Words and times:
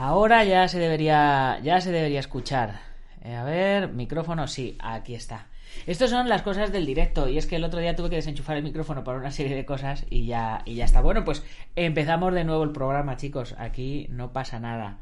Ahora 0.00 0.44
ya 0.44 0.66
se 0.66 0.78
debería, 0.78 1.60
ya 1.62 1.78
se 1.82 1.92
debería 1.92 2.20
escuchar. 2.20 2.80
Eh, 3.22 3.34
a 3.34 3.44
ver, 3.44 3.92
micrófono, 3.92 4.46
sí, 4.48 4.78
aquí 4.80 5.14
está. 5.14 5.48
Estas 5.86 6.08
son 6.08 6.26
las 6.26 6.40
cosas 6.40 6.72
del 6.72 6.86
directo 6.86 7.28
y 7.28 7.36
es 7.36 7.46
que 7.46 7.56
el 7.56 7.64
otro 7.64 7.80
día 7.80 7.94
tuve 7.94 8.08
que 8.08 8.16
desenchufar 8.16 8.56
el 8.56 8.62
micrófono 8.62 9.04
para 9.04 9.18
una 9.18 9.30
serie 9.30 9.54
de 9.54 9.66
cosas 9.66 10.06
y 10.08 10.24
ya, 10.24 10.62
y 10.64 10.76
ya 10.76 10.86
está. 10.86 11.02
Bueno, 11.02 11.22
pues 11.22 11.44
empezamos 11.76 12.32
de 12.32 12.44
nuevo 12.44 12.64
el 12.64 12.72
programa, 12.72 13.18
chicos. 13.18 13.54
Aquí 13.58 14.06
no 14.08 14.32
pasa 14.32 14.58
nada. 14.58 15.00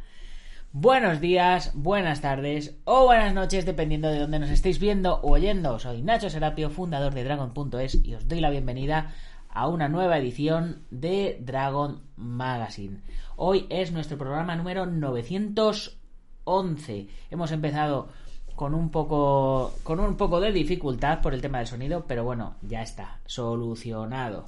Buenos 0.72 1.20
días, 1.20 1.70
buenas 1.74 2.20
tardes 2.20 2.76
o 2.82 3.04
buenas 3.04 3.32
noches, 3.34 3.66
dependiendo 3.66 4.08
de 4.08 4.18
dónde 4.18 4.40
nos 4.40 4.50
estéis 4.50 4.80
viendo 4.80 5.20
o 5.20 5.30
oyendo. 5.30 5.78
Soy 5.78 6.02
Nacho 6.02 6.28
Serapio, 6.28 6.70
fundador 6.70 7.14
de 7.14 7.22
Dragon.es 7.22 8.04
y 8.04 8.16
os 8.16 8.26
doy 8.26 8.40
la 8.40 8.50
bienvenida 8.50 9.14
a 9.50 9.68
una 9.68 9.88
nueva 9.88 10.18
edición 10.18 10.82
de 10.90 11.38
Dragon 11.40 12.02
Magazine. 12.16 12.98
Hoy 13.36 13.66
es 13.70 13.92
nuestro 13.92 14.18
programa 14.18 14.56
número 14.56 14.84
911. 14.86 17.08
Hemos 17.30 17.52
empezado 17.52 18.08
con 18.54 18.74
un 18.74 18.90
poco 18.90 19.72
con 19.84 20.00
un 20.00 20.16
poco 20.16 20.40
de 20.40 20.50
dificultad 20.52 21.20
por 21.20 21.34
el 21.34 21.40
tema 21.40 21.58
del 21.58 21.68
sonido, 21.68 22.04
pero 22.08 22.24
bueno, 22.24 22.56
ya 22.62 22.82
está 22.82 23.20
solucionado. 23.26 24.46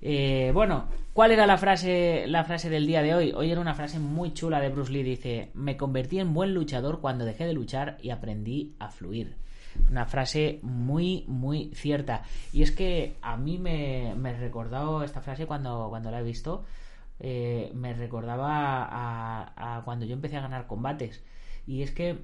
Eh, 0.00 0.52
bueno, 0.54 0.86
¿cuál 1.12 1.32
era 1.32 1.44
la 1.46 1.58
frase 1.58 2.24
la 2.28 2.44
frase 2.44 2.70
del 2.70 2.86
día 2.86 3.02
de 3.02 3.14
hoy? 3.14 3.32
Hoy 3.34 3.50
era 3.50 3.60
una 3.60 3.74
frase 3.74 3.98
muy 3.98 4.32
chula 4.34 4.60
de 4.60 4.68
Bruce 4.68 4.92
Lee. 4.92 5.02
Dice: 5.02 5.50
Me 5.54 5.76
convertí 5.76 6.20
en 6.20 6.34
buen 6.34 6.54
luchador 6.54 7.00
cuando 7.00 7.24
dejé 7.24 7.46
de 7.46 7.54
luchar 7.54 7.98
y 8.02 8.10
aprendí 8.10 8.76
a 8.78 8.90
fluir. 8.90 9.34
Una 9.90 10.06
frase 10.06 10.60
muy, 10.62 11.24
muy 11.28 11.70
cierta. 11.74 12.22
Y 12.52 12.62
es 12.62 12.72
que 12.72 13.16
a 13.22 13.36
mí 13.36 13.58
me, 13.58 14.14
me 14.16 14.36
recordado 14.36 15.02
esta 15.02 15.20
frase 15.20 15.46
cuando, 15.46 15.88
cuando 15.88 16.10
la 16.10 16.20
he 16.20 16.22
visto. 16.22 16.64
Eh, 17.20 17.72
me 17.74 17.94
recordaba 17.94 18.86
a, 18.90 19.82
cuando 19.84 20.06
yo 20.06 20.14
empecé 20.14 20.36
a 20.36 20.42
ganar 20.42 20.66
combates. 20.66 21.22
Y 21.66 21.82
es 21.82 21.90
que 21.90 22.18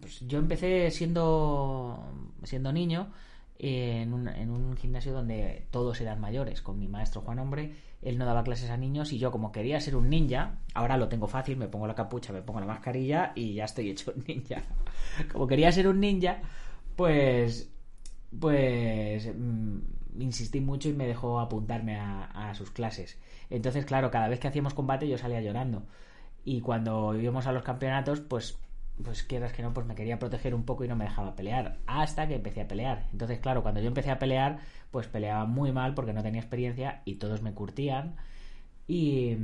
pues, 0.00 0.20
yo 0.26 0.38
empecé 0.38 0.90
siendo, 0.90 2.04
siendo 2.42 2.72
niño 2.72 3.12
en 3.58 4.12
un, 4.12 4.28
en 4.28 4.50
un 4.50 4.76
gimnasio 4.76 5.12
donde 5.12 5.66
todos 5.70 6.00
eran 6.00 6.20
mayores, 6.20 6.62
con 6.62 6.78
mi 6.78 6.88
maestro 6.88 7.20
Juan 7.22 7.38
Hombre. 7.38 7.74
Él 8.02 8.18
no 8.18 8.26
daba 8.26 8.44
clases 8.44 8.70
a 8.70 8.76
niños 8.76 9.12
y 9.12 9.18
yo 9.18 9.30
como 9.30 9.50
quería 9.50 9.80
ser 9.80 9.96
un 9.96 10.10
ninja, 10.10 10.58
ahora 10.74 10.98
lo 10.98 11.08
tengo 11.08 11.26
fácil, 11.26 11.56
me 11.56 11.68
pongo 11.68 11.86
la 11.86 11.94
capucha, 11.94 12.32
me 12.32 12.42
pongo 12.42 12.60
la 12.60 12.66
mascarilla 12.66 13.32
y 13.34 13.54
ya 13.54 13.64
estoy 13.64 13.90
hecho 13.90 14.12
un 14.14 14.24
ninja. 14.26 14.62
Como 15.32 15.46
quería 15.46 15.72
ser 15.72 15.88
un 15.88 16.00
ninja, 16.00 16.42
pues 16.96 17.70
pues 18.38 19.30
mm, 19.34 19.78
insistí 20.18 20.60
mucho 20.60 20.88
y 20.88 20.92
me 20.92 21.06
dejó 21.06 21.40
apuntarme 21.40 21.96
a, 21.98 22.52
sus 22.54 22.70
clases. 22.70 23.18
Entonces, 23.50 23.84
claro, 23.84 24.10
cada 24.10 24.28
vez 24.28 24.38
que 24.40 24.48
hacíamos 24.48 24.74
combate 24.74 25.08
yo 25.08 25.18
salía 25.18 25.40
llorando. 25.40 25.84
Y 26.44 26.60
cuando 26.60 27.14
íbamos 27.18 27.46
a 27.46 27.52
los 27.52 27.62
campeonatos, 27.62 28.20
pues 28.20 28.58
pues 29.02 29.22
quieras 29.24 29.52
que 29.52 29.62
no, 29.62 29.74
pues 29.74 29.86
me 29.86 29.94
quería 29.94 30.18
proteger 30.18 30.54
un 30.54 30.64
poco 30.64 30.84
y 30.84 30.88
no 30.88 30.96
me 30.96 31.04
dejaba 31.04 31.34
pelear, 31.34 31.78
hasta 31.86 32.28
que 32.28 32.36
empecé 32.36 32.62
a 32.62 32.68
pelear. 32.68 33.06
Entonces, 33.12 33.40
claro, 33.40 33.62
cuando 33.62 33.80
yo 33.80 33.88
empecé 33.88 34.10
a 34.10 34.18
pelear, 34.18 34.60
pues 34.90 35.08
peleaba 35.08 35.44
muy 35.46 35.72
mal 35.72 35.94
porque 35.94 36.12
no 36.12 36.22
tenía 36.22 36.40
experiencia 36.40 37.02
y 37.04 37.16
todos 37.16 37.42
me 37.42 37.52
curtían. 37.52 38.16
Y, 38.86 39.36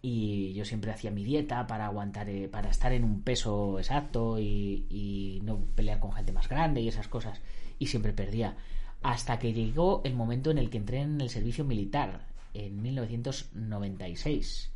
y 0.00 0.52
yo 0.54 0.64
siempre 0.64 0.92
hacía 0.92 1.10
mi 1.10 1.24
dieta 1.24 1.66
para 1.66 1.86
aguantar, 1.86 2.28
eh, 2.28 2.48
para 2.48 2.70
estar 2.70 2.92
en 2.92 3.04
un 3.04 3.22
peso 3.22 3.78
exacto 3.78 4.38
y, 4.38 5.40
no 5.42 5.58
pelear 5.74 5.98
con 5.98 6.12
gente 6.12 6.32
más 6.32 6.48
grande 6.48 6.80
y 6.80 6.88
esas 6.88 7.08
cosas. 7.08 7.40
Y 7.78 7.86
siempre 7.86 8.12
perdía. 8.12 8.56
Hasta 9.02 9.38
que 9.38 9.52
llegó 9.52 10.02
el 10.04 10.14
momento 10.14 10.50
en 10.50 10.58
el 10.58 10.70
que 10.70 10.78
entré 10.78 11.00
en 11.00 11.20
el 11.20 11.30
servicio 11.30 11.64
militar, 11.64 12.26
en 12.54 12.80
1996. 12.82 14.72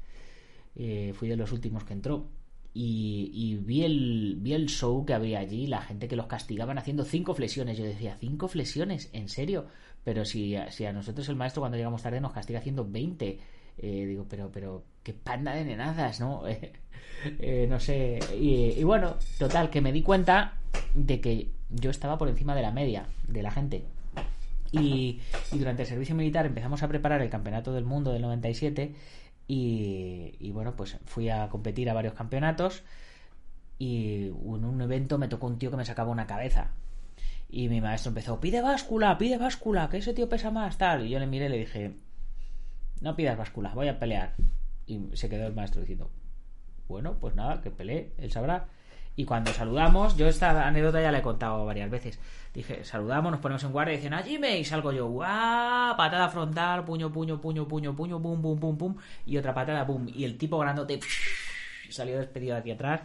Eh, 0.74 1.12
fui 1.14 1.28
de 1.28 1.36
los 1.36 1.52
últimos 1.52 1.84
que 1.84 1.92
entró. 1.92 2.26
Y, 2.74 3.58
vi, 3.62 3.84
el, 3.84 4.36
vi 4.40 4.54
el 4.54 4.68
show 4.68 5.04
que 5.04 5.12
había 5.12 5.40
allí, 5.40 5.66
la 5.66 5.82
gente 5.82 6.08
que 6.08 6.16
los 6.16 6.26
castigaban 6.26 6.78
haciendo 6.78 7.04
cinco 7.04 7.34
flexiones. 7.34 7.76
Yo 7.76 7.84
decía, 7.84 8.16
¿cinco 8.18 8.48
flexiones? 8.48 9.10
¿En 9.12 9.28
serio? 9.28 9.66
Pero 10.04 10.24
si, 10.24 10.56
si 10.70 10.86
a 10.86 10.92
nosotros 10.92 11.28
el 11.28 11.36
maestro 11.36 11.60
cuando 11.60 11.76
llegamos 11.76 12.02
tarde 12.02 12.20
nos 12.20 12.32
castiga 12.32 12.60
haciendo 12.60 12.88
20. 12.88 13.38
Eh, 13.78 14.06
digo, 14.06 14.26
pero, 14.28 14.50
pero, 14.50 14.84
qué 15.02 15.12
panda 15.12 15.54
de 15.54 15.64
nenazas, 15.64 16.20
¿no? 16.20 16.44
eh, 17.24 17.66
no 17.68 17.78
sé. 17.78 18.18
Y, 18.38 18.82
bueno, 18.84 19.16
total, 19.38 19.68
que 19.68 19.80
me 19.82 19.92
di 19.92 20.02
cuenta 20.02 20.54
de 20.94 21.20
que 21.20 21.50
yo 21.70 21.90
estaba 21.90 22.16
por 22.16 22.28
encima 22.28 22.54
de 22.54 22.62
la 22.62 22.70
media 22.70 23.06
de 23.28 23.42
la 23.42 23.50
gente. 23.50 23.84
Y, 24.70 25.20
y 25.52 25.58
durante 25.58 25.82
el 25.82 25.88
servicio 25.88 26.14
militar 26.14 26.46
empezamos 26.46 26.82
a 26.82 26.88
preparar 26.88 27.20
el 27.20 27.28
campeonato 27.28 27.74
del 27.74 27.84
mundo 27.84 28.12
del 28.12 28.22
97 28.22 28.94
y, 29.46 30.50
bueno, 30.52 30.74
pues 30.74 30.98
fui 31.04 31.28
a 31.28 31.48
competir 31.48 31.90
a 31.90 31.94
varios 31.94 32.14
campeonatos 32.14 32.82
y 33.78 34.28
en 34.28 34.64
un 34.64 34.80
evento 34.80 35.18
me 35.18 35.28
tocó 35.28 35.46
un 35.46 35.58
tío 35.58 35.70
que 35.70 35.76
me 35.76 35.84
sacaba 35.84 36.10
una 36.10 36.26
cabeza. 36.26 36.70
Y 37.50 37.68
mi 37.68 37.80
maestro 37.80 38.10
empezó, 38.10 38.40
pide 38.40 38.62
báscula, 38.62 39.18
pide 39.18 39.36
báscula, 39.36 39.88
que 39.90 39.98
ese 39.98 40.14
tío 40.14 40.28
pesa 40.28 40.50
más, 40.50 40.78
tal. 40.78 41.06
Y 41.06 41.10
yo 41.10 41.18
le 41.18 41.26
miré 41.26 41.46
y 41.46 41.48
le 41.50 41.58
dije, 41.58 41.96
no 43.00 43.14
pidas 43.14 43.36
báscula, 43.36 43.74
voy 43.74 43.88
a 43.88 43.98
pelear. 43.98 44.34
Y 44.86 45.00
se 45.14 45.28
quedó 45.28 45.46
el 45.46 45.54
maestro 45.54 45.80
diciendo, 45.82 46.10
bueno, 46.88 47.18
pues 47.20 47.34
nada, 47.34 47.60
que 47.60 47.70
pelee, 47.70 48.14
él 48.18 48.30
sabrá. 48.30 48.68
Y 49.14 49.24
cuando 49.24 49.52
saludamos, 49.52 50.16
yo 50.16 50.26
esta 50.26 50.66
anécdota 50.66 51.02
ya 51.02 51.12
la 51.12 51.18
he 51.18 51.22
contado 51.22 51.66
varias 51.66 51.90
veces. 51.90 52.18
Dije, 52.54 52.84
saludamos, 52.84 53.32
nos 53.32 53.40
ponemos 53.40 53.62
en 53.64 53.72
guardia 53.72 53.94
y 53.94 53.96
dicen, 53.98 54.14
allí 54.14 54.38
me 54.38 54.62
salgo 54.64 54.92
yo, 54.92 55.06
¡guau! 55.06 55.96
Patada 55.96 56.28
frontal, 56.28 56.84
puño, 56.84 57.12
puño, 57.12 57.40
puño, 57.40 57.68
puño, 57.68 57.94
puño, 57.94 58.22
pum, 58.22 58.40
pum, 58.40 58.58
pum, 58.58 58.78
pum. 58.78 58.96
Y 59.26 59.36
otra 59.36 59.52
patada, 59.52 59.86
pum. 59.86 60.06
Y 60.08 60.24
el 60.24 60.38
tipo 60.38 60.58
grandote 60.58 61.00
salió 61.90 62.18
despedido 62.18 62.54
de 62.54 62.60
aquí 62.60 62.70
atrás. 62.70 63.00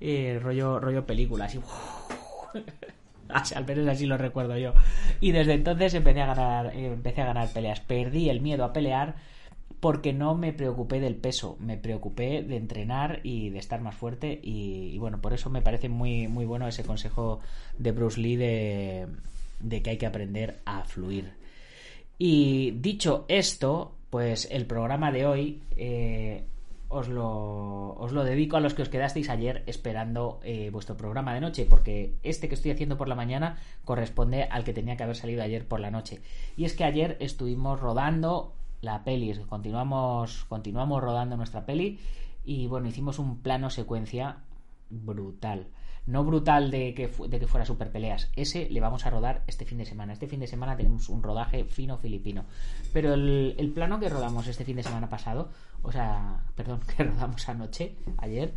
Eh, 0.00 0.38
rollo, 0.42 0.80
rollo 0.80 1.06
película, 1.06 1.44
así. 3.28 3.54
Al 3.54 3.66
menos 3.66 3.88
así 3.88 4.06
lo 4.06 4.16
recuerdo 4.16 4.56
yo. 4.56 4.74
Y 5.20 5.32
desde 5.32 5.52
entonces 5.52 5.94
empecé 5.94 6.22
a 6.22 6.26
ganar, 6.34 6.74
empecé 6.74 7.22
a 7.22 7.26
ganar 7.26 7.52
peleas. 7.52 7.80
Perdí 7.80 8.30
el 8.30 8.40
miedo 8.40 8.64
a 8.64 8.72
pelear 8.72 9.14
porque 9.82 10.12
no 10.12 10.36
me 10.36 10.52
preocupé 10.52 11.00
del 11.00 11.16
peso, 11.16 11.56
me 11.58 11.76
preocupé 11.76 12.44
de 12.44 12.56
entrenar 12.56 13.18
y 13.24 13.50
de 13.50 13.58
estar 13.58 13.80
más 13.80 13.96
fuerte 13.96 14.38
y, 14.40 14.96
bueno, 14.98 15.20
por 15.20 15.32
eso 15.32 15.50
me 15.50 15.60
parece 15.60 15.88
muy, 15.88 16.28
muy 16.28 16.44
bueno 16.44 16.68
ese 16.68 16.84
consejo 16.84 17.40
de 17.78 17.90
Bruce 17.90 18.20
Lee 18.20 18.36
de, 18.36 19.08
de 19.58 19.82
que 19.82 19.90
hay 19.90 19.96
que 19.98 20.06
aprender 20.06 20.60
a 20.66 20.84
fluir. 20.84 21.32
Y 22.16 22.70
dicho 22.76 23.24
esto, 23.26 23.96
pues 24.08 24.46
el 24.52 24.66
programa 24.66 25.10
de 25.10 25.26
hoy 25.26 25.62
eh, 25.76 26.44
os, 26.88 27.08
lo, 27.08 27.94
os 27.94 28.12
lo 28.12 28.22
dedico 28.22 28.56
a 28.56 28.60
los 28.60 28.74
que 28.74 28.82
os 28.82 28.88
quedasteis 28.88 29.30
ayer 29.30 29.64
esperando 29.66 30.38
eh, 30.44 30.70
vuestro 30.70 30.96
programa 30.96 31.34
de 31.34 31.40
noche, 31.40 31.66
porque 31.68 32.14
este 32.22 32.48
que 32.48 32.54
estoy 32.54 32.70
haciendo 32.70 32.96
por 32.96 33.08
la 33.08 33.16
mañana 33.16 33.58
corresponde 33.84 34.44
al 34.44 34.62
que 34.62 34.74
tenía 34.74 34.96
que 34.96 35.02
haber 35.02 35.16
salido 35.16 35.42
ayer 35.42 35.66
por 35.66 35.80
la 35.80 35.90
noche. 35.90 36.20
Y 36.56 36.66
es 36.66 36.74
que 36.74 36.84
ayer 36.84 37.16
estuvimos 37.18 37.80
rodando 37.80 38.54
la 38.82 39.04
peli, 39.04 39.32
continuamos, 39.48 40.44
continuamos 40.48 41.02
rodando 41.02 41.36
nuestra 41.36 41.64
peli 41.64 42.00
y 42.44 42.66
bueno, 42.66 42.88
hicimos 42.88 43.18
un 43.18 43.38
plano 43.38 43.70
secuencia 43.70 44.38
brutal. 44.90 45.68
No 46.04 46.24
brutal 46.24 46.72
de 46.72 46.94
que, 46.94 47.08
de 47.28 47.38
que 47.38 47.46
fuera 47.46 47.64
super 47.64 47.92
peleas. 47.92 48.28
Ese 48.34 48.68
le 48.68 48.80
vamos 48.80 49.06
a 49.06 49.10
rodar 49.10 49.44
este 49.46 49.64
fin 49.64 49.78
de 49.78 49.84
semana. 49.84 50.12
Este 50.12 50.26
fin 50.26 50.40
de 50.40 50.48
semana 50.48 50.76
tenemos 50.76 51.08
un 51.08 51.22
rodaje 51.22 51.64
fino 51.64 51.96
filipino. 51.96 52.44
Pero 52.92 53.14
el, 53.14 53.54
el 53.56 53.70
plano 53.70 54.00
que 54.00 54.08
rodamos 54.08 54.48
este 54.48 54.64
fin 54.64 54.74
de 54.74 54.82
semana 54.82 55.08
pasado, 55.08 55.50
o 55.82 55.92
sea, 55.92 56.42
perdón, 56.56 56.80
que 56.96 57.04
rodamos 57.04 57.48
anoche, 57.48 57.94
ayer, 58.18 58.52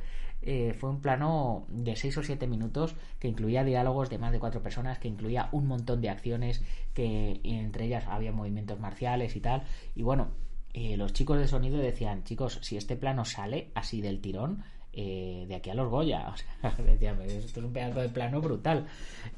eh, 0.46 0.76
fue 0.78 0.92
un 0.92 1.02
plano 1.02 1.66
de 1.70 1.96
6 1.96 2.20
o 2.20 2.24
7 2.24 2.46
minutos 2.48 2.96
que 3.20 3.28
incluía 3.28 3.64
diálogos 3.64 4.10
de 4.10 4.20
más 4.20 4.32
de 4.32 4.40
cuatro 4.40 4.62
personas, 4.62 5.00
que 5.00 5.08
incluía 5.08 5.50
un 5.52 5.68
montón 5.68 6.02
de 6.02 6.10
acciones, 6.10 6.62
que 6.94 7.40
entre 7.44 7.86
ellas 7.86 8.06
había 8.08 8.32
movimientos 8.32 8.80
marciales 8.80 9.36
y 9.36 9.40
tal. 9.40 9.64
Y 9.96 10.04
bueno, 10.04 10.28
eh, 10.74 10.98
los 10.98 11.14
chicos 11.14 11.40
de 11.40 11.48
sonido 11.48 11.78
decían, 11.78 12.24
chicos, 12.24 12.60
si 12.62 12.78
este 12.78 12.96
plano 12.96 13.26
sale 13.26 13.72
así 13.74 14.02
del 14.02 14.22
tirón, 14.22 14.64
eh, 14.94 15.46
de 15.48 15.56
aquí 15.56 15.72
a 15.72 15.74
los 15.74 15.90
Goya. 15.90 16.30
O 16.34 16.38
sea, 16.38 16.86
decían, 16.86 17.20
esto 17.22 17.60
es 17.60 17.66
un 17.66 17.74
pedazo 17.74 18.02
de 18.02 18.10
plano 18.10 18.40
brutal. 18.40 18.86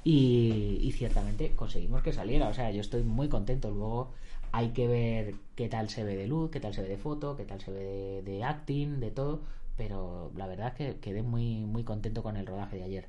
Y, 0.03 0.91
ciertamente 0.93 1.51
conseguimos 1.55 2.03
que 2.03 2.11
saliera. 2.11 2.49
O 2.49 2.53
sea, 2.53 2.69
yo 2.71 2.81
estoy 2.81 3.03
muy 3.03 3.29
contento. 3.29 3.71
Luego 3.71 4.11
hay 4.51 4.69
que 4.69 4.87
ver 4.87 5.35
qué 5.55 5.69
tal 5.69 5.89
se 5.89 6.03
ve 6.03 6.15
de 6.15 6.27
luz, 6.27 6.51
qué 6.51 6.59
tal 6.59 6.73
se 6.73 6.81
ve 6.81 6.89
de 6.89 6.97
foto, 6.97 7.37
qué 7.37 7.45
tal 7.45 7.61
se 7.61 7.71
ve 7.71 8.21
de 8.25 8.43
acting, 8.43 8.99
de 8.99 9.11
todo 9.11 9.41
pero 9.77 10.31
la 10.35 10.47
verdad 10.47 10.73
que 10.73 10.99
quedé 10.99 11.21
muy, 11.21 11.65
muy 11.65 11.83
contento 11.83 12.23
con 12.23 12.35
el 12.35 12.45
rodaje 12.45 12.77
de 12.77 12.83
ayer. 12.83 13.07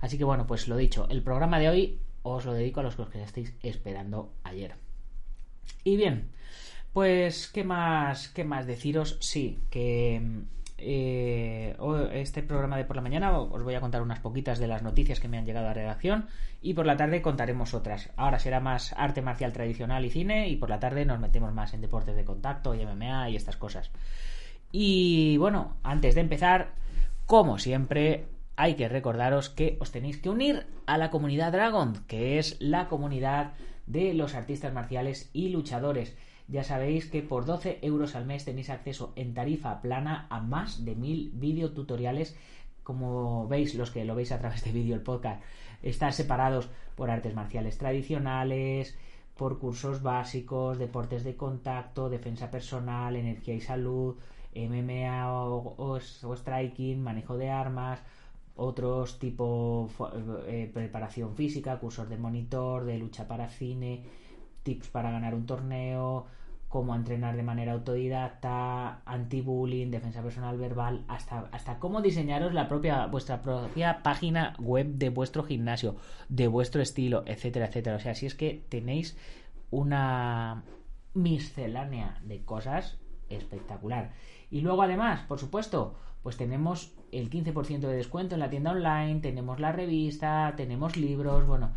Así 0.00 0.18
que 0.18 0.24
bueno, 0.24 0.46
pues 0.46 0.66
lo 0.66 0.76
dicho, 0.76 1.06
el 1.10 1.22
programa 1.22 1.58
de 1.58 1.68
hoy 1.68 2.00
os 2.22 2.44
lo 2.44 2.54
dedico 2.54 2.80
a 2.80 2.82
los 2.82 2.96
que 2.96 3.22
estéis 3.22 3.54
esperando 3.62 4.32
ayer. 4.42 4.74
Y 5.84 5.96
bien, 5.96 6.30
pues, 6.92 7.48
¿qué 7.48 7.64
más, 7.64 8.28
qué 8.28 8.44
más 8.44 8.66
deciros? 8.66 9.18
Sí, 9.20 9.58
que 9.70 10.20
eh, 10.78 11.76
este 12.12 12.42
programa 12.42 12.76
de 12.76 12.84
por 12.84 12.96
la 12.96 13.02
mañana 13.02 13.38
os 13.38 13.62
voy 13.62 13.74
a 13.74 13.80
contar 13.80 14.02
unas 14.02 14.20
poquitas 14.20 14.58
de 14.58 14.66
las 14.66 14.82
noticias 14.82 15.20
que 15.20 15.28
me 15.28 15.38
han 15.38 15.44
llegado 15.44 15.68
a 15.68 15.74
redacción 15.74 16.26
y 16.62 16.74
por 16.74 16.86
la 16.86 16.96
tarde 16.96 17.22
contaremos 17.22 17.74
otras. 17.74 18.10
Ahora 18.16 18.38
será 18.38 18.60
más 18.60 18.94
arte 18.94 19.22
marcial 19.22 19.52
tradicional 19.52 20.04
y 20.04 20.10
cine 20.10 20.48
y 20.48 20.56
por 20.56 20.70
la 20.70 20.80
tarde 20.80 21.04
nos 21.04 21.20
metemos 21.20 21.52
más 21.52 21.74
en 21.74 21.80
deportes 21.80 22.16
de 22.16 22.24
contacto 22.24 22.74
y 22.74 22.84
MMA 22.84 23.30
y 23.30 23.36
estas 23.36 23.56
cosas. 23.56 23.90
Y 24.72 25.36
bueno, 25.38 25.76
antes 25.82 26.14
de 26.14 26.20
empezar, 26.20 26.74
como 27.26 27.58
siempre, 27.58 28.26
hay 28.56 28.74
que 28.74 28.88
recordaros 28.88 29.48
que 29.48 29.76
os 29.80 29.90
tenéis 29.90 30.18
que 30.18 30.30
unir 30.30 30.66
a 30.86 30.98
la 30.98 31.10
comunidad 31.10 31.52
Dragon, 31.52 32.04
que 32.06 32.38
es 32.38 32.56
la 32.60 32.88
comunidad 32.88 33.54
de 33.86 34.14
los 34.14 34.34
artistas 34.34 34.72
marciales 34.72 35.30
y 35.32 35.48
luchadores. 35.48 36.16
Ya 36.46 36.64
sabéis 36.64 37.06
que 37.06 37.22
por 37.22 37.46
12 37.46 37.78
euros 37.82 38.14
al 38.14 38.26
mes 38.26 38.44
tenéis 38.44 38.70
acceso 38.70 39.12
en 39.16 39.34
tarifa 39.34 39.80
plana 39.80 40.26
a 40.30 40.40
más 40.40 40.84
de 40.84 40.94
mil 40.94 41.30
videotutoriales. 41.34 42.36
Como 42.82 43.46
veis, 43.48 43.74
los 43.74 43.90
que 43.90 44.04
lo 44.04 44.14
veis 44.14 44.32
a 44.32 44.38
través 44.38 44.64
de 44.64 44.72
vídeo 44.72 44.94
el 44.94 45.02
podcast, 45.02 45.42
están 45.82 46.12
separados 46.12 46.68
por 46.96 47.10
artes 47.10 47.34
marciales 47.34 47.78
tradicionales, 47.78 48.96
por 49.36 49.58
cursos 49.58 50.02
básicos, 50.02 50.78
deportes 50.78 51.24
de 51.24 51.36
contacto, 51.36 52.10
defensa 52.10 52.50
personal, 52.50 53.16
energía 53.16 53.54
y 53.54 53.60
salud, 53.60 54.16
MMA 54.54 55.32
o, 55.32 55.98
striking, 56.00 57.02
manejo 57.02 57.36
de 57.36 57.50
armas, 57.50 58.02
otros 58.56 59.18
tipo 59.18 59.88
eh, 60.46 60.70
preparación 60.72 61.34
física, 61.34 61.78
cursos 61.78 62.08
de 62.08 62.18
monitor, 62.18 62.84
de 62.84 62.98
lucha 62.98 63.28
para 63.28 63.48
cine, 63.48 64.04
tips 64.62 64.88
para 64.88 65.10
ganar 65.10 65.34
un 65.34 65.46
torneo, 65.46 66.26
cómo 66.68 66.94
entrenar 66.94 67.36
de 67.36 67.42
manera 67.42 67.72
autodidacta, 67.72 69.02
anti-bullying, 69.04 69.90
defensa 69.90 70.22
personal 70.22 70.56
verbal, 70.56 71.04
hasta, 71.08 71.48
hasta 71.52 71.78
cómo 71.78 72.00
diseñaros 72.00 72.54
la 72.54 72.68
propia, 72.68 73.06
vuestra 73.06 73.42
propia 73.42 74.02
página 74.02 74.54
web 74.58 74.86
de 74.86 75.08
vuestro 75.08 75.42
gimnasio, 75.42 75.96
de 76.28 76.46
vuestro 76.46 76.80
estilo, 76.80 77.24
etcétera, 77.26 77.66
etcétera. 77.66 77.96
O 77.96 78.00
sea, 78.00 78.14
si 78.14 78.26
es 78.26 78.34
que 78.34 78.62
tenéis 78.68 79.16
una 79.70 80.62
miscelánea 81.14 82.20
de 82.24 82.44
cosas 82.44 82.98
espectacular. 83.30 84.12
Y 84.50 84.60
luego 84.60 84.82
además, 84.82 85.22
por 85.28 85.38
supuesto, 85.38 85.94
pues 86.22 86.36
tenemos 86.36 86.92
el 87.12 87.30
15% 87.30 87.80
de 87.80 87.96
descuento 87.96 88.34
en 88.34 88.40
la 88.40 88.50
tienda 88.50 88.72
online, 88.72 89.20
tenemos 89.20 89.60
la 89.60 89.72
revista, 89.72 90.54
tenemos 90.56 90.96
libros, 90.96 91.46
bueno, 91.46 91.70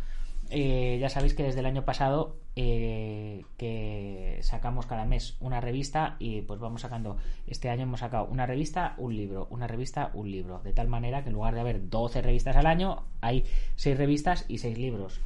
eh, 0.50 0.98
ya 1.00 1.08
sabéis 1.08 1.34
que 1.34 1.42
desde 1.42 1.60
el 1.60 1.66
año 1.66 1.84
pasado 1.84 2.36
eh, 2.56 3.44
que 3.56 4.38
sacamos 4.42 4.86
cada 4.86 5.06
mes 5.06 5.36
una 5.40 5.60
revista 5.60 6.16
y 6.18 6.42
pues 6.42 6.60
vamos 6.60 6.82
sacando, 6.82 7.16
este 7.46 7.70
año 7.70 7.84
hemos 7.84 8.00
sacado 8.00 8.26
una 8.26 8.46
revista, 8.46 8.94
un 8.98 9.16
libro, 9.16 9.46
una 9.50 9.66
revista, 9.66 10.10
un 10.12 10.30
libro, 10.30 10.60
de 10.62 10.72
tal 10.72 10.88
manera 10.88 11.22
que 11.22 11.30
en 11.30 11.34
lugar 11.34 11.54
de 11.54 11.60
haber 11.60 11.88
12 11.88 12.22
revistas 12.22 12.56
al 12.56 12.66
año, 12.66 13.04
hay 13.20 13.44
6 13.76 13.96
revistas 13.96 14.44
y 14.48 14.58
6 14.58 14.78
libros. 14.78 15.20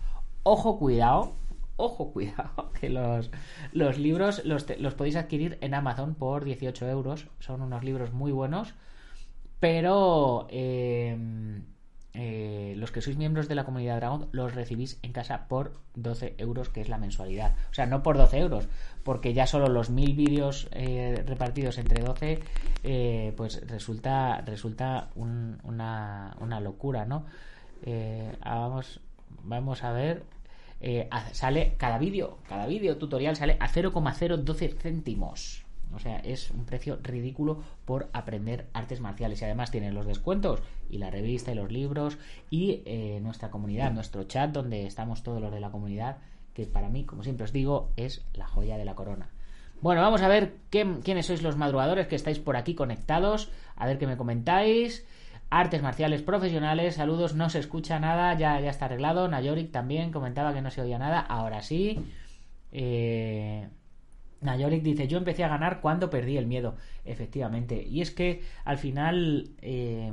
Ojo, 0.44 0.78
cuidado, 0.78 1.34
ojo, 1.78 2.12
cuidado, 2.12 2.70
que 2.78 2.90
los, 2.90 3.30
libros 3.98 4.44
los, 4.44 4.94
podéis 4.94 5.16
adquirir 5.16 5.56
en 5.62 5.72
Amazon 5.72 6.14
por 6.14 6.44
18 6.44 6.86
euros. 6.88 7.28
Son 7.38 7.62
unos 7.62 7.82
libros 7.82 8.12
muy 8.12 8.32
buenos, 8.32 8.74
pero 9.60 10.46
eh, 10.50 11.16
eh, 12.12 12.74
los 12.76 12.90
que 12.90 13.00
sois 13.00 13.16
miembros 13.16 13.48
de 13.48 13.54
la 13.54 13.64
comunidad 13.64 13.96
Dragón 13.96 14.28
los 14.32 14.54
recibís 14.54 14.98
en 15.02 15.12
casa 15.12 15.46
por 15.46 15.80
12 15.94 16.34
euros, 16.38 16.68
que 16.68 16.80
es 16.80 16.88
la 16.88 16.98
mensualidad. 16.98 17.54
O 17.70 17.74
sea, 17.74 17.86
no 17.86 18.02
por 18.02 18.18
12 18.18 18.38
euros, 18.38 18.68
porque 19.04 19.32
ya 19.32 19.46
solo 19.46 19.68
los 19.68 19.88
mil 19.88 20.14
vídeos 20.14 20.68
eh, 20.72 21.22
repartidos 21.26 21.78
entre 21.78 22.02
12, 22.02 22.40
eh, 22.82 23.32
pues 23.36 23.66
resulta, 23.68 24.40
resulta 24.40 25.10
una, 25.14 26.36
una, 26.40 26.60
locura, 26.60 27.04
¿no? 27.04 27.24
vamos, 28.44 29.00
vamos 29.44 29.84
a 29.84 29.92
ver. 29.92 30.37
Sale 31.32 31.74
cada 31.76 31.98
vídeo, 31.98 32.38
cada 32.48 32.66
vídeo 32.66 32.96
tutorial 32.96 33.36
sale 33.36 33.56
a 33.60 33.68
0,012 33.68 34.68
céntimos. 34.70 35.64
O 35.94 35.98
sea, 35.98 36.18
es 36.18 36.50
un 36.50 36.64
precio 36.64 36.98
ridículo 37.02 37.62
por 37.84 38.08
aprender 38.12 38.66
artes 38.72 39.00
marciales. 39.00 39.40
Y 39.40 39.44
además 39.44 39.70
tienen 39.70 39.94
los 39.94 40.06
descuentos 40.06 40.60
y 40.90 40.98
la 40.98 41.10
revista 41.10 41.52
y 41.52 41.54
los 41.54 41.72
libros 41.72 42.18
y 42.50 42.82
eh, 42.84 43.20
nuestra 43.22 43.50
comunidad, 43.50 43.92
nuestro 43.92 44.24
chat 44.24 44.50
donde 44.50 44.86
estamos 44.86 45.22
todos 45.22 45.40
los 45.40 45.52
de 45.52 45.60
la 45.60 45.70
comunidad, 45.70 46.18
que 46.54 46.66
para 46.66 46.88
mí, 46.88 47.04
como 47.04 47.22
siempre 47.22 47.44
os 47.44 47.52
digo, 47.52 47.90
es 47.96 48.24
la 48.34 48.46
joya 48.46 48.76
de 48.76 48.84
la 48.84 48.94
corona. 48.94 49.30
Bueno, 49.80 50.02
vamos 50.02 50.22
a 50.22 50.28
ver 50.28 50.56
quiénes 50.70 51.26
sois 51.26 51.42
los 51.42 51.56
madrugadores 51.56 52.08
que 52.08 52.16
estáis 52.16 52.40
por 52.40 52.56
aquí 52.56 52.74
conectados. 52.74 53.50
A 53.76 53.86
ver 53.86 53.98
qué 53.98 54.08
me 54.08 54.16
comentáis. 54.16 55.06
Artes 55.50 55.82
marciales 55.82 56.22
profesionales, 56.22 56.96
saludos, 56.96 57.34
no 57.34 57.48
se 57.48 57.58
escucha 57.58 57.98
nada, 57.98 58.34
ya, 58.34 58.60
ya 58.60 58.68
está 58.68 58.84
arreglado. 58.84 59.28
Nayorik 59.28 59.72
también 59.72 60.12
comentaba 60.12 60.52
que 60.52 60.60
no 60.60 60.70
se 60.70 60.82
oía 60.82 60.98
nada, 60.98 61.20
ahora 61.20 61.62
sí. 61.62 61.98
Eh, 62.70 63.66
dice, 64.82 65.08
yo 65.08 65.18
empecé 65.18 65.44
a 65.44 65.48
ganar 65.48 65.80
cuando 65.80 66.10
perdí 66.10 66.36
el 66.36 66.46
miedo, 66.46 66.76
efectivamente. 67.04 67.82
Y 67.82 68.02
es 68.02 68.10
que 68.10 68.42
al 68.64 68.76
final, 68.76 69.50
eh, 69.62 70.12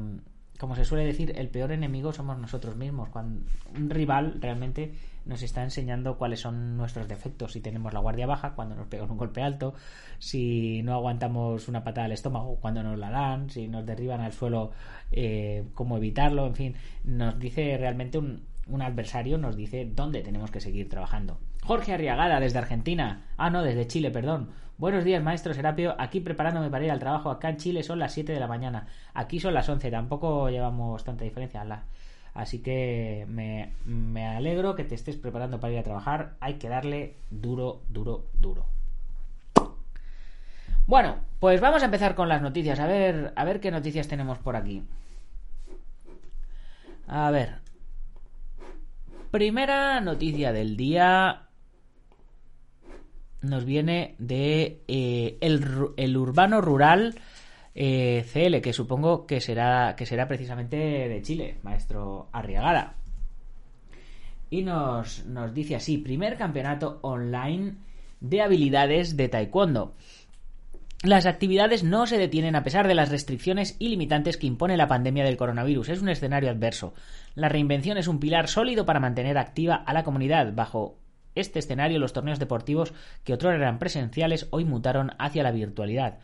como 0.58 0.76
se 0.76 0.86
suele 0.86 1.06
decir, 1.06 1.34
el 1.36 1.50
peor 1.50 1.74
enemigo 1.74 2.14
somos 2.14 2.38
nosotros 2.38 2.78
mismos. 2.78 3.10
Cuando 3.10 3.46
un 3.76 3.90
rival 3.90 4.38
realmente 4.40 4.94
nos 5.26 5.42
está 5.42 5.64
enseñando 5.64 6.18
cuáles 6.18 6.40
son 6.40 6.78
nuestros 6.78 7.08
defectos. 7.08 7.54
Si 7.54 7.62
tenemos 7.62 7.94
la 7.94 8.00
guardia 8.00 8.28
baja, 8.28 8.54
cuando 8.54 8.76
nos 8.76 8.88
pegan 8.88 9.12
un 9.12 9.18
golpe 9.18 9.42
alto, 9.42 9.74
si 10.20 10.82
no 10.84 10.94
aguantamos 10.94 11.68
una 11.68 11.84
patada 11.84 12.06
al 12.06 12.12
estómago 12.12 12.58
cuando 12.62 12.84
nos 12.84 12.98
la 12.98 13.10
dan, 13.10 13.50
si 13.50 13.68
nos 13.68 13.86
derriban 13.86 14.22
al 14.22 14.34
suelo, 14.34 14.72
eh, 15.12 15.66
cómo 15.74 15.98
evitarlo, 15.98 16.46
en 16.48 16.56
fin, 16.56 16.76
nos 17.04 17.38
dice 17.40 17.78
realmente 17.78 18.18
un, 18.18 18.44
un 18.68 18.82
adversario, 18.82 19.38
nos 19.38 19.56
dice 19.56 19.86
dónde 19.86 20.22
tenemos 20.22 20.52
que 20.52 20.62
seguir 20.62 20.90
trabajando. 20.90 21.40
Jorge 21.64 21.94
Arriagada, 21.94 22.40
desde 22.40 22.60
Argentina. 22.60 23.26
Ah, 23.38 23.50
no, 23.50 23.64
desde 23.64 23.88
Chile, 23.88 24.12
perdón. 24.12 24.50
Buenos 24.78 25.04
días, 25.04 25.24
maestro 25.24 25.54
Serapio. 25.54 25.96
Aquí 25.98 26.20
preparándome 26.20 26.70
para 26.70 26.86
ir 26.86 26.92
al 26.92 27.00
trabajo. 27.00 27.32
Acá 27.32 27.50
en 27.50 27.58
Chile 27.58 27.82
son 27.82 27.98
las 27.98 28.14
7 28.14 28.34
de 28.34 28.40
la 28.40 28.48
mañana. 28.48 28.88
Aquí 29.14 29.40
son 29.40 29.54
las 29.54 29.68
11. 29.70 29.90
Tampoco 29.90 30.50
llevamos 30.50 31.04
tanta 31.04 31.24
diferencia. 31.24 31.66
Así 32.36 32.60
que 32.60 33.26
me, 33.30 33.72
me 33.86 34.28
alegro 34.28 34.76
que 34.76 34.84
te 34.84 34.94
estés 34.94 35.16
preparando 35.16 35.60
para 35.60 35.74
ir 35.74 35.80
a 35.80 35.84
trabajar. 35.84 36.36
Hay 36.42 36.56
que 36.56 36.70
darle 36.70 37.16
duro, 37.32 37.82
duro, 37.90 38.26
duro. 38.40 38.66
Bueno, 40.86 41.16
pues 41.40 41.60
vamos 41.62 41.82
a 41.82 41.86
empezar 41.86 42.14
con 42.14 42.30
las 42.30 42.42
noticias. 42.42 42.80
A 42.80 42.86
ver, 42.86 43.34
a 43.36 43.44
ver 43.44 43.60
qué 43.60 43.72
noticias 43.72 44.08
tenemos 44.08 44.38
por 44.38 44.56
aquí. 44.56 44.84
A 47.08 47.32
ver. 47.32 47.56
Primera 49.32 50.00
noticia 50.02 50.52
del 50.52 50.78
día 50.78 51.46
nos 53.42 53.66
viene 53.66 54.16
de 54.18 54.82
eh, 54.88 55.38
el, 55.42 56.18
urbano 56.18 56.62
rural 56.62 57.16
eh, 57.76 58.26
CL, 58.32 58.62
que 58.62 58.74
supongo 58.74 59.28
que 59.28 59.42
será, 59.42 59.96
que 59.98 60.06
será 60.06 60.28
precisamente 60.28 60.78
de 60.78 61.22
Chile, 61.22 61.58
maestro 61.62 62.30
Arriagada. 62.32 62.96
Y 64.50 64.64
nos, 64.64 65.26
nos 65.26 65.54
dice 65.54 65.76
así, 65.76 65.98
primer 65.98 66.38
campeonato 66.38 67.00
online 67.02 67.76
de 68.22 68.42
habilidades 68.42 69.18
de 69.18 69.28
taekwondo. 69.28 69.94
Las 71.04 71.26
actividades 71.26 71.84
no 71.84 72.08
se 72.08 72.18
detienen 72.18 72.56
a 72.56 72.64
pesar 72.64 72.88
de 72.88 72.96
las 72.96 73.10
restricciones 73.10 73.76
y 73.78 73.90
limitantes 73.90 74.38
que 74.38 74.48
impone 74.48 74.78
la 74.78 74.88
pandemia 74.88 75.24
del 75.24 75.38
coronavirus. 75.38 75.90
Es 75.90 76.02
un 76.02 76.10
escenario 76.10 76.50
adverso. 76.50 76.94
La 77.36 77.50
reinvención 77.50 77.98
es 77.98 78.08
un 78.08 78.20
pilar 78.20 78.48
sólido 78.48 78.86
para 78.86 79.00
mantener 79.00 79.38
activa 79.38 79.76
a 79.76 79.94
la 79.94 80.04
comunidad 80.04 80.54
bajo 80.54 80.98
este 81.36 81.60
escenario 81.60 82.00
los 82.00 82.14
torneos 82.14 82.40
deportivos 82.40 82.94
que 83.26 83.34
otros 83.34 83.54
eran 83.54 83.78
presenciales 83.78 84.48
hoy 84.52 84.64
mutaron 84.64 85.12
hacia 85.20 85.44
la 85.44 85.52
virtualidad. 85.52 86.20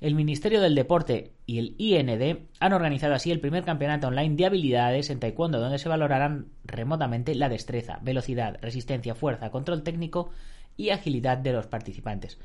El 0.00 0.14
Ministerio 0.14 0.60
del 0.60 0.76
Deporte 0.76 1.32
y 1.44 1.58
el 1.58 1.74
IND 1.76 2.46
han 2.60 2.72
organizado 2.72 3.14
así 3.14 3.32
el 3.32 3.40
primer 3.40 3.64
campeonato 3.64 4.06
online 4.06 4.36
de 4.36 4.46
habilidades 4.46 5.10
en 5.10 5.18
Taekwondo, 5.18 5.58
donde 5.58 5.78
se 5.78 5.88
valorarán 5.88 6.52
remotamente 6.64 7.34
la 7.34 7.48
destreza, 7.48 7.98
velocidad, 8.02 8.58
resistencia, 8.62 9.16
fuerza, 9.16 9.50
control 9.50 9.82
técnico 9.82 10.30
y 10.76 10.90
agilidad 10.90 11.38
de 11.38 11.52
los 11.52 11.66
participantes. 11.66 12.38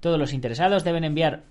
Todos 0.00 0.18
los 0.18 0.34
interesados 0.34 0.84
deben 0.84 1.04
enviar 1.04 1.44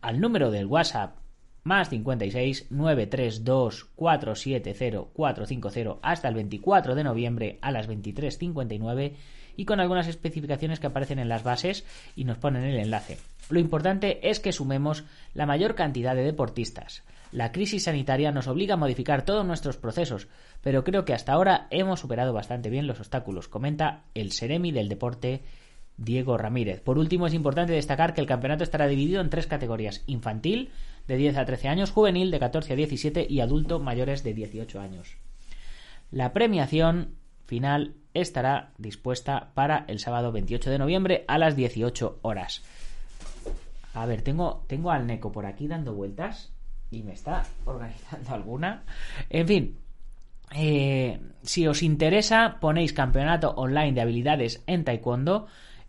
al 0.00 0.20
número 0.20 0.52
del 0.52 0.66
WhatsApp 0.66 1.16
más 1.64 1.88
56 1.88 2.70
932 2.70 3.86
470 3.96 5.08
450 5.12 5.98
hasta 6.02 6.28
el 6.28 6.34
24 6.34 6.94
de 6.94 7.04
noviembre 7.04 7.58
a 7.62 7.72
las 7.72 7.88
23.59 7.88 9.14
y 9.56 9.64
con 9.64 9.80
algunas 9.80 10.06
especificaciones 10.06 10.78
que 10.78 10.86
aparecen 10.86 11.18
en 11.18 11.28
las 11.28 11.42
bases 11.42 11.84
y 12.14 12.24
nos 12.24 12.38
ponen 12.38 12.62
el 12.62 12.78
enlace. 12.78 13.18
Lo 13.50 13.60
importante 13.60 14.28
es 14.28 14.40
que 14.40 14.52
sumemos 14.52 15.04
la 15.34 15.46
mayor 15.46 15.74
cantidad 15.74 16.14
de 16.14 16.24
deportistas. 16.24 17.02
La 17.32 17.50
crisis 17.52 17.84
sanitaria 17.84 18.30
nos 18.30 18.46
obliga 18.46 18.74
a 18.74 18.78
modificar 18.78 19.24
todos 19.24 19.44
nuestros 19.44 19.76
procesos, 19.76 20.28
pero 20.62 20.84
creo 20.84 21.04
que 21.04 21.14
hasta 21.14 21.32
ahora 21.32 21.66
hemos 21.70 22.00
superado 22.00 22.32
bastante 22.32 22.70
bien 22.70 22.86
los 22.86 23.00
obstáculos, 23.00 23.48
comenta 23.48 24.04
el 24.14 24.30
Seremi 24.30 24.70
del 24.70 24.88
Deporte 24.88 25.42
Diego 25.96 26.36
Ramírez. 26.36 26.80
Por 26.80 26.98
último, 26.98 27.26
es 27.26 27.34
importante 27.34 27.72
destacar 27.72 28.14
que 28.14 28.20
el 28.20 28.26
campeonato 28.26 28.64
estará 28.64 28.86
dividido 28.86 29.20
en 29.20 29.30
tres 29.30 29.46
categorías: 29.46 30.02
infantil, 30.06 30.70
de 31.06 31.16
10 31.16 31.36
a 31.36 31.44
13 31.44 31.68
años, 31.68 31.90
juvenil, 31.90 32.30
de 32.30 32.38
14 32.38 32.72
a 32.72 32.76
17 32.76 33.26
y 33.28 33.40
adulto 33.40 33.78
mayores 33.78 34.22
de 34.22 34.34
18 34.34 34.80
años. 34.80 35.16
La 36.10 36.32
premiación 36.32 37.16
final 37.46 37.94
estará 38.14 38.72
dispuesta 38.78 39.50
para 39.54 39.84
el 39.88 39.98
sábado 39.98 40.32
28 40.32 40.70
de 40.70 40.78
noviembre 40.78 41.24
a 41.28 41.38
las 41.38 41.56
18 41.56 42.20
horas. 42.22 42.62
A 43.94 44.06
ver, 44.06 44.22
tengo, 44.22 44.64
tengo 44.66 44.90
al 44.90 45.06
Neko 45.06 45.32
por 45.32 45.46
aquí 45.46 45.68
dando 45.68 45.94
vueltas 45.94 46.52
y 46.90 47.02
me 47.02 47.12
está 47.12 47.44
organizando 47.64 48.34
alguna. 48.34 48.82
En 49.30 49.46
fin, 49.46 49.78
eh, 50.54 51.20
si 51.42 51.66
os 51.66 51.82
interesa, 51.82 52.58
ponéis 52.60 52.92
campeonato 52.92 53.50
online 53.56 53.92
de 53.92 54.00
habilidades 54.00 54.62
en 54.66 54.84
Taekwondo 54.84 55.46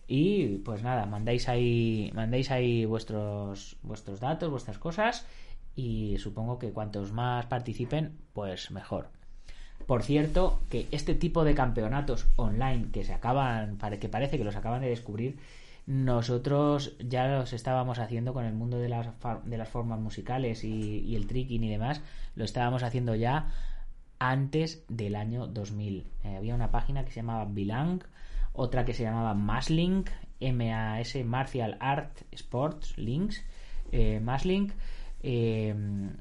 y 0.08 0.60
pues 0.60 0.84
nada, 0.84 1.06
mandáis 1.06 1.50
ahí, 1.50 2.12
mandáis 2.14 2.52
ahí 2.52 2.86
vuestros, 2.86 3.78
vuestros 3.82 4.20
datos, 4.20 4.50
vuestras 4.50 4.78
cosas 4.78 5.26
y 5.76 6.18
supongo 6.20 6.58
que 6.58 6.72
cuantos 6.72 7.12
más 7.12 7.46
participen, 7.48 8.18
pues 8.34 8.72
mejor. 8.72 9.10
Por 9.86 10.04
cierto, 10.04 10.60
que 10.70 10.88
este 10.92 11.14
tipo 11.14 11.44
de 11.44 11.54
campeonatos 11.54 12.28
online 12.38 12.88
que 12.92 13.04
se 13.04 13.14
acaban, 13.14 13.78
que 14.00 14.10
parece 14.10 14.38
que 14.38 14.44
los 14.44 14.56
acaban 14.56 14.82
de 14.82 14.90
descubrir, 14.90 15.38
nosotros 15.88 16.98
ya 17.00 17.28
los 17.28 17.54
estábamos 17.54 18.00
haciendo 18.00 18.34
con 18.34 18.46
el 18.46 18.54
mundo 18.54 18.78
de 18.78 18.90
las, 18.90 19.08
de 19.44 19.58
las 19.58 19.70
formas 19.70 20.00
musicales 20.00 20.64
y, 20.64 21.16
el 21.16 21.28
tricking 21.28 21.64
y 21.64 21.70
demás, 21.70 22.02
lo 22.36 22.44
estábamos 22.44 22.84
haciendo 22.84 23.16
ya 23.16 23.52
antes 24.20 24.84
del 24.90 25.16
año 25.16 25.48
2000. 25.48 26.08
Eh, 26.24 26.38
había 26.38 26.56
una 26.56 26.72
página 26.72 27.06
que 27.06 27.12
se 27.12 27.18
llamaba 27.18 27.46
Bilang, 27.46 28.04
otra 28.54 28.86
que 28.86 28.94
se 28.94 29.04
llamaba 29.04 29.34
Maslink, 29.34 30.10
M-A-S, 30.40 31.24
Martial 31.24 31.78
Art 31.80 32.22
Sports 32.32 32.98
Links, 32.98 33.44
eh, 33.92 34.20
Maslink, 34.20 34.74
eh, 35.28 35.74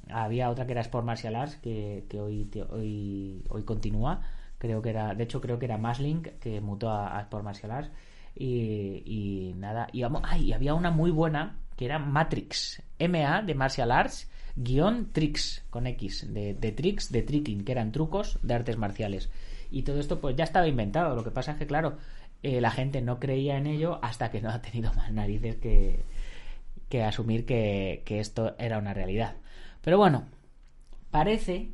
había 0.08 0.48
otra 0.48 0.64
que 0.64 0.72
era 0.72 0.80
Sport 0.80 1.04
Martial 1.04 1.36
Arts, 1.36 1.56
que, 1.56 2.06
hoy, 2.18 2.48
hoy, 2.70 3.44
hoy 3.50 3.62
continúa. 3.64 4.22
Creo 4.56 4.80
que 4.80 4.88
era, 4.88 5.14
de 5.14 5.24
hecho, 5.24 5.42
creo 5.42 5.58
que 5.58 5.66
era 5.66 5.76
Maslink, 5.76 6.28
que 6.40 6.62
mutó 6.62 6.90
a, 6.90 7.20
Sport 7.20 7.44
Martial 7.44 7.70
Arts. 7.70 7.90
Y, 8.36 9.52
nada, 9.56 9.88
y, 9.92 10.02
vamos, 10.02 10.22
ay, 10.24 10.52
había 10.52 10.74
una 10.74 10.90
muy 10.90 11.10
buena 11.10 11.58
que 11.76 11.84
era 11.84 11.98
Matrix, 11.98 12.82
MA 12.98 13.42
de 13.42 13.54
Martial 13.54 13.90
Arts, 13.90 14.30
guion 14.56 15.12
Tricks, 15.12 15.64
con 15.70 15.86
X, 15.86 16.32
de, 16.32 16.54
tricks, 16.54 17.10
de 17.10 17.22
tricking, 17.22 17.64
que 17.64 17.72
eran 17.72 17.92
trucos 17.92 18.38
de 18.42 18.54
artes 18.54 18.76
marciales. 18.76 19.30
Y 19.70 19.82
todo 19.82 19.98
esto 19.98 20.20
pues 20.20 20.36
ya 20.36 20.44
estaba 20.44 20.68
inventado. 20.68 21.16
Lo 21.16 21.24
que 21.24 21.30
pasa 21.30 21.52
es 21.52 21.58
que, 21.58 21.66
claro, 21.66 21.98
eh, 22.42 22.60
la 22.60 22.70
gente 22.70 23.00
no 23.00 23.18
creía 23.18 23.56
en 23.56 23.66
ello 23.66 23.98
hasta 24.02 24.30
que 24.30 24.40
no 24.40 24.50
ha 24.50 24.60
tenido 24.62 24.92
más 24.94 25.10
narices 25.12 25.56
que, 25.56 26.04
que 26.88 27.02
asumir 27.02 27.44
que, 27.44 28.02
esto 28.06 28.54
era 28.58 28.78
una 28.78 28.94
realidad. 28.94 29.34
Pero 29.82 29.98
bueno, 29.98 30.26
parece, 31.10 31.70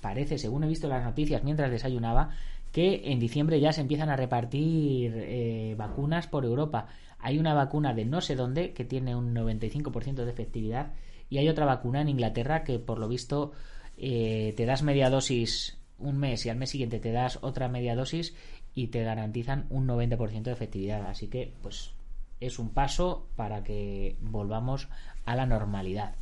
parece, 0.00 0.38
según 0.38 0.64
he 0.64 0.68
visto 0.68 0.88
las 0.88 1.04
noticias 1.04 1.42
mientras 1.42 1.70
desayunaba, 1.70 2.30
que 2.72 3.12
en 3.12 3.18
diciembre 3.18 3.60
ya 3.60 3.72
se 3.72 3.80
empiezan 3.80 4.10
a 4.10 4.16
repartir 4.16 5.12
eh, 5.16 5.74
vacunas 5.76 6.26
por 6.26 6.44
Europa. 6.44 6.86
Hay 7.18 7.38
una 7.38 7.54
vacuna 7.54 7.94
de 7.94 8.04
no 8.04 8.20
sé 8.20 8.36
dónde 8.36 8.72
que 8.72 8.84
tiene 8.84 9.16
un 9.16 9.34
95% 9.34 10.24
de 10.24 10.30
efectividad 10.30 10.92
y 11.28 11.38
hay 11.38 11.48
otra 11.48 11.66
vacuna 11.66 12.00
en 12.00 12.08
Inglaterra 12.08 12.64
que 12.64 12.78
por 12.78 12.98
lo 12.98 13.08
visto 13.08 13.52
eh, 13.96 14.54
te 14.56 14.66
das 14.66 14.82
media 14.82 15.10
dosis 15.10 15.78
un 15.98 16.18
mes 16.18 16.46
y 16.46 16.48
al 16.48 16.56
mes 16.56 16.70
siguiente 16.70 16.98
te 16.98 17.12
das 17.12 17.38
otra 17.42 17.68
media 17.68 17.94
dosis 17.94 18.34
y 18.74 18.88
te 18.88 19.02
garantizan 19.02 19.66
un 19.70 19.86
90% 19.86 20.42
de 20.42 20.52
efectividad. 20.52 21.06
Así 21.06 21.28
que, 21.28 21.52
pues, 21.62 21.92
es 22.40 22.58
un 22.58 22.70
paso 22.70 23.28
para 23.36 23.62
que 23.62 24.16
volvamos 24.20 24.88
a 25.26 25.34
la 25.34 25.46
normalidad. 25.46 26.14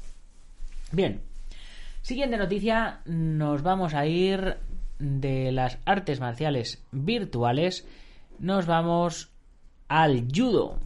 Bien, 0.90 1.20
siguiente 2.02 2.36
noticia, 2.36 3.00
nos 3.04 3.62
vamos 3.62 3.94
a 3.94 4.06
ir 4.06 4.56
de 4.98 5.52
las 5.52 5.78
artes 5.84 6.20
marciales 6.20 6.84
virtuales, 6.92 7.86
nos 8.38 8.66
vamos 8.66 9.30
al 9.88 10.28
judo. 10.34 10.78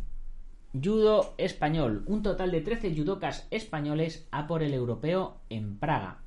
Judo 0.73 1.35
español. 1.37 2.05
Un 2.07 2.23
total 2.23 2.51
de 2.51 2.63
13 2.63 2.95
judocas 2.97 3.47
españoles 3.51 4.27
a 4.31 4.47
por 4.47 4.63
el 4.63 4.73
europeo 4.73 5.37
en 5.51 5.79
Praga. 5.79 6.19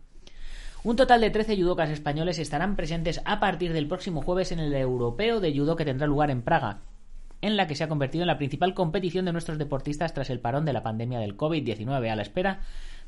Un 0.84 0.96
total 0.96 1.22
de 1.22 1.32
13 1.32 1.58
judocas 1.58 1.90
españoles 1.90 2.38
estarán 2.38 2.76
presentes 2.76 3.20
a 3.26 3.40
partir 3.40 3.74
del 3.74 3.88
próximo 3.88 4.22
jueves 4.22 4.52
en 4.52 4.60
el 4.60 4.72
europeo 4.76 5.40
de 5.40 5.52
judo 5.52 5.76
que 5.76 5.84
tendrá 5.86 6.06
lugar 6.06 6.30
en 6.30 6.44
Praga, 6.44 6.82
en 7.42 7.58
la 7.58 7.66
que 7.66 7.74
se 7.74 7.84
ha 7.84 7.88
convertido 7.88 8.22
en 8.22 8.28
la 8.28 8.38
principal 8.38 8.76
competición 8.76 9.26
de 9.26 9.32
nuestros 9.32 9.58
deportistas 9.58 10.14
tras 10.14 10.30
el 10.30 10.40
parón 10.40 10.64
de 10.64 10.74
la 10.74 10.84
pandemia 10.84 11.18
del 11.18 11.38
COVID-19, 11.38 12.12
a 12.12 12.16
la 12.16 12.22
espera 12.22 12.60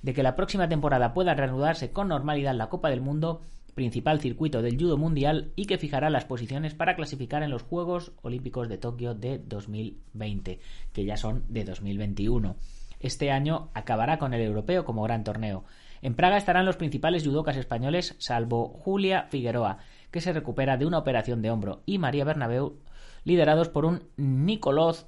de 0.01 0.15
que 0.15 0.23
la 0.23 0.35
próxima 0.35 0.67
temporada 0.67 1.13
pueda 1.13 1.35
reanudarse 1.35 1.91
con 1.91 2.07
normalidad 2.07 2.55
la 2.55 2.69
Copa 2.69 2.89
del 2.89 3.01
Mundo, 3.01 3.41
principal 3.77 4.19
circuito 4.19 4.63
del 4.63 4.75
judo 4.75 4.97
mundial 4.97 5.51
y 5.55 5.65
que 5.65 5.77
fijará 5.77 6.09
las 6.09 6.25
posiciones 6.25 6.73
para 6.73 6.95
clasificar 6.95 7.43
en 7.43 7.51
los 7.51 7.61
Juegos 7.61 8.11
Olímpicos 8.23 8.67
de 8.69 8.79
Tokio 8.79 9.13
de 9.13 9.37
2020, 9.37 10.59
que 10.91 11.05
ya 11.05 11.15
son 11.15 11.45
de 11.47 11.63
2021. 11.63 12.55
Este 12.99 13.29
año 13.29 13.69
acabará 13.75 14.17
con 14.17 14.33
el 14.33 14.41
europeo 14.41 14.83
como 14.83 15.03
gran 15.03 15.23
torneo. 15.23 15.63
En 16.01 16.15
Praga 16.15 16.37
estarán 16.37 16.65
los 16.65 16.75
principales 16.75 17.23
judocas 17.23 17.55
españoles, 17.55 18.15
salvo 18.17 18.69
Julia 18.69 19.27
Figueroa, 19.29 19.77
que 20.09 20.21
se 20.21 20.33
recupera 20.33 20.75
de 20.77 20.87
una 20.87 20.97
operación 20.97 21.43
de 21.43 21.51
hombro, 21.51 21.83
y 21.85 21.99
María 21.99 22.25
Bernabeu, 22.25 22.79
liderados 23.25 23.69
por 23.69 23.85
un 23.85 24.01
Nicolás 24.17 25.05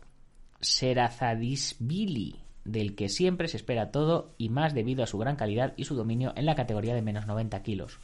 Serazadisvili, 0.62 2.44
del 2.66 2.96
que 2.96 3.10
siempre 3.10 3.48
se 3.48 3.58
espera 3.58 3.90
todo 3.90 4.36
y 4.38 4.50
más 4.50 4.76
debido 4.76 5.04
a 5.04 5.08
su 5.08 5.18
gran 5.18 5.38
calidad 5.38 5.74
y 5.76 5.86
su 5.86 5.96
dominio 5.96 6.34
en 6.36 6.46
la 6.46 6.54
categoría 6.54 6.94
de 6.94 7.02
menos 7.02 7.26
90 7.26 7.64
kilos. 7.64 8.00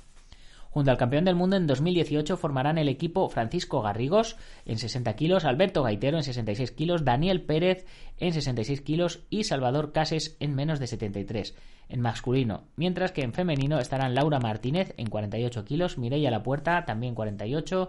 Junto 0.76 0.92
al 0.92 0.98
campeón 0.98 1.24
del 1.24 1.36
mundo 1.36 1.56
en 1.56 1.68
2018 1.68 2.36
formarán 2.36 2.78
el 2.78 2.90
equipo 2.90 3.30
Francisco 3.30 3.82
Garrigos 3.82 4.36
en 4.66 4.78
60 4.78 5.16
kilos, 5.16 5.46
Alberto 5.46 5.84
Gaitero 5.84 6.18
en 6.18 6.24
66 6.24 6.74
kilos, 6.74 7.06
Daniel 7.06 7.44
Pérez 7.44 7.86
en 8.18 8.34
66 8.34 8.82
kilos 8.82 9.22
y 9.30 9.46
Salvador 9.46 9.94
Cases 9.94 10.36
en 10.42 10.54
menos 10.54 10.82
de 10.82 10.88
73 10.88 11.56
en 11.88 12.02
masculino, 12.02 12.66
mientras 12.76 13.14
que 13.14 13.22
en 13.22 13.32
femenino 13.32 13.80
estarán 13.80 14.16
Laura 14.16 14.40
Martínez 14.40 14.94
en 14.98 15.08
48 15.08 15.64
kilos, 15.64 15.98
Mireia 15.98 16.30
La 16.30 16.44
Puerta 16.44 16.84
también 16.84 17.16
48, 17.16 17.88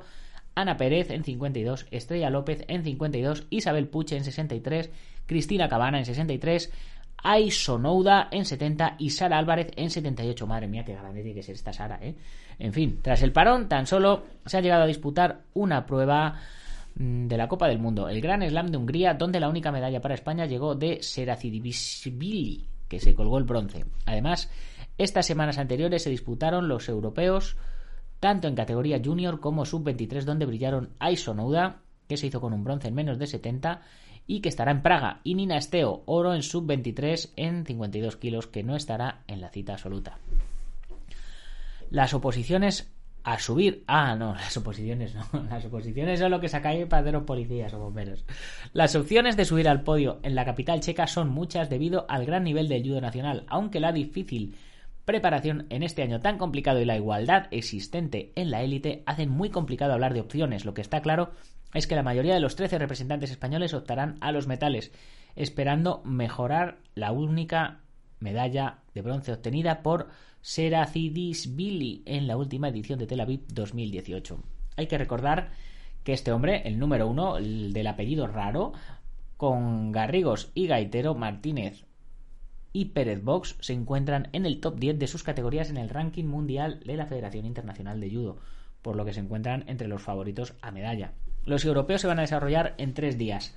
Ana 0.55 0.76
Pérez 0.76 1.11
en 1.11 1.25
52, 1.25 1.88
Estrella 1.90 2.31
López 2.31 2.64
en 2.69 2.85
52, 2.85 3.49
Isabel 3.50 3.88
Puche 3.88 4.16
en 4.16 4.23
63, 4.23 4.93
Cristina 5.26 5.69
Cabana 5.69 5.99
en 5.99 6.05
63, 6.05 6.73
Ai 7.23 7.50
Sonouda 7.50 8.28
en 8.30 8.44
70 8.44 8.96
y 8.99 9.11
Sara 9.11 9.38
Álvarez 9.38 9.70
en 9.76 9.90
78. 9.90 10.46
Madre 10.46 10.68
mía, 10.68 10.85
qué 10.85 10.94
grande 10.94 11.23
tiene 11.23 11.35
que 11.35 11.42
ser 11.42 11.54
esta 11.54 11.73
Sara, 11.73 11.99
¿eh? 12.00 12.14
En 12.58 12.73
fin, 12.73 13.00
tras 13.02 13.23
el 13.23 13.32
parón, 13.32 13.68
tan 13.68 13.87
solo 13.87 14.25
se 14.44 14.56
ha 14.58 14.61
llegado 14.61 14.85
a 14.85 14.87
disputar 14.87 15.42
una 15.54 15.85
prueba 15.87 16.35
mm, 16.94 17.26
de 17.26 17.37
la 17.37 17.49
Copa 17.49 17.68
del 17.68 17.78
Mundo, 17.78 18.08
el 18.08 18.20
Gran 18.20 18.49
Slam 18.49 18.68
de 18.68 18.78
Hungría, 18.78 19.14
donde 19.14 19.40
la 19.40 19.49
única 19.49 19.73
medalla 19.73 20.00
para 20.00 20.14
España 20.14 20.46
llegó 20.46 20.75
de 20.75 21.02
Seracidibisvili, 21.02 22.66
que 22.88 23.00
se 23.00 23.14
colgó 23.14 23.38
el 23.38 23.44
bronce. 23.44 23.85
Además, 24.06 24.50
estas 24.99 25.26
semanas 25.26 25.58
anteriores 25.58 26.02
se 26.02 26.11
disputaron 26.11 26.68
los 26.68 26.88
europeos, 26.88 27.56
tanto 28.21 28.49
en 28.49 28.54
categoría 28.54 29.00
junior 29.04 29.41
como 29.41 29.67
sub-23, 29.67 30.25
donde 30.25 30.47
brillaron 30.47 30.91
Aisonouda, 30.99 31.82
que 32.08 32.17
se 32.17 32.28
hizo 32.28 32.41
con 32.41 32.52
un 32.52 32.64
bronce 32.64 32.88
en 32.88 32.95
menos 32.95 33.19
de 33.19 33.26
70, 33.26 33.82
y 34.26 34.41
que 34.41 34.49
estará 34.49 34.73
en 34.73 34.82
Praga, 34.82 35.21
y 35.25 35.34
Nina 35.34 35.56
Esteo, 35.56 36.02
oro 36.06 36.34
en 36.34 36.43
sub-23 36.43 37.30
en 37.36 37.65
52 37.65 38.17
kilos, 38.17 38.47
que 38.47 38.62
no 38.62 38.76
estará 38.76 39.23
en 39.28 39.41
la 39.41 39.50
cita 39.50 39.75
absoluta. 39.75 40.19
Las 41.91 42.15
oposiciones 42.15 42.93
a 43.26 43.41
subir. 43.41 43.82
Ah, 43.89 44.15
no, 44.15 44.34
las 44.34 44.56
oposiciones 44.56 45.15
no. 45.15 45.43
Las 45.50 45.65
oposiciones 45.65 46.21
son 46.21 46.30
lo 46.30 46.41
que 46.41 46.49
sacáis 46.49 46.86
para 46.86 47.10
los 47.10 47.25
policías 47.25 47.75
o 47.75 47.80
bomberos. 47.80 48.25
Las 48.73 48.95
opciones 48.95 49.36
de 49.36 49.45
subir 49.45 49.69
al 49.69 49.82
podio 49.82 50.21
en 50.23 50.34
la 50.34 50.45
capital 50.45 50.80
checa 50.80 51.06
son 51.08 51.28
muchas 51.28 51.69
debido 51.69 52.06
al 52.08 52.25
gran 52.25 52.45
nivel 52.45 52.69
del 52.69 52.84
judo 52.84 53.00
nacional, 53.00 53.45
aunque 53.49 53.80
la 53.80 53.93
difícil 53.93 54.56
preparación 55.04 55.67
en 55.71 55.82
este 55.82 56.02
año 56.02 56.21
tan 56.21 56.39
complicado 56.39 56.80
y 56.80 56.84
la 56.84 56.97
igualdad 56.97 57.47
existente 57.50 58.32
en 58.34 58.50
la 58.50 58.62
élite 58.62 59.02
hacen 59.06 59.28
muy 59.28 59.50
complicado 59.50 59.93
hablar 59.93 60.15
de 60.15 60.21
opciones. 60.21 60.65
Lo 60.65 60.75
que 60.75 60.82
está 60.82 61.00
claro 61.00 61.32
es 61.76 61.86
que 61.86 61.95
la 61.95 62.02
mayoría 62.02 62.34
de 62.34 62.41
los 62.41 62.56
13 62.56 62.78
representantes 62.78 63.30
españoles 63.30 63.75
optarán 63.75 64.17
a 64.21 64.32
los 64.32 64.47
metales, 64.47 64.93
esperando 65.34 66.00
mejorar 66.04 66.78
la 66.95 67.12
única 67.12 67.80
medalla 68.19 68.78
de 68.95 69.02
bronce 69.02 69.32
obtenida 69.32 69.82
por 69.82 70.08
Seracidisvili 70.41 72.02
en 72.06 72.26
la 72.26 72.36
última 72.36 72.69
edición 72.69 72.99
de 72.99 73.06
Tel 73.06 73.21
Aviv 73.21 73.47
2018. 73.49 74.43
Hay 74.76 74.86
que 74.86 74.97
recordar 74.97 75.50
que 76.02 76.15
este 76.15 76.32
hombre, 76.32 76.62
el 76.67 76.78
número 76.78 77.08
uno, 77.08 77.36
el 77.36 77.73
del 77.73 77.89
apellido 77.89 78.26
raro, 78.26 78.73
con 79.36 79.93
Garrigos 79.93 80.50
y 80.54 80.67
Gaitero 80.69 81.15
Martínez 81.15 81.84
y 82.73 82.86
Pérez 82.86 83.23
Box 83.23 83.56
se 83.60 83.75
encuentran 83.75 84.28
en 84.32 84.47
el 84.47 84.60
top 84.60 84.78
10 84.78 84.99
de 84.99 85.06
sus 85.08 85.23
categorías 85.23 85.69
en 85.69 85.76
el 85.76 85.91
ranking 85.91 86.25
mundial 86.25 86.80
de 86.84 86.97
la 86.97 87.06
Federación 87.06 87.45
Internacional 87.45 88.00
de 88.00 88.10
Judo, 88.10 88.39
por 88.80 88.97
lo 88.97 89.04
que 89.04 89.12
se 89.12 89.21
encuentran 89.21 89.65
entre 89.67 89.89
los 89.89 90.02
favoritos 90.02 90.54
a 90.62 90.71
medalla. 90.71 91.12
Los 91.47 91.65
europeos 91.65 92.00
se 92.00 92.06
van 92.06 92.19
a 92.19 92.23
desarrollar 92.23 92.75
en 92.76 92.93
tres 92.93 93.17
días 93.17 93.54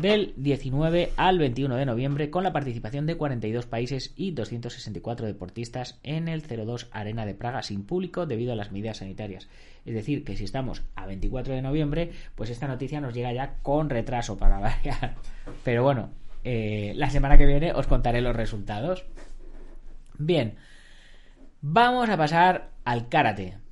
del 0.00 0.34
19 0.36 1.12
al 1.16 1.38
21 1.38 1.76
de 1.76 1.86
noviembre 1.86 2.28
con 2.28 2.42
la 2.42 2.52
participación 2.52 3.06
de 3.06 3.16
42 3.16 3.66
países 3.66 4.12
y 4.16 4.32
264 4.32 5.26
deportistas 5.26 5.98
en 6.02 6.28
el 6.28 6.42
02 6.42 6.88
Arena 6.90 7.24
de 7.24 7.34
Praga 7.34 7.62
sin 7.62 7.84
público 7.84 8.26
debido 8.26 8.52
a 8.52 8.56
las 8.56 8.72
medidas 8.72 8.98
sanitarias. 8.98 9.48
Es 9.86 9.94
decir, 9.94 10.24
que 10.24 10.36
si 10.36 10.44
estamos 10.44 10.82
a 10.96 11.06
24 11.06 11.54
de 11.54 11.62
noviembre, 11.62 12.10
pues 12.34 12.50
esta 12.50 12.66
noticia 12.66 13.00
nos 13.00 13.14
llega 13.14 13.32
ya 13.32 13.54
con 13.62 13.88
retraso 13.88 14.36
para 14.36 14.58
variar. 14.60 15.14
Pero 15.64 15.82
bueno, 15.82 16.10
eh, 16.44 16.92
la 16.96 17.08
semana 17.08 17.38
que 17.38 17.46
viene 17.46 17.72
os 17.72 17.86
contaré 17.86 18.20
los 18.20 18.36
resultados. 18.36 19.06
Bien, 20.18 20.56
vamos 21.60 22.08
a 22.10 22.16
pasar 22.16 22.70
al 22.84 23.08
karate. 23.08 23.65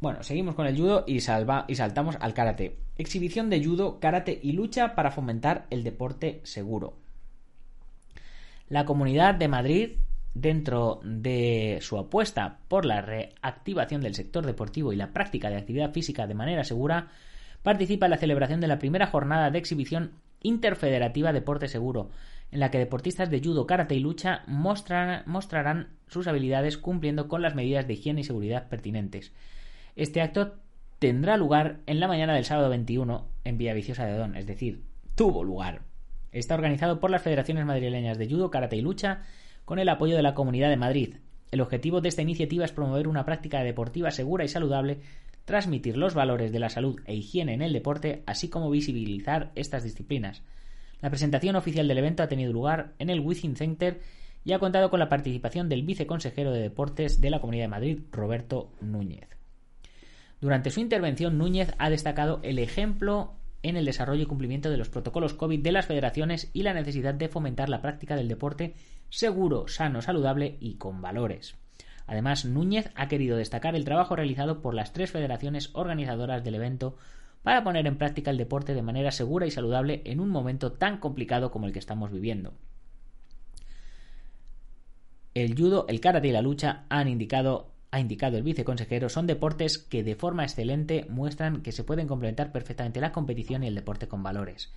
Bueno, 0.00 0.22
seguimos 0.22 0.54
con 0.54 0.66
el 0.66 0.76
judo 0.76 1.02
y, 1.08 1.20
salva, 1.20 1.64
y 1.66 1.74
saltamos 1.74 2.16
al 2.20 2.32
karate. 2.32 2.76
Exhibición 2.98 3.50
de 3.50 3.64
judo, 3.64 3.98
karate 3.98 4.38
y 4.40 4.52
lucha 4.52 4.94
para 4.94 5.10
fomentar 5.10 5.66
el 5.70 5.82
deporte 5.82 6.40
seguro. 6.44 6.96
La 8.68 8.84
Comunidad 8.84 9.34
de 9.34 9.48
Madrid, 9.48 9.90
dentro 10.34 11.00
de 11.02 11.78
su 11.80 11.98
apuesta 11.98 12.58
por 12.68 12.84
la 12.84 13.00
reactivación 13.00 14.00
del 14.00 14.14
sector 14.14 14.46
deportivo 14.46 14.92
y 14.92 14.96
la 14.96 15.12
práctica 15.12 15.50
de 15.50 15.56
actividad 15.56 15.92
física 15.92 16.28
de 16.28 16.34
manera 16.34 16.62
segura, 16.62 17.08
participa 17.64 18.06
en 18.06 18.10
la 18.10 18.18
celebración 18.18 18.60
de 18.60 18.68
la 18.68 18.78
primera 18.78 19.08
jornada 19.08 19.50
de 19.50 19.58
exhibición 19.58 20.12
interfederativa 20.42 21.32
Deporte 21.32 21.66
Seguro, 21.66 22.10
en 22.52 22.60
la 22.60 22.70
que 22.70 22.78
deportistas 22.78 23.30
de 23.30 23.40
judo, 23.40 23.66
karate 23.66 23.96
y 23.96 24.00
lucha 24.00 24.44
mostrarán 24.46 25.88
sus 26.06 26.28
habilidades 26.28 26.78
cumpliendo 26.78 27.26
con 27.26 27.42
las 27.42 27.56
medidas 27.56 27.88
de 27.88 27.94
higiene 27.94 28.20
y 28.20 28.24
seguridad 28.24 28.68
pertinentes. 28.68 29.32
Este 29.98 30.20
acto 30.20 30.54
tendrá 31.00 31.36
lugar 31.36 31.80
en 31.86 31.98
la 31.98 32.06
mañana 32.06 32.32
del 32.32 32.44
sábado 32.44 32.68
21 32.68 33.26
en 33.42 33.58
Villaviciosa 33.58 34.06
de 34.06 34.16
Don, 34.16 34.36
es 34.36 34.46
decir, 34.46 34.84
tuvo 35.16 35.42
lugar. 35.42 35.82
Está 36.30 36.54
organizado 36.54 37.00
por 37.00 37.10
las 37.10 37.20
federaciones 37.20 37.66
madrileñas 37.66 38.16
de 38.16 38.28
judo, 38.28 38.48
karate 38.48 38.76
y 38.76 38.80
lucha 38.80 39.24
con 39.64 39.80
el 39.80 39.88
apoyo 39.88 40.14
de 40.14 40.22
la 40.22 40.34
Comunidad 40.34 40.68
de 40.68 40.76
Madrid. 40.76 41.16
El 41.50 41.60
objetivo 41.60 42.00
de 42.00 42.10
esta 42.10 42.22
iniciativa 42.22 42.64
es 42.64 42.70
promover 42.70 43.08
una 43.08 43.24
práctica 43.24 43.64
deportiva 43.64 44.12
segura 44.12 44.44
y 44.44 44.48
saludable, 44.48 45.00
transmitir 45.44 45.96
los 45.96 46.14
valores 46.14 46.52
de 46.52 46.60
la 46.60 46.68
salud 46.68 47.00
e 47.04 47.16
higiene 47.16 47.54
en 47.54 47.62
el 47.62 47.72
deporte, 47.72 48.22
así 48.24 48.48
como 48.48 48.70
visibilizar 48.70 49.50
estas 49.56 49.82
disciplinas. 49.82 50.44
La 51.02 51.10
presentación 51.10 51.56
oficial 51.56 51.88
del 51.88 51.98
evento 51.98 52.22
ha 52.22 52.28
tenido 52.28 52.52
lugar 52.52 52.92
en 53.00 53.10
el 53.10 53.18
Within 53.18 53.56
Center 53.56 54.00
y 54.44 54.52
ha 54.52 54.60
contado 54.60 54.90
con 54.90 55.00
la 55.00 55.08
participación 55.08 55.68
del 55.68 55.82
viceconsejero 55.82 56.52
de 56.52 56.60
Deportes 56.60 57.20
de 57.20 57.30
la 57.30 57.40
Comunidad 57.40 57.64
de 57.64 57.68
Madrid, 57.68 57.98
Roberto 58.12 58.70
Núñez. 58.80 59.37
Durante 60.40 60.70
su 60.70 60.80
intervención, 60.80 61.36
Núñez 61.36 61.74
ha 61.78 61.90
destacado 61.90 62.40
el 62.42 62.58
ejemplo 62.58 63.34
en 63.62 63.76
el 63.76 63.84
desarrollo 63.84 64.22
y 64.22 64.26
cumplimiento 64.26 64.70
de 64.70 64.76
los 64.76 64.88
protocolos 64.88 65.34
COVID 65.34 65.60
de 65.60 65.72
las 65.72 65.86
federaciones 65.86 66.50
y 66.52 66.62
la 66.62 66.74
necesidad 66.74 67.14
de 67.14 67.28
fomentar 67.28 67.68
la 67.68 67.82
práctica 67.82 68.14
del 68.14 68.28
deporte 68.28 68.74
seguro, 69.08 69.66
sano, 69.66 70.00
saludable 70.00 70.56
y 70.60 70.74
con 70.76 71.02
valores. 71.02 71.56
Además, 72.06 72.44
Núñez 72.44 72.90
ha 72.94 73.08
querido 73.08 73.36
destacar 73.36 73.74
el 73.74 73.84
trabajo 73.84 74.16
realizado 74.16 74.62
por 74.62 74.74
las 74.74 74.92
tres 74.92 75.10
federaciones 75.10 75.70
organizadoras 75.74 76.44
del 76.44 76.54
evento 76.54 76.96
para 77.42 77.64
poner 77.64 77.86
en 77.86 77.98
práctica 77.98 78.30
el 78.30 78.38
deporte 78.38 78.74
de 78.74 78.82
manera 78.82 79.10
segura 79.10 79.46
y 79.46 79.50
saludable 79.50 80.02
en 80.04 80.20
un 80.20 80.30
momento 80.30 80.72
tan 80.72 80.98
complicado 80.98 81.50
como 81.50 81.66
el 81.66 81.72
que 81.72 81.78
estamos 81.78 82.12
viviendo. 82.12 82.54
El 85.34 85.56
judo, 85.56 85.86
el 85.88 86.00
karate 86.00 86.28
y 86.28 86.32
la 86.32 86.42
lucha 86.42 86.84
han 86.88 87.08
indicado 87.08 87.72
ha 87.90 88.00
indicado 88.00 88.36
el 88.36 88.42
viceconsejero, 88.42 89.08
son 89.08 89.26
deportes 89.26 89.78
que 89.78 90.02
de 90.02 90.14
forma 90.14 90.44
excelente 90.44 91.06
muestran 91.08 91.62
que 91.62 91.72
se 91.72 91.84
pueden 91.84 92.06
complementar 92.06 92.52
perfectamente 92.52 93.00
la 93.00 93.12
competición 93.12 93.64
y 93.64 93.68
el 93.68 93.74
deporte 93.74 94.08
con 94.08 94.22
valores. 94.22 94.72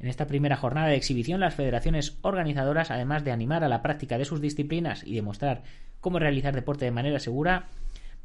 En 0.00 0.08
esta 0.08 0.26
primera 0.26 0.56
jornada 0.56 0.88
de 0.88 0.96
exhibición, 0.96 1.40
las 1.40 1.54
federaciones 1.54 2.18
organizadoras, 2.22 2.90
además 2.90 3.24
de 3.24 3.30
animar 3.30 3.62
a 3.62 3.68
la 3.68 3.82
práctica 3.82 4.18
de 4.18 4.24
sus 4.24 4.40
disciplinas 4.40 5.04
y 5.04 5.14
demostrar 5.14 5.62
cómo 6.00 6.18
realizar 6.18 6.54
deporte 6.54 6.84
de 6.84 6.90
manera 6.90 7.20
segura, 7.20 7.68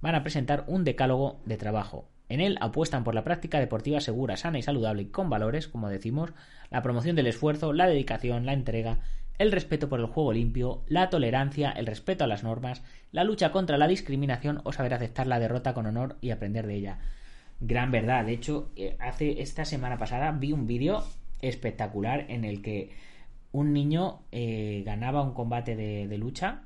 van 0.01 0.15
a 0.15 0.23
presentar 0.23 0.63
un 0.67 0.84
decálogo 0.84 1.39
de 1.45 1.58
trabajo. 1.58 2.10
En 2.30 2.41
él 2.41 2.58
apuestan 2.62 3.03
por 3.03 3.15
la 3.15 3.23
práctica 3.23 3.60
deportiva 3.60 4.01
segura, 4.01 4.38
sana 4.38 4.60
y 4.60 4.63
saludable 4.63 5.03
y 5.03 5.10
con 5.10 5.30
valores, 5.30 5.67
como 5.67 5.89
decimos, 5.89 6.32
la 6.71 6.82
promoción 6.82 7.15
del 7.15 7.27
esfuerzo, 7.27 7.71
la 7.73 7.88
dedicación, 7.88 8.45
la 8.45 8.53
entrega, 8.53 8.99
el 9.38 9.52
respeto 9.52 9.89
por 9.89 10.00
el 10.00 10.08
juego 10.08 10.34
limpio, 10.34 10.84
la 10.88 11.10
tolerancia, 11.10 11.71
el 11.71 11.86
respeto 11.86 12.23
a 12.23 12.28
las 12.28 12.43
normas, 12.43 12.84
la 13.12 13.23
lucha 13.23 13.52
contra 13.52 13.78
la 13.78 13.88
discriminación 13.88 14.62
o 14.63 14.73
saber 14.73 14.93
aceptar 14.93 15.28
la 15.28 15.39
derrota 15.39 15.73
con 15.73 15.86
honor 15.86 16.17
y 16.21 16.32
aprender 16.32 16.67
de 16.67 16.76
ella. 16.76 17.00
Gran 17.60 17.91
verdad. 17.91 18.26
De 18.26 18.34
hecho, 18.34 18.71
eh, 18.76 18.95
hace 19.00 19.41
esta 19.41 19.65
semana 19.65 19.97
pasada 19.97 20.32
vi 20.32 20.52
un 20.52 20.67
vídeo 20.67 21.04
espectacular 21.41 22.26
en 22.30 22.45
el 22.45 22.62
que 22.62 22.91
un 23.52 23.73
niño 23.73 24.21
eh, 24.32 24.84
ganaba 24.86 25.21
un 25.21 25.34
combate 25.34 25.76
de 25.76 26.17
lucha 26.17 26.63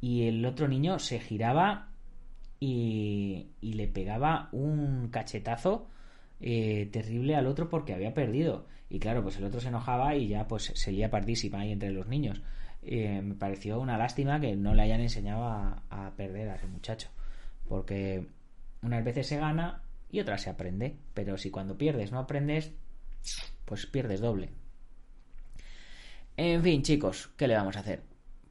y 0.00 0.26
el 0.26 0.44
otro 0.44 0.68
niño 0.68 0.98
se 0.98 1.18
giraba 1.18 1.92
y, 2.64 3.48
le 3.60 3.88
pegaba 3.88 4.48
un 4.52 5.08
cachetazo 5.10 5.88
eh, 6.40 6.88
terrible 6.92 7.34
al 7.34 7.48
otro 7.48 7.68
porque 7.68 7.92
había 7.92 8.14
perdido. 8.14 8.66
Y 8.92 8.98
claro, 8.98 9.22
pues 9.22 9.38
el 9.38 9.44
otro 9.44 9.58
se 9.58 9.68
enojaba 9.68 10.14
y 10.16 10.28
ya 10.28 10.46
pues 10.46 10.70
se 10.74 10.92
lía 10.92 11.08
pardísima 11.08 11.60
ahí 11.60 11.72
entre 11.72 11.92
los 11.92 12.08
niños. 12.08 12.42
Eh, 12.82 13.22
me 13.22 13.34
pareció 13.34 13.80
una 13.80 13.96
lástima 13.96 14.38
que 14.38 14.54
no 14.54 14.74
le 14.74 14.82
hayan 14.82 15.00
enseñado 15.00 15.44
a, 15.44 15.82
a, 15.88 16.10
perder 16.14 16.50
a 16.50 16.56
ese 16.56 16.66
muchacho. 16.66 17.08
Porque 17.66 18.26
unas 18.82 19.02
veces 19.02 19.28
se 19.28 19.38
gana 19.38 19.80
y 20.10 20.20
otras 20.20 20.42
se 20.42 20.50
aprende. 20.50 20.98
Pero 21.14 21.38
si 21.38 21.50
cuando 21.50 21.78
pierdes 21.78 22.12
no 22.12 22.18
aprendes, 22.18 22.72
pues 23.64 23.86
pierdes 23.86 24.20
doble. 24.20 24.50
En 26.36 26.62
fin, 26.62 26.82
chicos, 26.82 27.30
¿qué 27.38 27.48
le 27.48 27.56
vamos 27.56 27.78
a 27.78 27.80
hacer? 27.80 28.02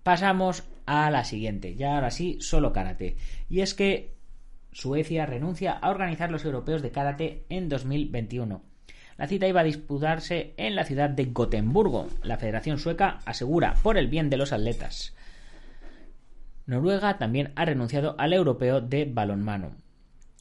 Pasamos 0.01 0.63
a 0.87 1.11
la 1.11 1.23
siguiente, 1.23 1.75
ya 1.75 1.93
ahora 1.93 2.09
sí, 2.09 2.39
solo 2.41 2.73
karate. 2.73 3.15
Y 3.47 3.61
es 3.61 3.75
que 3.75 4.15
Suecia 4.71 5.27
renuncia 5.27 5.73
a 5.73 5.91
organizar 5.91 6.31
los 6.31 6.45
europeos 6.45 6.81
de 6.81 6.89
karate 6.89 7.45
en 7.49 7.69
2021. 7.69 8.70
La 9.21 9.27
cita 9.27 9.47
iba 9.47 9.61
a 9.61 9.63
disputarse 9.63 10.55
en 10.57 10.73
la 10.73 10.83
ciudad 10.83 11.07
de 11.07 11.25
Gotemburgo. 11.25 12.07
La 12.23 12.37
Federación 12.37 12.79
Sueca 12.79 13.19
asegura 13.23 13.75
por 13.83 13.99
el 13.99 14.07
bien 14.07 14.31
de 14.31 14.37
los 14.37 14.51
atletas. 14.51 15.13
Noruega 16.65 17.19
también 17.19 17.53
ha 17.55 17.65
renunciado 17.65 18.15
al 18.17 18.33
europeo 18.33 18.81
de 18.81 19.05
balonmano. 19.05 19.75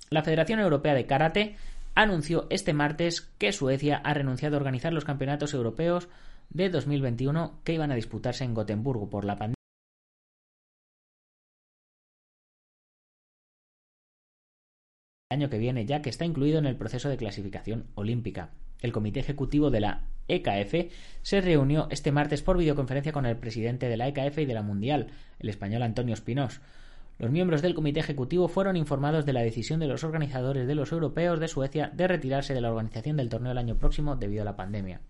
La 0.09 0.23
Federación 0.23 0.61
Europea 0.61 0.95
de 0.95 1.05
Karate 1.05 1.57
anunció 1.95 2.47
este 2.49 2.73
martes 2.73 3.21
que 3.37 3.53
Suecia 3.53 4.01
ha 4.03 4.15
renunciado 4.15 4.57
a 4.57 4.61
organizar 4.61 4.95
los 4.95 5.05
campeonatos 5.05 5.53
europeos 5.53 6.09
de 6.49 6.71
2021 6.71 7.61
que 7.65 7.75
iban 7.75 7.93
a 7.93 7.97
disputarse 7.97 8.45
en 8.45 8.55
Gotemburgo 8.55 9.11
por 9.11 9.27
la 9.27 9.37
pandemia. 9.37 9.57
año 15.29 15.51
que 15.51 15.59
viene, 15.59 15.85
ya 15.85 16.03
que 16.03 16.11
está 16.11 16.25
incluido 16.25 16.59
en 16.59 16.67
el 16.67 16.77
proceso 16.77 17.09
de 17.09 17.17
clasificación 17.17 17.87
olímpica. 17.95 18.51
El 18.83 18.93
comité 18.93 19.21
ejecutivo 19.21 19.71
de 19.71 19.81
la 19.81 20.03
EKF 20.29 20.93
se 21.23 21.41
reunió 21.41 21.89
este 21.91 22.13
martes 22.13 22.43
por 22.43 22.57
videoconferencia 22.57 23.13
con 23.13 23.27
el 23.27 23.37
presidente 23.37 23.89
de 23.89 23.97
la 23.97 24.09
EKF 24.09 24.39
y 24.39 24.47
de 24.47 24.55
la 24.55 24.63
Mundial, 24.63 25.09
el 25.39 25.49
español 25.49 25.83
Antonio 25.83 26.15
Espinós. 26.15 26.61
Los 27.19 27.31
miembros 27.31 27.61
del 27.61 27.75
comité 27.75 28.01
ejecutivo 28.01 28.49
fueron 28.49 28.77
informados 28.77 29.27
de 29.27 29.35
la 29.35 29.43
decisión 29.43 29.81
de 29.81 29.89
los 29.89 30.05
organizadores 30.05 30.67
de 30.67 30.75
los 30.75 30.91
europeos 30.93 31.39
de 31.39 31.49
Suecia 31.49 31.91
de 31.93 32.09
retirarse 32.09 32.55
de 32.55 32.63
la 32.63 32.71
organización 32.71 33.19
del 33.19 33.29
torneo 33.29 33.53
el 33.53 33.59
año 33.59 33.77
próximo 33.77 34.17
debido 34.17 34.43
a 34.43 34.47
la 34.47 34.57
pandemia. 34.57 35.01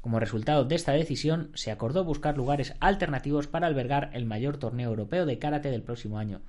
Como 0.00 0.18
resultado 0.18 0.64
de 0.64 0.74
esta 0.74 0.92
decisión, 0.92 1.50
se 1.54 1.70
acordó 1.70 2.04
buscar 2.04 2.36
lugares 2.36 2.74
alternativos 2.80 3.46
para 3.46 3.66
albergar 3.66 4.10
el 4.14 4.26
mayor 4.26 4.56
torneo 4.56 4.90
europeo 4.90 5.26
de 5.26 5.38
karate 5.38 5.70
del 5.70 5.82
próximo 5.82 6.18
año. 6.18 6.40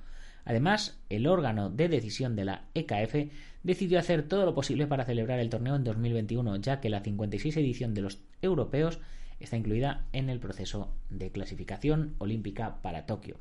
Además, 0.44 0.98
el 1.08 1.26
órgano 1.26 1.70
de 1.70 1.88
decisión 1.88 2.34
de 2.34 2.44
la 2.44 2.64
EKF 2.74 3.30
decidió 3.62 3.98
hacer 3.98 4.22
todo 4.22 4.44
lo 4.44 4.54
posible 4.54 4.86
para 4.86 5.04
celebrar 5.04 5.38
el 5.38 5.50
torneo 5.50 5.76
en 5.76 5.84
2021, 5.84 6.56
ya 6.56 6.80
que 6.80 6.90
la 6.90 7.00
56 7.00 7.56
edición 7.56 7.94
de 7.94 8.02
los 8.02 8.18
europeos 8.42 9.00
está 9.38 9.56
incluida 9.56 10.04
en 10.12 10.30
el 10.30 10.40
proceso 10.40 10.92
de 11.08 11.30
clasificación 11.30 12.14
olímpica 12.18 12.80
para 12.82 13.06
Tokio. 13.06 13.36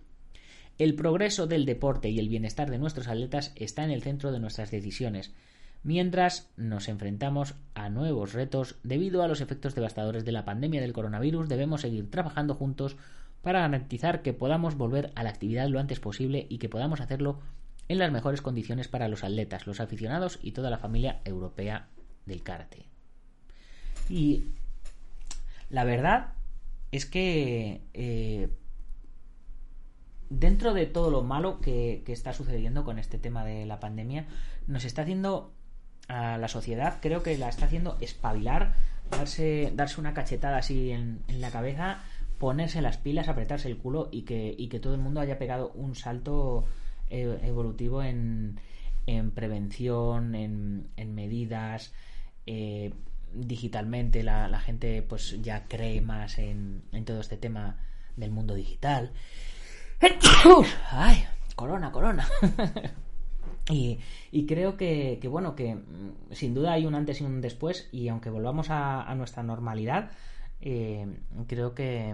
El 0.78 0.96
progreso 0.96 1.46
del 1.46 1.66
deporte 1.66 2.10
y 2.10 2.20
el 2.20 2.30
bienestar 2.30 2.72
de 2.72 2.80
nuestros 2.80 3.08
atletas 3.08 3.52
está 3.56 3.84
en 3.84 3.92
el 3.92 4.02
centro 4.02 4.32
de 4.32 4.40
nuestras 4.40 4.72
decisiones, 4.72 5.34
mientras 5.84 6.50
nos 6.56 6.88
enfrentamos 6.88 7.56
a 7.74 7.90
nuevos 7.90 8.34
retos 8.34 8.78
debido 8.84 9.24
a 9.24 9.28
los 9.28 9.42
efectos 9.42 9.76
devastadores 9.76 10.24
de 10.24 10.32
la 10.32 10.46
pandemia 10.46 10.82
del 10.82 10.94
coronavirus, 10.94 11.50
debemos 11.50 11.82
seguir 11.82 12.10
trabajando 12.10 12.56
juntos 12.56 12.96
para 13.42 13.62
garantizar 13.62 14.22
que 14.22 14.34
podamos 14.34 14.76
volver 14.76 15.12
a 15.16 15.24
la 15.24 15.30
actividad 15.30 15.68
lo 15.68 15.80
antes 15.80 16.00
posible 16.00 16.46
y 16.50 16.58
que 16.58 16.70
podamos 16.70 17.02
hacerlo 17.02 17.40
en 17.90 17.98
las 17.98 18.12
mejores 18.12 18.42
condiciones 18.42 18.88
para 18.88 19.08
los 19.08 19.24
atletas, 19.24 19.68
los 19.68 19.82
aficionados 19.82 20.40
y 20.42 20.52
toda 20.52 20.70
la 20.70 20.78
familia 20.78 21.20
europea 21.26 21.90
del 22.26 22.44
karate. 22.44 22.86
Y 24.08 24.46
la 25.70 25.84
verdad 25.84 26.34
es 26.92 27.08
que 27.08 27.82
eh, 27.94 28.50
dentro 30.30 30.74
de 30.76 30.86
todo 30.86 31.10
lo 31.10 31.24
malo 31.24 31.60
que, 31.62 32.04
está 32.08 32.32
sucediendo 32.32 32.86
con 32.86 33.00
este 33.00 33.18
tema 33.18 33.44
de 33.44 33.66
la 33.66 33.80
pandemia, 33.80 34.28
nos 34.68 34.86
está 34.86 35.02
haciendo 35.02 35.52
a 36.08 36.38
la 36.38 36.48
sociedad, 36.48 37.00
creo 37.02 37.24
que 37.24 37.38
la 37.38 37.50
está 37.50 37.66
haciendo 37.66 37.98
espabilar, 38.02 38.74
darse, 39.10 39.72
darse 39.76 40.00
una 40.00 40.14
cachetada 40.14 40.58
así 40.58 40.92
en, 40.92 41.24
en 41.28 41.42
la 41.42 41.50
cabeza, 41.50 42.04
ponerse 42.38 42.82
las 42.82 42.98
pilas, 42.98 43.30
apretarse 43.30 43.68
el 43.68 43.78
culo 43.78 44.10
y 44.12 44.24
que, 44.24 44.54
y 44.56 44.70
que 44.70 44.80
todo 44.80 44.94
el 44.94 45.02
mundo 45.02 45.22
haya 45.22 45.40
pegado 45.40 45.72
un 45.72 45.96
salto 45.96 46.66
evolutivo 47.10 48.04
en, 48.04 48.60
en 49.06 49.32
prevención, 49.32 50.36
en, 50.36 50.90
en 50.98 51.16
medidas, 51.16 51.94
eh, 52.46 52.94
digitalmente 53.34 54.24
la, 54.24 54.48
la, 54.48 54.60
gente 54.60 55.02
pues 55.02 55.42
ya 55.42 55.66
cree 55.68 56.02
más 56.02 56.40
en, 56.40 56.84
en 56.92 57.06
todo 57.06 57.20
este 57.20 57.38
tema 57.38 57.78
del 58.16 58.32
mundo 58.32 58.56
digital. 58.56 59.12
¡Ay! 60.92 61.24
Corona, 61.56 61.92
corona. 61.92 62.28
Y, 63.70 64.00
y 64.32 64.48
creo 64.48 64.78
que, 64.78 65.20
que, 65.22 65.28
bueno, 65.28 65.56
que 65.56 65.76
mm, 65.76 66.32
sin 66.34 66.56
duda 66.56 66.74
hay 66.74 66.88
un 66.88 66.96
antes 66.96 67.22
y 67.22 67.24
un 67.24 67.40
después 67.40 67.88
y 67.92 68.08
aunque 68.08 68.32
volvamos 68.32 68.72
a, 68.72 69.04
a 69.04 69.14
nuestra 69.14 69.44
normalidad, 69.44 70.10
eh, 70.62 71.06
creo 71.48 71.76
que, 71.76 72.14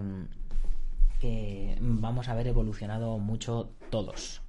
que 1.19 1.77
vamos 1.79 2.27
a 2.27 2.33
haber 2.33 2.47
evolucionado 2.47 3.17
mucho 3.19 3.71
todos. 3.89 4.44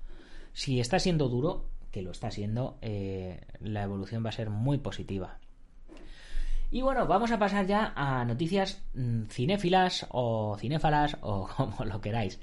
Si 0.56 0.80
está 0.80 0.98
siendo 0.98 1.28
duro, 1.28 1.66
que 1.90 2.00
lo 2.00 2.12
está 2.12 2.30
siendo, 2.30 2.78
eh, 2.80 3.42
la 3.60 3.82
evolución 3.82 4.24
va 4.24 4.30
a 4.30 4.32
ser 4.32 4.48
muy 4.48 4.78
positiva. 4.78 5.38
Y 6.70 6.80
bueno, 6.80 7.06
vamos 7.06 7.30
a 7.30 7.38
pasar 7.38 7.66
ya 7.66 7.92
a 7.94 8.24
noticias 8.24 8.82
mm, 8.94 9.24
cinéfilas 9.24 10.06
o 10.08 10.56
cinéfalas 10.58 11.18
o 11.20 11.46
como 11.56 11.84
lo 11.84 12.00
queráis. 12.00 12.40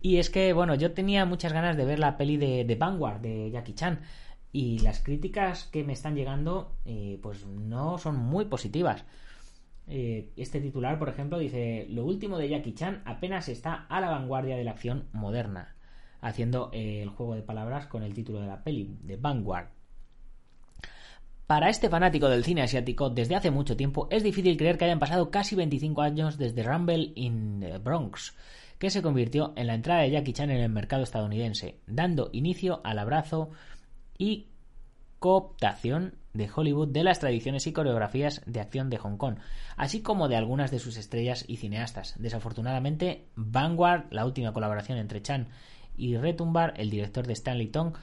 Y 0.00 0.18
es 0.18 0.30
que, 0.30 0.52
bueno, 0.52 0.76
yo 0.76 0.92
tenía 0.92 1.24
muchas 1.24 1.52
ganas 1.52 1.76
de 1.76 1.84
ver 1.84 1.98
la 1.98 2.16
peli 2.16 2.36
de, 2.36 2.76
Vanguard 2.76 3.20
de 3.20 3.50
Jackie 3.50 3.74
Chan. 3.74 3.98
Y 4.52 4.78
las 4.78 5.00
críticas 5.00 5.64
que 5.64 5.82
me 5.82 5.94
están 5.94 6.14
llegando, 6.14 6.76
eh, 6.84 7.18
pues 7.20 7.46
no 7.46 7.98
son 7.98 8.16
muy 8.16 8.44
positivas. 8.44 9.04
Eh, 9.88 10.30
este 10.36 10.60
titular, 10.60 11.00
por 11.00 11.08
ejemplo, 11.08 11.36
dice: 11.40 11.88
Lo 11.90 12.04
último 12.04 12.38
de 12.38 12.48
Jackie 12.48 12.74
Chan 12.74 13.02
apenas 13.06 13.48
está 13.48 13.86
a 13.88 14.00
la 14.00 14.10
vanguardia 14.10 14.56
de 14.56 14.62
la 14.62 14.70
acción 14.70 15.08
moderna. 15.12 15.75
Haciendo 16.20 16.70
eh, 16.72 17.02
el 17.02 17.08
juego 17.10 17.34
de 17.34 17.42
palabras 17.42 17.86
con 17.86 18.02
el 18.02 18.14
título 18.14 18.40
de 18.40 18.46
la 18.46 18.62
peli, 18.62 18.96
de 19.02 19.16
Vanguard. 19.16 19.68
Para 21.46 21.68
este 21.68 21.88
fanático 21.88 22.28
del 22.28 22.44
cine 22.44 22.62
asiático, 22.62 23.08
desde 23.08 23.36
hace 23.36 23.52
mucho 23.52 23.76
tiempo 23.76 24.08
es 24.10 24.24
difícil 24.24 24.56
creer 24.56 24.78
que 24.78 24.86
hayan 24.86 24.98
pasado 24.98 25.30
casi 25.30 25.54
25 25.54 26.02
años 26.02 26.38
desde 26.38 26.64
Rumble 26.64 27.12
in 27.14 27.60
the 27.60 27.78
Bronx, 27.78 28.34
que 28.80 28.90
se 28.90 29.00
convirtió 29.00 29.52
en 29.56 29.68
la 29.68 29.74
entrada 29.74 30.02
de 30.02 30.10
Jackie 30.10 30.32
Chan 30.32 30.50
en 30.50 30.60
el 30.60 30.70
mercado 30.70 31.04
estadounidense, 31.04 31.78
dando 31.86 32.30
inicio 32.32 32.80
al 32.82 32.98
abrazo 32.98 33.50
y 34.18 34.48
cooptación 35.20 36.14
de 36.34 36.50
Hollywood 36.54 36.88
de 36.88 37.04
las 37.04 37.20
tradiciones 37.20 37.66
y 37.66 37.72
coreografías 37.72 38.42
de 38.46 38.60
acción 38.60 38.90
de 38.90 38.98
Hong 38.98 39.16
Kong, 39.16 39.36
así 39.76 40.02
como 40.02 40.28
de 40.28 40.36
algunas 40.36 40.70
de 40.70 40.78
sus 40.78 40.96
estrellas 40.96 41.44
y 41.48 41.56
cineastas. 41.56 42.14
Desafortunadamente, 42.18 43.28
Vanguard, 43.36 44.06
la 44.10 44.26
última 44.26 44.52
colaboración 44.52 44.98
entre 44.98 45.22
Chan 45.22 45.48
y 45.96 46.16
Retumbar, 46.16 46.74
el 46.76 46.90
director 46.90 47.26
de 47.26 47.32
Stanley 47.32 47.68
Tong, 47.68 47.94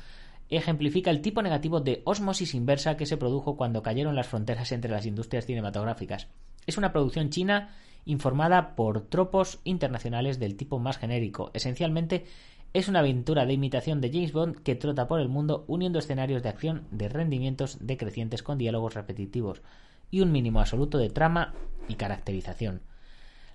ejemplifica 0.50 1.10
el 1.10 1.22
tipo 1.22 1.42
negativo 1.42 1.80
de 1.80 2.02
osmosis 2.06 2.54
inversa 2.54 2.98
que 2.98 3.06
se 3.06 3.18
produjo 3.18 3.56
cuando 3.58 3.84
cayeron 3.84 4.16
las 4.16 4.28
fronteras 4.28 4.72
entre 4.72 4.92
las 4.92 5.06
industrias 5.06 5.46
cinematográficas. 5.46 6.28
Es 6.66 6.78
una 6.78 6.92
producción 6.92 7.30
china 7.30 7.70
informada 8.06 8.76
por 8.76 9.02
tropos 9.02 9.60
internacionales 9.64 10.40
del 10.40 10.56
tipo 10.56 10.80
más 10.80 10.98
genérico. 10.98 11.52
Esencialmente, 11.54 12.26
es 12.74 12.88
una 12.88 13.00
aventura 13.00 13.46
de 13.46 13.54
imitación 13.54 14.02
de 14.02 14.12
James 14.12 14.34
Bond 14.34 14.64
que 14.64 14.76
trota 14.76 15.08
por 15.08 15.20
el 15.20 15.30
mundo 15.30 15.64
uniendo 15.68 16.00
escenarios 16.00 16.42
de 16.42 16.50
acción 16.50 16.88
de 16.92 17.08
rendimientos 17.08 17.78
decrecientes 17.82 18.42
con 18.42 18.58
diálogos 18.58 18.96
repetitivos 18.96 19.62
y 20.10 20.22
un 20.22 20.32
mínimo 20.32 20.60
absoluto 20.60 20.98
de 20.98 21.10
trama 21.10 21.54
y 21.88 21.96
caracterización. 21.96 22.82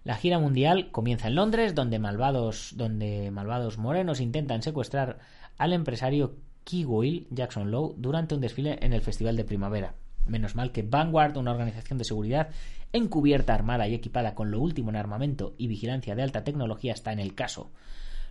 La 0.04 0.16
gira 0.16 0.38
mundial 0.38 0.90
comienza 0.90 1.28
en 1.28 1.34
Londres, 1.34 1.74
donde 1.74 1.98
malvados, 1.98 2.74
donde 2.76 3.30
malvados 3.30 3.78
morenos 3.78 4.20
intentan 4.20 4.62
secuestrar 4.62 5.18
al 5.56 5.72
empresario 5.72 6.36
Kigoil 6.64 7.26
Jackson 7.30 7.70
Lowe 7.70 7.94
durante 7.96 8.34
un 8.34 8.40
desfile 8.40 8.78
en 8.82 8.92
el 8.92 9.02
Festival 9.02 9.36
de 9.36 9.44
Primavera. 9.44 9.94
Menos 10.26 10.54
mal 10.54 10.72
que 10.72 10.82
Vanguard, 10.82 11.36
una 11.36 11.52
organización 11.52 11.98
de 11.98 12.04
seguridad 12.04 12.50
encubierta, 12.92 13.54
armada 13.54 13.88
y 13.88 13.94
equipada 13.94 14.34
con 14.34 14.50
lo 14.50 14.60
último 14.60 14.90
en 14.90 14.96
armamento 14.96 15.54
y 15.58 15.66
vigilancia 15.66 16.14
de 16.14 16.22
alta 16.22 16.44
tecnología, 16.44 16.92
está 16.92 17.12
en 17.12 17.20
el 17.20 17.34
caso. 17.34 17.70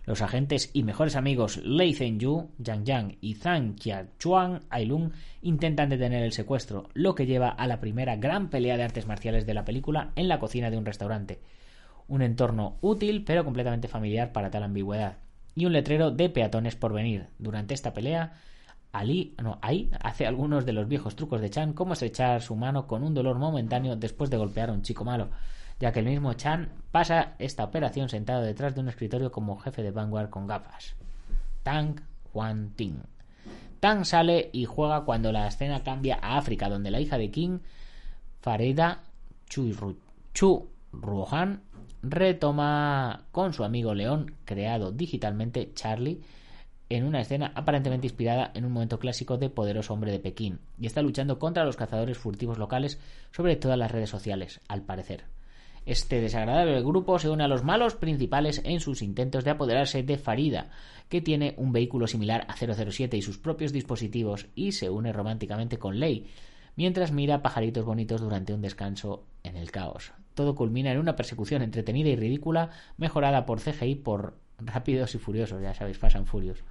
Los 0.04 0.22
agentes 0.22 0.70
y 0.72 0.84
mejores 0.84 1.16
amigos 1.16 1.58
Lei 1.58 1.92
Zhenyu, 1.92 2.50
Yang 2.58 2.84
Yang 2.84 3.18
y 3.20 3.34
Zhang 3.34 3.74
Qiachuan 3.74 4.62
Ailun 4.70 5.12
intentan 5.42 5.90
detener 5.90 6.22
el 6.22 6.32
secuestro, 6.32 6.88
lo 6.94 7.14
que 7.14 7.26
lleva 7.26 7.50
a 7.50 7.66
la 7.66 7.78
primera 7.78 8.16
gran 8.16 8.48
pelea 8.48 8.76
de 8.76 8.84
artes 8.84 9.06
marciales 9.06 9.44
de 9.44 9.54
la 9.54 9.66
película 9.66 10.12
en 10.16 10.28
la 10.28 10.38
cocina 10.38 10.70
de 10.70 10.78
un 10.78 10.86
restaurante. 10.86 11.40
Un 12.08 12.22
entorno 12.22 12.76
útil 12.80 13.24
pero 13.24 13.44
completamente 13.44 13.86
familiar 13.88 14.32
para 14.32 14.50
tal 14.50 14.64
ambigüedad. 14.64 15.18
Y 15.54 15.66
un 15.66 15.72
letrero 15.72 16.10
de 16.10 16.28
peatones 16.28 16.74
por 16.74 16.92
venir. 16.92 17.28
Durante 17.38 17.74
esta 17.74 17.92
pelea, 17.92 18.34
Ali, 18.92 19.34
no, 19.42 19.58
ahí 19.62 19.90
hace 20.00 20.26
algunos 20.26 20.66
de 20.66 20.72
los 20.72 20.88
viejos 20.88 21.14
trucos 21.14 21.40
de 21.40 21.50
Chan, 21.50 21.74
como 21.74 21.92
estrechar 21.92 22.42
su 22.42 22.56
mano 22.56 22.86
con 22.86 23.02
un 23.02 23.14
dolor 23.14 23.38
momentáneo 23.38 23.96
después 23.96 24.30
de 24.30 24.38
golpear 24.38 24.70
a 24.70 24.72
un 24.72 24.82
chico 24.82 25.04
malo 25.04 25.28
ya 25.80 25.92
que 25.92 26.00
el 26.00 26.06
mismo 26.06 26.32
Chan 26.34 26.70
pasa 26.90 27.34
esta 27.38 27.64
operación 27.64 28.08
sentado 28.08 28.42
detrás 28.42 28.74
de 28.74 28.80
un 28.80 28.88
escritorio 28.88 29.30
como 29.30 29.58
jefe 29.58 29.82
de 29.82 29.90
Vanguard 29.90 30.30
con 30.30 30.46
gafas. 30.46 30.96
Tang 31.62 32.00
Huan 32.32 32.70
Ting. 32.74 32.96
Tang 33.80 34.04
sale 34.04 34.50
y 34.52 34.64
juega 34.64 35.04
cuando 35.04 35.30
la 35.30 35.46
escena 35.46 35.84
cambia 35.84 36.18
a 36.20 36.36
África, 36.36 36.68
donde 36.68 36.90
la 36.90 37.00
hija 37.00 37.16
de 37.16 37.30
King, 37.30 37.60
Fareda 38.40 39.04
Chu, 39.48 40.68
Ruohan, 40.92 41.62
retoma 42.02 43.24
con 43.32 43.52
su 43.52 43.64
amigo 43.64 43.94
León, 43.94 44.34
creado 44.44 44.92
digitalmente 44.92 45.72
Charlie, 45.74 46.20
en 46.90 47.04
una 47.04 47.20
escena 47.20 47.52
aparentemente 47.54 48.06
inspirada 48.06 48.50
en 48.54 48.64
un 48.64 48.72
momento 48.72 48.98
clásico 48.98 49.36
de 49.36 49.50
poderoso 49.50 49.92
hombre 49.92 50.12
de 50.12 50.20
Pekín, 50.20 50.60
y 50.78 50.86
está 50.86 51.02
luchando 51.02 51.38
contra 51.38 51.64
los 51.64 51.76
cazadores 51.76 52.16
furtivos 52.16 52.58
locales 52.58 52.98
sobre 53.30 53.56
todas 53.56 53.78
las 53.78 53.90
redes 53.90 54.10
sociales, 54.10 54.60
al 54.68 54.82
parecer. 54.82 55.24
Este 55.84 56.20
desagradable 56.20 56.82
grupo 56.82 57.18
se 57.18 57.30
une 57.30 57.44
a 57.44 57.48
los 57.48 57.64
malos 57.64 57.94
principales 57.94 58.60
en 58.64 58.80
sus 58.80 59.00
intentos 59.00 59.44
de 59.44 59.50
apoderarse 59.50 60.02
de 60.02 60.18
Farida, 60.18 60.70
que 61.08 61.22
tiene 61.22 61.54
un 61.56 61.72
vehículo 61.72 62.06
similar 62.06 62.46
a 62.48 62.56
007 62.56 63.16
y 63.16 63.22
sus 63.22 63.38
propios 63.38 63.72
dispositivos, 63.72 64.46
y 64.54 64.72
se 64.72 64.90
une 64.90 65.12
románticamente 65.12 65.78
con 65.78 65.98
Lei, 65.98 66.26
mientras 66.76 67.12
mira 67.12 67.42
pajaritos 67.42 67.84
bonitos 67.84 68.20
durante 68.20 68.52
un 68.54 68.62
descanso 68.62 69.24
en 69.42 69.56
el 69.56 69.70
caos. 69.70 70.12
Todo 70.38 70.54
culmina 70.54 70.92
en 70.92 71.00
una 71.00 71.16
persecución 71.16 71.62
entretenida 71.62 72.10
y 72.10 72.14
ridícula, 72.14 72.70
mejorada 72.96 73.44
por 73.44 73.58
CGI 73.58 73.96
por 73.96 74.38
Rápidos 74.58 75.16
y 75.16 75.18
Furiosos, 75.18 75.60
ya 75.60 75.74
sabéis, 75.74 75.98
Fast 75.98 76.14
and 76.14 76.26
Furious. 76.26 76.62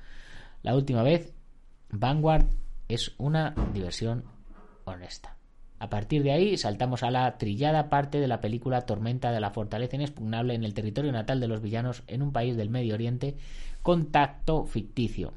La 0.63 0.73
última 0.73 1.03
vez, 1.03 1.33
Vanguard 1.89 2.45
es 2.87 3.13
una 3.17 3.53
diversión 3.73 4.23
honesta. 4.85 5.35
A 5.79 5.89
partir 5.89 6.23
de 6.23 6.31
ahí 6.31 6.55
saltamos 6.55 7.03
a 7.03 7.11
la 7.11 7.37
trillada 7.37 7.89
parte 7.89 8.21
de 8.21 8.29
la 8.29 8.39
película 8.39 8.85
Tormenta 8.85 9.33
de 9.33 9.41
la 9.41 9.51
Fortaleza 9.51 9.97
Inexpugnable 9.97 10.53
en 10.53 10.63
el 10.63 10.73
territorio 10.73 11.11
natal 11.11 11.41
de 11.41 11.49
los 11.49 11.61
villanos 11.61 12.03
en 12.07 12.21
un 12.21 12.31
país 12.31 12.55
del 12.55 12.69
Medio 12.69 12.93
Oriente 12.93 13.35
Contacto 13.81 14.63
ficticio, 14.63 15.33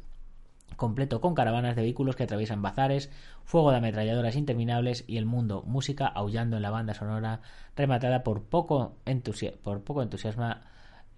completo 0.81 1.21
con 1.21 1.35
caravanas 1.35 1.77
de 1.77 1.83
vehículos 1.83 2.17
que 2.17 2.23
atraviesan 2.23 2.63
bazares, 2.63 3.11
fuego 3.45 3.71
de 3.71 3.77
ametralladoras 3.77 4.35
interminables 4.35 5.05
y 5.07 5.19
el 5.19 5.27
mundo, 5.27 5.63
música 5.67 6.07
aullando 6.07 6.57
en 6.57 6.63
la 6.63 6.71
banda 6.71 6.95
sonora 6.95 7.43
rematada 7.77 8.25
por 8.25 8.45
poco, 8.45 8.97
por 9.63 9.83
poco 9.85 10.03
entusiasmo 10.03 10.55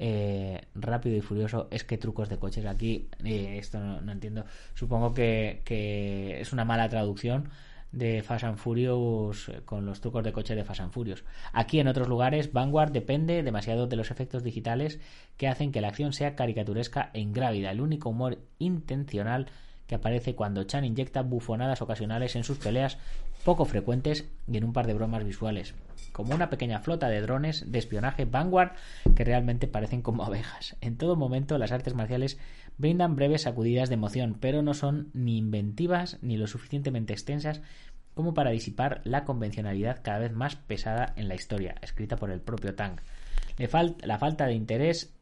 eh, 0.00 0.62
rápido 0.74 1.16
y 1.16 1.20
furioso. 1.20 1.68
Es 1.70 1.84
que 1.84 1.96
trucos 1.96 2.28
de 2.28 2.38
coches 2.38 2.66
aquí 2.66 3.08
eh, 3.24 3.56
esto 3.58 3.78
no, 3.78 4.10
entiendo. 4.10 4.44
Supongo 4.74 5.14
que, 5.14 5.62
que 5.64 6.40
es 6.40 6.52
una 6.52 6.64
mala 6.64 6.88
traducción 6.88 7.48
de 7.92 8.22
Fast 8.22 8.44
and 8.44 8.56
Furious 8.56 9.48
eh, 9.48 9.60
con 9.64 9.86
los 9.86 10.00
trucos 10.00 10.24
de 10.24 10.32
coche 10.32 10.54
de 10.54 10.64
Fast 10.64 10.80
and 10.80 10.92
Furious. 10.92 11.24
Aquí 11.52 11.78
en 11.78 11.88
otros 11.88 12.08
lugares, 12.08 12.52
Vanguard 12.52 12.90
depende 12.90 13.42
demasiado 13.42 13.86
de 13.86 13.96
los 13.96 14.10
efectos 14.10 14.42
digitales 14.42 14.98
que 15.36 15.48
hacen 15.48 15.72
que 15.72 15.80
la 15.80 15.88
acción 15.88 16.12
sea 16.12 16.34
caricaturesca 16.34 17.10
e 17.12 17.20
ingrávida. 17.20 17.70
El 17.70 17.80
único 17.80 18.08
humor 18.08 18.38
intencional 18.58 19.46
que 19.86 19.94
aparece 19.94 20.34
cuando 20.34 20.64
Chan 20.64 20.84
inyecta 20.84 21.22
bufonadas 21.22 21.82
ocasionales 21.82 22.36
en 22.36 22.44
sus 22.44 22.58
peleas 22.58 22.98
poco 23.44 23.64
frecuentes 23.64 24.28
y 24.46 24.56
en 24.56 24.64
un 24.64 24.72
par 24.72 24.86
de 24.86 24.94
bromas 24.94 25.24
visuales, 25.24 25.74
como 26.12 26.34
una 26.34 26.50
pequeña 26.50 26.80
flota 26.80 27.08
de 27.08 27.20
drones 27.20 27.70
de 27.70 27.78
espionaje 27.78 28.24
Vanguard 28.24 28.72
que 29.16 29.24
realmente 29.24 29.66
parecen 29.66 30.02
como 30.02 30.24
abejas. 30.24 30.76
En 30.80 30.96
todo 30.96 31.16
momento 31.16 31.58
las 31.58 31.72
artes 31.72 31.94
marciales 31.94 32.38
brindan 32.78 33.16
breves 33.16 33.42
sacudidas 33.42 33.88
de 33.88 33.94
emoción, 33.94 34.36
pero 34.40 34.62
no 34.62 34.74
son 34.74 35.10
ni 35.12 35.36
inventivas 35.36 36.18
ni 36.22 36.36
lo 36.36 36.46
suficientemente 36.46 37.12
extensas 37.12 37.60
como 38.14 38.34
para 38.34 38.50
disipar 38.50 39.00
la 39.04 39.24
convencionalidad 39.24 40.00
cada 40.02 40.18
vez 40.18 40.32
más 40.32 40.56
pesada 40.56 41.14
en 41.16 41.28
la 41.28 41.34
historia, 41.34 41.76
escrita 41.80 42.16
por 42.16 42.30
el 42.30 42.40
propio 42.40 42.74
Tang. 42.74 43.00
la 44.02 44.18
falta 44.18 44.46
de 44.46 44.54
interés 44.54 45.14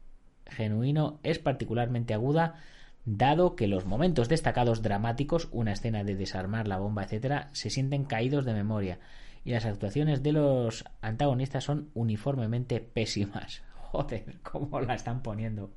genuino 0.45 1.19
es 1.23 1.39
particularmente 1.39 2.13
aguda, 2.13 2.55
dado 3.05 3.55
que 3.55 3.67
los 3.67 3.85
momentos 3.85 4.29
destacados 4.29 4.81
dramáticos, 4.81 5.49
una 5.51 5.73
escena 5.73 6.03
de 6.03 6.15
desarmar 6.15 6.67
la 6.67 6.77
bomba, 6.77 7.03
etc., 7.03 7.47
se 7.51 7.69
sienten 7.69 8.05
caídos 8.05 8.45
de 8.45 8.53
memoria, 8.53 8.99
y 9.43 9.51
las 9.51 9.65
actuaciones 9.65 10.21
de 10.21 10.33
los 10.33 10.85
antagonistas 11.01 11.63
son 11.63 11.89
uniformemente 11.93 12.79
pésimas. 12.79 13.63
Joder, 13.91 14.39
cómo 14.43 14.79
la 14.81 14.95
están 14.95 15.21
poniendo. 15.21 15.71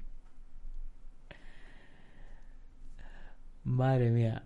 Madre 3.65 4.11
mía. 4.11 4.45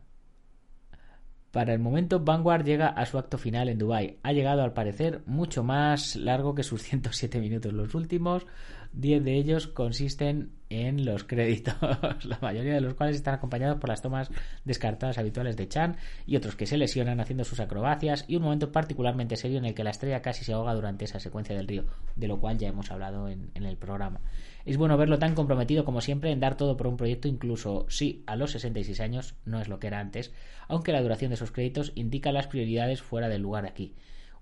Para 1.50 1.72
el 1.72 1.80
momento, 1.80 2.20
Vanguard 2.20 2.64
llega 2.64 2.88
a 2.88 3.06
su 3.06 3.18
acto 3.18 3.38
final 3.38 3.68
en 3.68 3.78
Dubai. 3.78 4.18
Ha 4.22 4.32
llegado, 4.32 4.62
al 4.62 4.74
parecer, 4.74 5.22
mucho 5.26 5.64
más 5.64 6.14
largo 6.14 6.54
que 6.54 6.62
sus 6.62 6.82
107 6.84 7.40
minutos. 7.40 7.72
Los 7.72 7.94
últimos 7.94 8.46
10 8.92 9.24
de 9.24 9.36
ellos 9.36 9.66
consisten 9.66 10.52
en 10.70 11.04
los 11.04 11.24
créditos, 11.24 11.74
la 12.24 12.38
mayoría 12.42 12.74
de 12.74 12.80
los 12.80 12.94
cuales 12.94 13.16
están 13.16 13.34
acompañados 13.34 13.78
por 13.78 13.88
las 13.88 14.02
tomas 14.02 14.30
descartadas 14.64 15.18
habituales 15.18 15.56
de 15.56 15.68
Chan 15.68 15.96
y 16.26 16.36
otros 16.36 16.56
que 16.56 16.66
se 16.66 16.76
lesionan 16.76 17.20
haciendo 17.20 17.44
sus 17.44 17.60
acrobacias 17.60 18.24
y 18.28 18.36
un 18.36 18.42
momento 18.42 18.70
particularmente 18.70 19.36
serio 19.36 19.58
en 19.58 19.64
el 19.64 19.74
que 19.74 19.84
la 19.84 19.90
estrella 19.90 20.20
casi 20.20 20.44
se 20.44 20.52
ahoga 20.52 20.74
durante 20.74 21.06
esa 21.06 21.20
secuencia 21.20 21.56
del 21.56 21.68
río, 21.68 21.86
de 22.16 22.28
lo 22.28 22.38
cual 22.38 22.58
ya 22.58 22.68
hemos 22.68 22.90
hablado 22.90 23.28
en 23.28 23.50
el 23.54 23.76
programa. 23.76 24.20
Es 24.68 24.76
bueno 24.76 24.98
verlo 24.98 25.18
tan 25.18 25.34
comprometido 25.34 25.86
como 25.86 26.02
siempre 26.02 26.30
en 26.30 26.40
dar 26.40 26.58
todo 26.58 26.76
por 26.76 26.88
un 26.88 26.98
proyecto, 26.98 27.26
incluso 27.26 27.86
si 27.88 28.22
a 28.26 28.36
los 28.36 28.50
66 28.50 29.00
años 29.00 29.34
no 29.46 29.62
es 29.62 29.68
lo 29.68 29.78
que 29.78 29.86
era 29.86 29.98
antes, 29.98 30.30
aunque 30.68 30.92
la 30.92 31.00
duración 31.00 31.30
de 31.30 31.38
sus 31.38 31.52
créditos 31.52 31.92
indica 31.94 32.32
las 32.32 32.48
prioridades 32.48 33.00
fuera 33.00 33.30
del 33.30 33.40
lugar 33.40 33.64
aquí. 33.64 33.94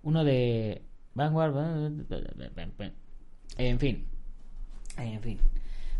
Uno 0.02 0.24
de 0.24 0.82
Vanguard. 1.14 1.54
En 3.56 3.78
fin. 3.78 4.15
En 4.96 5.20
fin. 5.20 5.38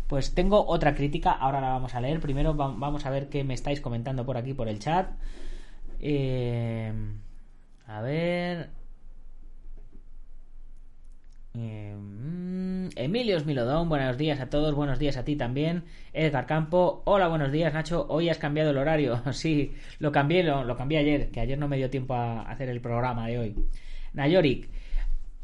Pues 0.07 0.33
tengo 0.33 0.65
otra 0.67 0.95
crítica, 0.95 1.31
ahora 1.31 1.61
la 1.61 1.69
vamos 1.69 1.95
a 1.95 2.01
leer. 2.01 2.19
Primero 2.19 2.53
vamos 2.53 3.05
a 3.05 3.09
ver 3.09 3.29
qué 3.29 3.43
me 3.43 3.53
estáis 3.53 3.81
comentando 3.81 4.25
por 4.25 4.37
aquí 4.37 4.53
por 4.53 4.67
el 4.69 4.79
chat. 4.79 5.09
Eh, 5.99 6.93
a 7.87 8.01
ver. 8.01 8.69
Eh, 11.55 11.95
Emilio 12.95 13.39
Smilodón, 13.39 13.89
buenos 13.89 14.17
días 14.17 14.39
a 14.39 14.49
todos, 14.49 14.73
buenos 14.75 14.99
días 14.99 15.17
a 15.17 15.25
ti 15.25 15.35
también. 15.35 15.83
Edgar 16.13 16.45
Campo, 16.45 17.01
hola, 17.05 17.27
buenos 17.27 17.51
días 17.51 17.73
Nacho, 17.73 18.05
hoy 18.09 18.29
has 18.29 18.37
cambiado 18.37 18.71
el 18.71 18.77
horario. 18.77 19.21
sí, 19.33 19.75
lo 19.99 20.11
cambié, 20.11 20.43
lo, 20.43 20.77
cambié 20.77 20.99
ayer, 20.99 21.31
que 21.31 21.39
ayer 21.39 21.57
no 21.57 21.67
me 21.67 21.77
dio 21.77 21.89
tiempo 21.89 22.13
a 22.13 22.43
hacer 22.43 22.69
el 22.69 22.81
programa 22.81 23.27
de 23.27 23.39
hoy. 23.39 23.55
Nayorik, 24.13 24.69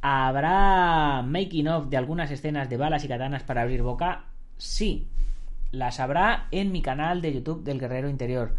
¿habrá 0.03 1.23
making 1.23 1.67
of 1.69 1.87
de 1.87 1.97
algunas 1.97 2.29
escenas 2.29 2.69
de 2.69 2.77
balas 2.77 3.03
y 3.03 3.07
katanas 3.07 3.43
para 3.43 3.61
abrir 3.63 3.81
boca? 3.81 4.25
Sí, 4.57 5.07
las 5.71 5.99
habrá 5.99 6.47
en 6.51 6.71
mi 6.71 6.81
canal 6.81 7.21
de 7.21 7.33
YouTube 7.33 7.63
del 7.63 7.79
Guerrero 7.79 8.09
Interior. 8.09 8.55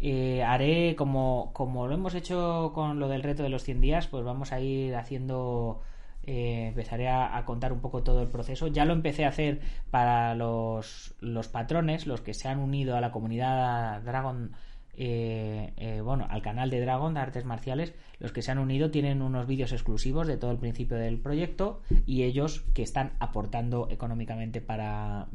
Eh, 0.00 0.42
haré 0.42 0.94
como, 0.96 1.50
como 1.54 1.86
lo 1.86 1.94
hemos 1.94 2.14
hecho 2.14 2.72
con 2.74 3.00
lo 3.00 3.08
del 3.08 3.22
reto 3.22 3.42
de 3.42 3.48
los 3.48 3.64
100 3.64 3.80
días, 3.80 4.06
pues 4.08 4.24
vamos 4.24 4.52
a 4.52 4.60
ir 4.60 4.94
haciendo 4.94 5.82
eh, 6.30 6.66
empezaré 6.68 7.08
a, 7.08 7.42
contar 7.46 7.72
un 7.72 7.80
poco 7.80 8.02
todo 8.02 8.20
el 8.20 8.28
proceso. 8.28 8.66
Ya 8.66 8.84
lo 8.84 8.92
empecé 8.92 9.24
a 9.24 9.28
hacer 9.28 9.60
para 9.90 10.34
los, 10.34 11.14
patrones, 11.50 12.06
los 12.06 12.20
que 12.20 12.34
se 12.34 12.48
han 12.48 12.58
unido 12.58 12.96
a 12.96 13.00
la 13.00 13.10
comunidad 13.12 14.02
Dragon 14.02 14.52
eh, 15.00 15.74
eh, 15.76 16.00
bueno, 16.00 16.26
al 16.28 16.42
canal 16.42 16.70
de 16.70 16.80
Dragon 16.80 17.14
de 17.14 17.20
artes 17.20 17.44
marciales, 17.44 17.94
los 18.18 18.32
que 18.32 18.42
se 18.42 18.50
han 18.50 18.58
unido 18.58 18.90
tienen 18.90 19.22
unos 19.22 19.46
vídeos 19.46 19.70
exclusivos 19.70 20.26
de 20.26 20.36
todo 20.36 20.50
el 20.50 20.58
principio 20.58 20.96
del 20.96 21.20
proyecto 21.20 21.82
y 22.04 22.24
ellos 22.24 22.64
que 22.74 22.82
están 22.82 23.12
aportando 23.20 23.86
económicamente 23.90 24.60
para, 24.60 25.28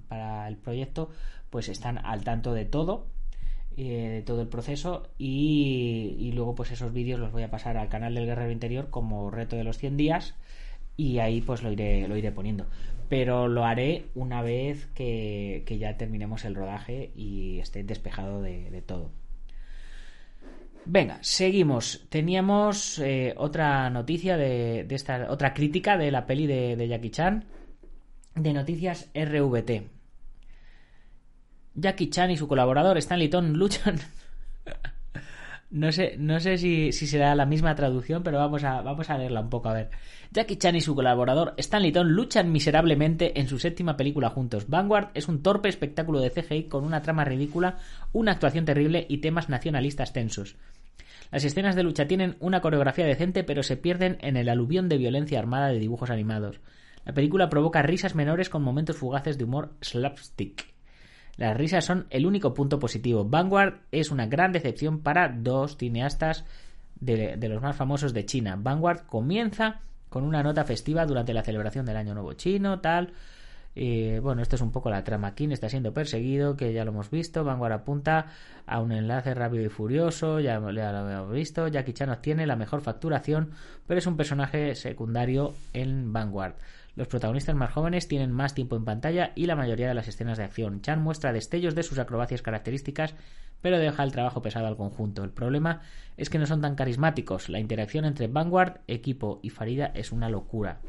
el 0.49 0.58
proyecto, 0.58 1.12
pues 1.49 1.69
están 1.69 1.97
al 1.97 2.26
tanto 2.26 2.54
de 2.54 2.65
todo 2.65 3.08
eh, 3.78 4.10
de 4.10 4.21
todo 4.21 4.41
el 4.41 4.49
proceso 4.49 5.08
y, 5.17 6.32
luego 6.36 6.56
pues 6.56 6.71
esos 6.71 6.91
vídeos 6.91 7.21
los 7.21 7.32
voy 7.32 7.43
a 7.43 7.49
pasar 7.49 7.78
al 7.78 7.88
canal 7.88 8.15
del 8.15 8.26
Guerrero 8.26 8.52
Interior 8.52 8.89
como 8.89 9.32
reto 9.32 9.56
de 9.56 9.63
los 9.63 9.78
100 9.78 9.95
días 9.95 10.36
y 10.97 11.19
ahí 11.19 11.39
pues 11.39 11.63
lo 11.63 11.71
iré, 11.71 12.06
lo 12.10 12.17
iré 12.17 12.34
poniendo. 12.34 12.65
Pero 13.08 13.47
lo 13.47 13.63
haré 13.63 14.08
una 14.13 14.41
vez 14.41 14.88
que, 14.88 15.63
ya 15.80 15.95
terminemos 15.95 16.43
el 16.43 16.54
rodaje 16.54 17.12
y 17.15 17.60
esté 17.60 17.84
despejado 17.86 18.41
de, 18.41 18.69
de 18.69 18.82
todo 18.82 19.22
Venga, 20.85 21.19
seguimos. 21.21 22.05
Teníamos 22.09 22.99
eh, 22.99 23.33
otra 23.37 23.89
noticia 23.89 24.37
de, 24.37 24.85
esta, 24.89 25.31
otra 25.31 25.53
crítica 25.53 25.97
de 25.97 26.11
la 26.11 26.25
peli 26.25 26.45
de, 26.45 26.87
Jackie 26.87 27.11
Chan, 27.11 27.45
de 28.35 28.53
noticias 28.53 29.09
RVT. 29.13 29.89
Jackie 31.75 32.09
Chan 32.09 32.31
y 32.31 32.37
su 32.37 32.47
colaborador 32.47 32.97
Stanley 32.97 33.29
Ton 33.29 33.53
luchan. 33.53 33.95
no 35.71 35.91
sé, 35.91 36.15
no 36.19 36.39
sé 36.39 36.57
si, 36.57 36.91
será 36.91 37.33
la 37.33 37.45
misma 37.45 37.75
traducción, 37.75 38.21
pero 38.21 38.37
vamos 38.37 38.63
a, 38.65 38.81
vamos 38.81 39.09
a 39.09 39.17
leerla 39.17 39.39
un 39.39 39.49
poco 39.49 39.69
a 39.69 39.73
ver. 39.73 39.89
Jackie 40.31 40.57
Chan 40.57 40.75
y 40.75 40.81
su 40.81 40.95
colaborador 40.95 41.53
Stanley 41.57 41.93
Ton 41.93 42.11
luchan 42.11 42.51
miserablemente 42.51 43.39
en 43.39 43.47
su 43.47 43.57
séptima 43.57 43.95
película 43.95 44.29
juntos. 44.29 44.67
Vanguard 44.67 45.11
es 45.13 45.29
un 45.29 45.41
torpe 45.41 45.69
espectáculo 45.69 46.19
de 46.19 46.29
CGI 46.29 46.63
con 46.65 46.83
una 46.83 47.01
trama 47.01 47.23
ridícula, 47.23 47.77
una 48.11 48.33
actuación 48.33 48.65
terrible 48.65 49.05
y 49.07 49.19
temas 49.19 49.47
nacionalistas 49.47 50.11
tensos. 50.11 50.57
Las 51.33 51.45
escenas 51.45 51.75
de 51.75 51.81
lucha 51.81 52.05
tienen 52.05 52.37
una 52.41 52.61
coreografía 52.61 53.07
decente, 53.07 53.43
pero 53.43 53.63
se 53.63 53.75
pierden 53.75 54.19
en 54.21 54.37
el 54.37 54.49
aluvión 54.49 54.87
de 54.87 54.99
violencia 54.99 55.39
armada 55.39 55.69
de 55.69 55.79
dibujos 55.79 56.11
animados. 56.11 56.61
La 57.05 57.13
película 57.13 57.49
provoca 57.49 57.81
risas 57.81 58.13
menores 58.13 58.51
con 58.51 58.61
momentos 58.61 58.97
fugaces 58.97 59.39
de 59.39 59.45
humor 59.45 59.73
slapstick. 59.81 60.71
Las 61.37 61.57
risas 61.57 61.85
son 61.85 62.05
el 62.11 62.27
único 62.27 62.53
punto 62.53 62.77
positivo. 62.77 63.25
Vanguard 63.25 63.79
es 63.91 64.11
una 64.11 64.27
gran 64.27 64.51
decepción 64.51 64.99
para 64.99 65.27
dos 65.27 65.75
cineastas 65.75 66.45
de, 66.99 67.35
los 67.49 67.63
más 67.63 67.75
famosos 67.75 68.13
de 68.13 68.27
China. 68.27 68.55
Vanguard 68.55 69.07
comienza 69.07 69.81
con 70.09 70.25
una 70.25 70.43
nota 70.43 70.63
festiva 70.65 71.03
durante 71.07 71.33
la 71.33 71.41
celebración 71.41 71.83
del 71.87 71.97
Año 71.97 72.13
Nuevo 72.13 72.33
Chino, 72.33 72.79
tal. 72.79 73.11
Y 73.75 74.19
bueno, 74.19 74.41
esto 74.41 74.55
es 74.55 74.62
un 74.62 74.71
poco 74.71 74.89
la 74.89 75.03
trama. 75.03 75.33
King 75.33 75.49
está 75.49 75.67
siendo 75.69 75.93
perseguido, 75.93 76.55
que 76.55 76.73
ya 76.73 76.86
lo 76.86 76.91
hemos 76.91 77.09
visto. 77.09 77.43
Vanguard 77.43 77.73
apunta 77.73 78.27
a 78.67 78.79
un 78.79 78.91
enlace 78.91 79.33
rápido 79.33 79.63
y 79.63 79.69
furioso, 79.69 80.39
ya, 80.39 80.59
ya 80.71 80.91
lo 80.91 81.09
hemos 81.09 81.31
visto. 81.31 81.67
Jackie 81.67 81.93
Chan 81.93 82.09
obtiene 82.09 82.45
la 82.45 82.55
mejor 82.55 82.81
facturación, 82.81 83.51
pero 83.88 83.97
es 83.97 84.07
un 84.07 84.17
personaje 84.17 84.75
secundario 84.75 85.53
en 85.73 86.13
Vanguard. 86.13 86.55
Los 86.95 87.07
protagonistas 87.07 87.55
más 87.55 87.71
jóvenes 87.71 88.07
tienen 88.07 88.31
más 88.31 88.53
tiempo 88.53 88.75
en 88.75 88.86
pantalla 88.86 89.31
y 89.33 89.47
la 89.47 89.55
mayoría 89.55 89.88
de 89.88 89.95
las 89.95 90.07
escenas 90.07 90.38
de 90.38 90.43
acción. 90.43 90.81
Chan 90.81 91.01
muestra 91.01 91.33
destellos 91.33 91.73
de 91.73 91.81
sus 91.81 91.97
acrobacias 91.97 92.43
características, 92.43 93.15
pero 93.62 93.79
deja 93.79 94.03
el 94.03 94.12
trabajo 94.12 94.43
pesado 94.43 94.67
al 94.67 94.77
conjunto. 94.77 95.23
El 95.23 95.31
problema 95.31 95.81
es 96.17 96.29
que 96.29 96.38
no 96.38 96.45
son 96.45 96.62
tan 96.62 96.75
carismáticos. 96.75 97.49
La 97.49 97.59
interacción 97.59 98.05
entre 98.05 98.27
Vanguard, 98.27 98.81
equipo 98.86 99.39
y 99.41 99.49
Farida 99.49 99.88
es 99.95 100.12
una 100.12 100.29
locura. 100.29 100.81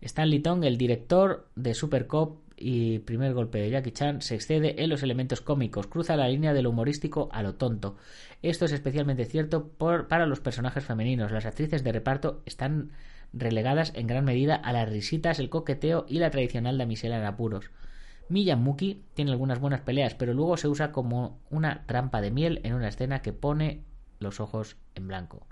Stanley 0.00 0.40
Tong, 0.40 0.64
el 0.64 0.78
director 0.78 1.48
de 1.56 1.74
Super 1.74 2.06
Cop 2.06 2.40
y 2.56 3.00
primer 3.00 3.34
golpe 3.34 3.58
de 3.58 3.70
Jackie 3.70 3.92
Chan, 3.92 4.22
se 4.22 4.34
excede 4.34 4.82
en 4.82 4.90
los 4.90 5.02
elementos 5.02 5.40
cómicos, 5.40 5.86
cruza 5.86 6.16
la 6.16 6.28
línea 6.28 6.52
de 6.52 6.62
lo 6.62 6.70
humorístico 6.70 7.28
a 7.32 7.42
lo 7.42 7.54
tonto. 7.54 7.96
Esto 8.42 8.64
es 8.64 8.72
especialmente 8.72 9.24
cierto 9.24 9.68
para 9.68 10.26
los 10.26 10.40
personajes 10.40 10.84
femeninos. 10.84 11.32
Las 11.32 11.46
actrices 11.46 11.82
de 11.82 11.92
reparto 11.92 12.42
están 12.46 12.92
relegadas 13.32 13.92
en 13.96 14.06
gran 14.06 14.24
medida 14.24 14.54
a 14.54 14.72
las 14.72 14.88
risitas, 14.88 15.38
el 15.38 15.50
coqueteo 15.50 16.06
y 16.08 16.18
la 16.18 16.30
tradicional 16.30 16.78
damisela 16.78 17.18
en 17.18 17.24
apuros. 17.24 17.70
Miyamuki 18.28 19.02
tiene 19.14 19.32
algunas 19.32 19.60
buenas 19.60 19.80
peleas, 19.80 20.14
pero 20.14 20.32
luego 20.32 20.56
se 20.56 20.68
usa 20.68 20.92
como 20.92 21.40
una 21.50 21.84
trampa 21.86 22.20
de 22.20 22.30
miel 22.30 22.60
en 22.64 22.74
una 22.74 22.88
escena 22.88 23.20
que 23.20 23.32
pone 23.32 23.84
los 24.18 24.40
ojos 24.40 24.76
en 24.94 25.08
blanco. 25.08 25.46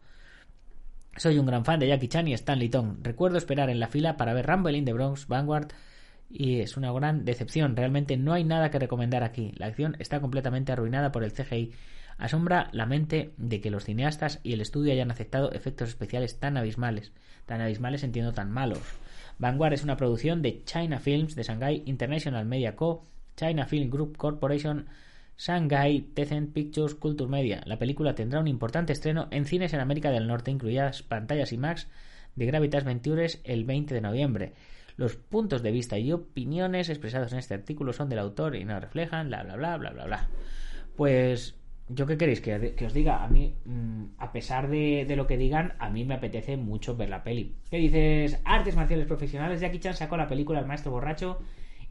Soy 1.17 1.39
un 1.39 1.45
gran 1.45 1.65
fan 1.65 1.79
de 1.79 1.89
Jackie 1.89 2.09
Chan 2.09 2.27
y 2.27 2.33
Stanley 2.33 2.71
Tong. 2.71 2.97
Recuerdo 3.03 3.37
esperar 3.37 3.69
en 3.69 3.79
la 3.79 3.89
fila 3.89 4.17
para 4.17 4.33
ver 4.33 4.47
Rumble 4.47 4.79
in 4.79 4.87
the 4.87 4.95
Bronx, 4.95 5.29
Vanguard, 5.29 5.69
y 6.31 6.61
es 6.61 6.79
una 6.79 6.91
gran 6.91 7.27
decepción. 7.27 7.77
Realmente 7.77 8.17
no 8.17 8.33
hay 8.33 8.45
nada 8.45 8.71
que 8.71 8.79
recomendar 8.79 9.23
aquí. 9.23 9.53
La 9.57 9.67
acción 9.67 9.95
está 9.99 10.21
completamente 10.21 10.73
arruinada 10.73 11.13
por 11.13 11.23
el 11.23 11.33
CGI. 11.33 11.73
Asombra 12.17 12.71
la 12.73 12.87
mente 12.87 13.35
de 13.37 13.61
que 13.61 13.71
los 13.71 13.85
cineastas 13.85 14.41
y 14.43 14.55
el 14.55 14.63
estudio 14.63 14.93
hayan 14.93 15.11
aceptado 15.11 15.53
efectos 15.53 15.91
especiales 15.91 16.41
tan 16.41 16.57
abismales. 16.57 17.13
Tan 17.45 17.61
abismales 17.61 18.05
entiendo 18.05 18.33
tan 18.33 18.51
malos. 18.51 18.81
Vanguard 19.39 19.75
es 19.75 19.85
una 19.85 19.99
producción 19.99 20.41
de 20.41 20.63
China 20.65 20.99
Films, 20.99 21.35
de 21.35 21.43
Shanghai 21.43 21.83
International 21.85 22.47
Media 22.47 22.75
Co., 22.75 23.05
China 23.37 23.67
Film 23.67 23.91
Group 23.91 24.17
Corporation, 24.17 24.87
Shanghai 25.45 26.03
Tencent 26.15 26.53
Pictures 26.53 26.95
Culture 26.95 27.29
Media. 27.29 27.63
La 27.67 27.77
película 27.77 28.15
tendrá 28.15 28.39
un 28.39 28.47
importante 28.47 28.93
estreno 28.93 29.27
en 29.33 29.45
cines 29.45 29.75
en 29.75 29.81
América 29.81 30.13
del 30.13 30.29
Norte, 30.29 30.53
incluidas 30.53 31.03
pantallas 31.03 31.53
IMAX 31.53 31.89
de 32.37 32.47
Gravitas 32.47 32.85
Ventures 32.85 33.41
el 33.43 33.65
20 33.65 33.93
de 33.93 34.01
noviembre. 34.01 34.53
Los 34.97 35.17
puntos 35.17 35.65
de 35.65 35.73
vista 35.73 35.99
y 35.99 36.13
opiniones 36.13 36.91
expresados 36.91 37.33
en 37.33 37.41
este 37.41 37.55
artículo 37.55 37.93
son 37.93 38.09
del 38.09 38.21
autor 38.21 38.55
y 38.55 38.65
no 38.65 38.79
reflejan, 38.79 39.27
bla, 39.27 39.43
bla, 39.43 39.57
bla, 39.57 39.79
bla, 39.79 39.91
bla, 39.91 40.05
bla. 40.05 40.29
Pues, 40.95 41.57
¿yo 41.89 42.07
qué 42.07 42.17
queréis 42.17 42.41
que, 42.41 42.87
os 42.87 42.95
diga? 42.95 43.25
A 43.25 43.27
mí, 43.27 43.57
mmm, 43.65 44.05
a 44.19 44.31
pesar 44.31 44.71
de, 44.71 45.07
de, 45.09 45.17
lo 45.17 45.27
que 45.27 45.39
digan, 45.39 45.73
a 45.81 45.91
mí 45.91 46.05
me 46.05 46.15
apetece 46.15 46.57
mucho 46.57 46.97
ver 46.97 47.11
la 47.11 47.25
peli. 47.25 47.57
¿Qué 47.69 47.79
dices? 47.79 48.41
Artes 48.45 48.77
marciales 48.77 49.09
profesionales. 49.09 49.61
Jackie 49.61 49.81
Chan 49.81 49.95
sacó 49.95 50.17
la 50.17 50.29
película 50.29 50.61
El 50.61 50.67
Maestro 50.67 50.93
Borracho 50.93 51.41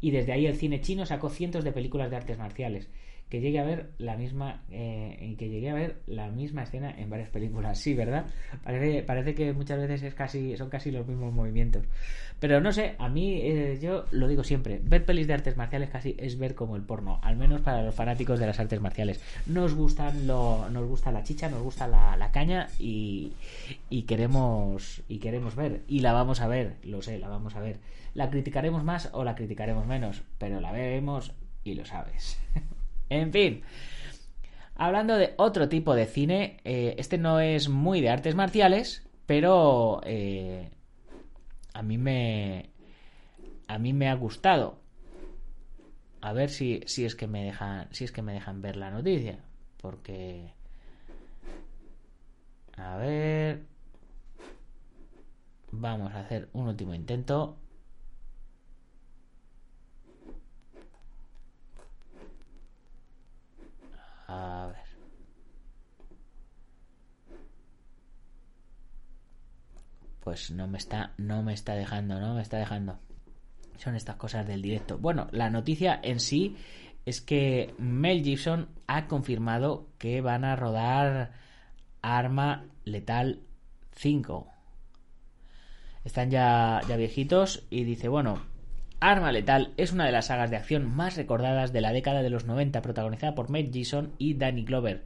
y 0.01 0.11
desde 0.11 0.33
ahí 0.33 0.47
el 0.47 0.55
cine 0.55 0.81
chino 0.81 1.05
sacó 1.05 1.29
cientos 1.29 1.63
de 1.63 1.71
películas 1.71 2.09
de 2.09 2.17
artes 2.17 2.37
marciales. 2.37 2.89
Que 3.29 3.39
llegue 3.39 3.59
a 3.59 3.63
ver 3.63 3.91
la 3.97 4.17
misma 4.17 4.61
eh, 4.69 5.35
que 5.39 5.47
llegue 5.47 5.69
a 5.69 5.73
ver 5.73 6.01
la 6.05 6.29
misma 6.29 6.63
escena 6.63 6.93
en 6.97 7.09
varias 7.09 7.29
películas 7.29 7.79
sí 7.79 7.93
verdad 7.93 8.25
parece, 8.61 9.03
parece 9.03 9.33
que 9.33 9.53
muchas 9.53 9.79
veces 9.79 10.03
es 10.03 10.13
casi 10.13 10.57
son 10.57 10.69
casi 10.69 10.91
los 10.91 11.07
mismos 11.07 11.31
movimientos. 11.31 11.85
Pero 12.41 12.59
no 12.59 12.73
sé 12.73 12.95
a 12.99 13.07
mí 13.07 13.39
eh, 13.41 13.79
yo 13.81 14.03
lo 14.11 14.27
digo 14.27 14.43
siempre 14.43 14.81
ver 14.83 15.05
pelis 15.05 15.27
de 15.27 15.33
artes 15.33 15.55
marciales 15.55 15.89
casi 15.89 16.13
es 16.19 16.37
ver 16.37 16.55
como 16.55 16.75
el 16.75 16.81
porno 16.81 17.21
al 17.23 17.37
menos 17.37 17.61
para 17.61 17.81
los 17.83 17.95
fanáticos 17.95 18.37
de 18.37 18.47
las 18.47 18.59
artes 18.59 18.81
marciales. 18.81 19.21
Nos 19.45 19.75
gustan 19.75 20.27
lo 20.27 20.69
nos 20.69 20.85
gusta 20.85 21.09
la 21.13 21.23
chicha 21.23 21.49
nos 21.49 21.61
gusta 21.61 21.87
la, 21.87 22.17
la 22.17 22.33
caña 22.33 22.67
y, 22.79 23.31
y 23.89 24.01
queremos 24.01 25.03
y 25.07 25.19
queremos 25.19 25.55
ver 25.55 25.83
y 25.87 26.01
la 26.01 26.11
vamos 26.11 26.41
a 26.41 26.49
ver 26.49 26.75
lo 26.83 27.01
sé 27.01 27.17
la 27.17 27.29
vamos 27.29 27.55
a 27.55 27.61
ver 27.61 27.77
la 28.13 28.29
criticaremos 28.29 28.83
más 28.83 29.09
o 29.13 29.23
la 29.23 29.35
criticaremos 29.35 29.85
menos 29.85 30.23
pero 30.37 30.59
la 30.59 30.71
veremos 30.71 31.33
y 31.63 31.75
lo 31.75 31.85
sabes 31.85 32.39
En 33.11 33.33
fin. 33.33 33.61
Hablando 34.75 35.17
de 35.17 35.33
otro 35.37 35.67
tipo 35.67 35.93
de 35.95 36.05
cine, 36.05 36.57
eh, 36.63 36.95
este 36.97 37.17
no 37.17 37.41
es 37.41 37.67
muy 37.67 37.99
de 37.99 38.09
artes 38.09 38.35
marciales, 38.35 39.05
pero 39.25 39.99
eh, 40.05 40.71
a 41.73 41.83
mí 41.83 41.97
me 41.97 42.69
a 43.67 43.77
mí 43.77 43.91
me 43.91 44.07
ha 44.09 44.15
gustado. 44.15 44.79
A 46.21 46.31
ver 46.31 46.49
si, 46.49 46.81
si 46.85 47.03
es 47.03 47.15
que 47.15 47.27
me 47.27 47.43
dejan 47.43 47.87
si 47.91 48.05
es 48.05 48.13
que 48.13 48.21
me 48.21 48.33
dejan 48.33 48.61
ver 48.61 48.77
la 48.77 48.91
noticia, 48.91 49.39
porque 49.81 50.53
a 52.77 52.95
ver 52.95 53.63
vamos 55.71 56.13
a 56.13 56.21
hacer 56.21 56.47
un 56.53 56.69
último 56.69 56.93
intento 56.93 57.57
A 64.31 64.67
ver. 64.67 64.75
Pues 70.21 70.51
no 70.51 70.67
me 70.67 70.77
está, 70.77 71.13
no 71.17 71.43
me 71.43 71.53
está 71.53 71.73
dejando, 71.73 72.19
no 72.19 72.35
me 72.35 72.41
está 72.41 72.57
dejando. 72.57 72.97
Son 73.77 73.95
estas 73.95 74.15
cosas 74.15 74.47
del 74.47 74.61
directo. 74.61 74.97
Bueno, 74.97 75.27
la 75.31 75.49
noticia 75.49 75.99
en 76.01 76.19
sí 76.21 76.55
es 77.05 77.19
que 77.19 77.73
Mel 77.77 78.23
Gibson 78.23 78.69
ha 78.87 79.07
confirmado 79.07 79.87
que 79.97 80.21
van 80.21 80.45
a 80.45 80.55
rodar 80.55 81.33
Arma 82.01 82.67
Letal 82.85 83.41
5. 83.95 84.47
Están 86.05 86.29
ya, 86.29 86.79
ya 86.87 86.95
viejitos 86.95 87.65
y 87.69 87.83
dice, 87.83 88.07
bueno, 88.07 88.41
Arma 89.03 89.31
Letal 89.31 89.73
es 89.77 89.91
una 89.93 90.05
de 90.05 90.11
las 90.11 90.27
sagas 90.27 90.51
de 90.51 90.57
acción 90.57 90.85
más 90.85 91.17
recordadas 91.17 91.73
de 91.73 91.81
la 91.81 91.91
década 91.91 92.21
de 92.21 92.29
los 92.29 92.45
90, 92.45 92.83
protagonizada 92.83 93.33
por 93.33 93.49
Mel 93.49 93.71
Gibson 93.73 94.13
y 94.19 94.35
Danny 94.35 94.63
Glover. 94.63 95.03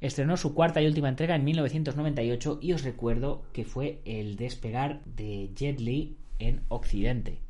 Estrenó 0.00 0.36
su 0.36 0.54
cuarta 0.54 0.80
y 0.80 0.86
última 0.86 1.08
entrega 1.08 1.34
en 1.34 1.42
1998 1.42 2.60
y 2.62 2.74
os 2.74 2.84
recuerdo 2.84 3.42
que 3.52 3.64
fue 3.64 3.98
el 4.04 4.36
despegar 4.36 5.00
de 5.04 5.50
Jet 5.52 5.80
Li 5.80 6.16
en 6.38 6.62
Occidente. 6.68 7.40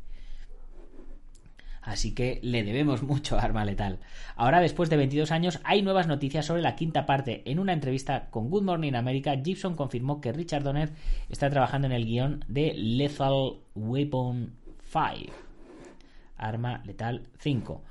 Así 1.82 2.14
que 2.14 2.41
le 2.43 2.64
debemos 2.64 3.03
mucho 3.03 3.37
a 3.37 3.43
Arma 3.43 3.66
Letal. 3.66 3.99
Ahora, 4.37 4.61
después 4.61 4.89
de 4.89 4.97
22 4.97 5.32
años, 5.32 5.61
hay 5.64 5.82
nuevas 5.82 6.07
noticias 6.07 6.47
sobre 6.47 6.62
la 6.62 6.76
quinta 6.76 7.05
parte. 7.05 7.43
En 7.45 7.59
una 7.59 7.74
entrevista 7.74 8.30
con 8.30 8.49
Good 8.49 8.62
Morning 8.62 8.95
America, 8.95 9.37
Gibson 9.37 9.76
confirmó 9.76 10.22
que 10.22 10.32
Richard 10.32 10.62
Donner 10.62 10.93
está 11.28 11.51
trabajando 11.51 11.89
en 11.89 11.93
el 11.93 12.07
guion 12.07 12.43
de 12.49 12.72
Lethal 12.72 13.59
Weapon 13.74 14.55
5. 14.91 15.43
Arma 16.37 16.82
Letal 16.85 17.28
5. 17.39 17.82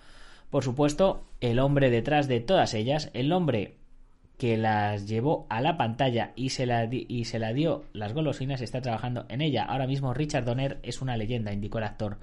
Por 0.49 0.63
supuesto, 0.63 1.25
el 1.41 1.59
hombre 1.59 1.89
detrás 1.89 2.27
de 2.27 2.39
todas 2.39 2.73
ellas, 2.73 3.09
el 3.13 3.31
hombre 3.31 3.75
que 4.37 4.57
las 4.57 5.07
llevó 5.07 5.45
a 5.49 5.61
la 5.61 5.77
pantalla 5.77 6.33
y 6.35 6.49
se 6.49 6.65
la, 6.65 6.87
y 6.91 7.25
se 7.25 7.39
la 7.39 7.53
dio 7.53 7.85
las 7.93 8.13
golosinas 8.13 8.61
está 8.61 8.81
trabajando 8.81 9.25
en 9.29 9.41
ella. 9.41 9.63
Ahora 9.63 9.87
mismo 9.87 10.13
Richard 10.13 10.45
Donner 10.45 10.79
es 10.83 11.01
una 11.01 11.17
leyenda, 11.17 11.53
indicó 11.53 11.77
el 11.77 11.85
actor. 11.85 12.17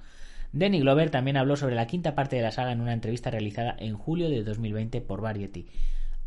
Danny 0.53 0.81
Glover 0.81 1.09
también 1.09 1.37
habló 1.37 1.55
sobre 1.55 1.75
la 1.75 1.87
quinta 1.87 2.13
parte 2.13 2.35
de 2.35 2.41
la 2.41 2.51
saga 2.51 2.73
en 2.73 2.81
una 2.81 2.93
entrevista 2.93 3.31
realizada 3.31 3.75
en 3.79 3.95
julio 3.95 4.29
de 4.29 4.43
2020 4.43 4.99
por 5.01 5.21
Variety. 5.21 5.67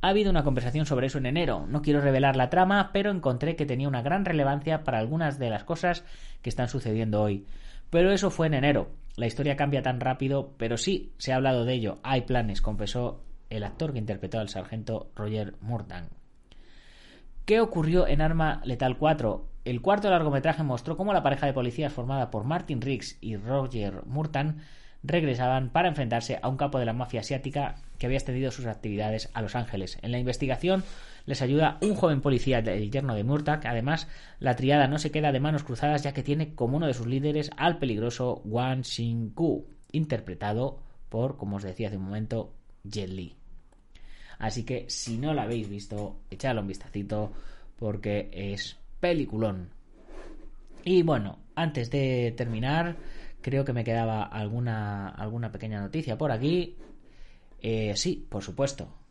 Ha 0.01 0.09
habido 0.09 0.31
una 0.31 0.45
conversación 0.45 0.87
sobre 0.87 1.07
eso 1.07 1.19
en 1.19 1.27
enero. 1.27 1.67
No 1.69 1.83
quiero 1.83 2.01
revelar 2.01 2.37
la 2.37 2.51
trama, 2.51 2.91
pero 2.93 3.11
encontré 3.11 3.57
que 3.57 3.67
tenía 3.67 3.89
una 3.89 4.03
gran 4.03 4.25
relevancia 4.25 4.83
para 4.85 4.99
algunas 4.99 5.39
de 5.39 5.51
las 5.51 5.65
cosas 5.65 6.05
que 6.43 6.51
están 6.51 6.69
sucediendo 6.69 7.23
hoy. 7.23 7.47
Pero 7.91 8.13
eso 8.13 8.31
fue 8.31 8.47
en 8.47 8.55
enero. 8.55 8.91
La 9.17 9.27
historia 9.27 9.57
cambia 9.57 9.83
tan 9.83 10.01
rápido, 10.01 10.55
pero 10.57 10.77
sí, 10.77 11.13
se 11.19 11.33
ha 11.33 11.37
hablado 11.37 11.65
de 11.65 11.75
ello. 11.75 11.99
Hay 12.03 12.23
planes, 12.23 12.61
confesó 12.61 13.25
el 13.49 13.63
actor 13.63 13.93
que 13.93 13.99
interpretó 13.99 14.41
al 14.41 14.49
sargento 14.49 15.11
Roger 15.15 15.55
Murtan. 15.61 16.09
¿Qué 17.45 17.61
ocurrió 17.61 18.09
en 18.09 18.23
Arma 18.23 18.61
Letal 18.65 18.97
4? 18.97 19.49
El 19.65 19.83
cuarto 19.83 20.11
largometraje 20.11 20.63
mostró 20.63 20.97
cómo 20.97 21.13
la 21.13 21.23
pareja 21.23 21.47
de 21.47 21.53
policías 21.53 21.93
formada 21.93 22.31
por 22.31 22.45
Martin 22.45 22.81
Riggs 22.81 23.19
y 23.21 23.37
Roger 23.37 24.05
Murtan 24.07 24.63
regresaban 25.03 25.71
para 25.71 25.89
enfrentarse 25.89 26.39
a 26.43 26.49
un 26.49 26.57
capo 26.57 26.79
de 26.79 26.87
la 26.87 26.93
mafia 26.93 27.21
asiática 27.21 27.77
que 27.99 28.07
había 28.07 28.19
extendido 28.19 28.51
sus 28.51 28.67
actividades 28.67 29.31
a 29.35 29.43
Los 29.43 29.55
Ángeles. 29.55 29.99
En 30.03 30.11
la 30.11 30.19
investigación 30.19 30.83
les 31.27 31.43
ayuda 31.43 31.79
un 31.81 31.95
joven 31.95 32.21
policía 32.21 32.63
del 32.63 32.91
yerno 32.91 33.15
de 33.15 33.25
Murtak. 33.25 33.65
Además, 33.67 34.09
la 34.39 34.57
triada 34.57 34.89
no 34.89 34.99
se 34.99 35.11
queda 35.11 35.33
de 35.33 35.41
manos 35.41 35.65
cruzadas 35.65 36.03
ya 36.03 36.13
que 36.13 36.23
tiene 36.23 36.55
como 36.55 36.77
uno 36.77 36.87
de 36.87 36.95
sus 36.95 37.07
líderes 37.07 37.51
al 37.57 37.79
peligroso 37.79 38.43
Wang 38.45 38.83
Xingku, 38.83 39.67
interpretado 39.93 40.81
por, 41.09 41.37
como 41.37 41.57
os 41.57 41.63
decía 41.63 41.89
hace 41.89 41.97
un 41.97 42.05
momento, 42.05 42.55
Jet 42.83 43.09
Li. 43.09 43.37
Así 44.39 44.65
que 44.65 44.87
si 44.89 45.17
no 45.17 45.33
la 45.33 45.45
habéis 45.45 45.69
visto, 45.69 46.21
echadle 46.31 46.61
un 46.61 46.67
vistacito 46.67 47.33
porque 47.79 48.31
es 48.33 48.77
peliculón. 49.01 49.71
Y 50.85 51.03
bueno, 51.03 51.39
antes 51.55 51.91
de 51.91 52.35
terminar, 52.37 52.97
creo 53.41 53.65
que 53.65 53.73
me 53.73 53.85
quedaba 53.85 54.25
alguna, 54.25 55.09
alguna 55.09 55.51
pequeña 55.51 55.81
noticia 55.81 56.19
por 56.19 56.31
aquí. 56.31 56.77
Eh, 57.63 57.95
sí, 57.97 58.27
por 58.29 58.43
supuesto. 58.43 59.04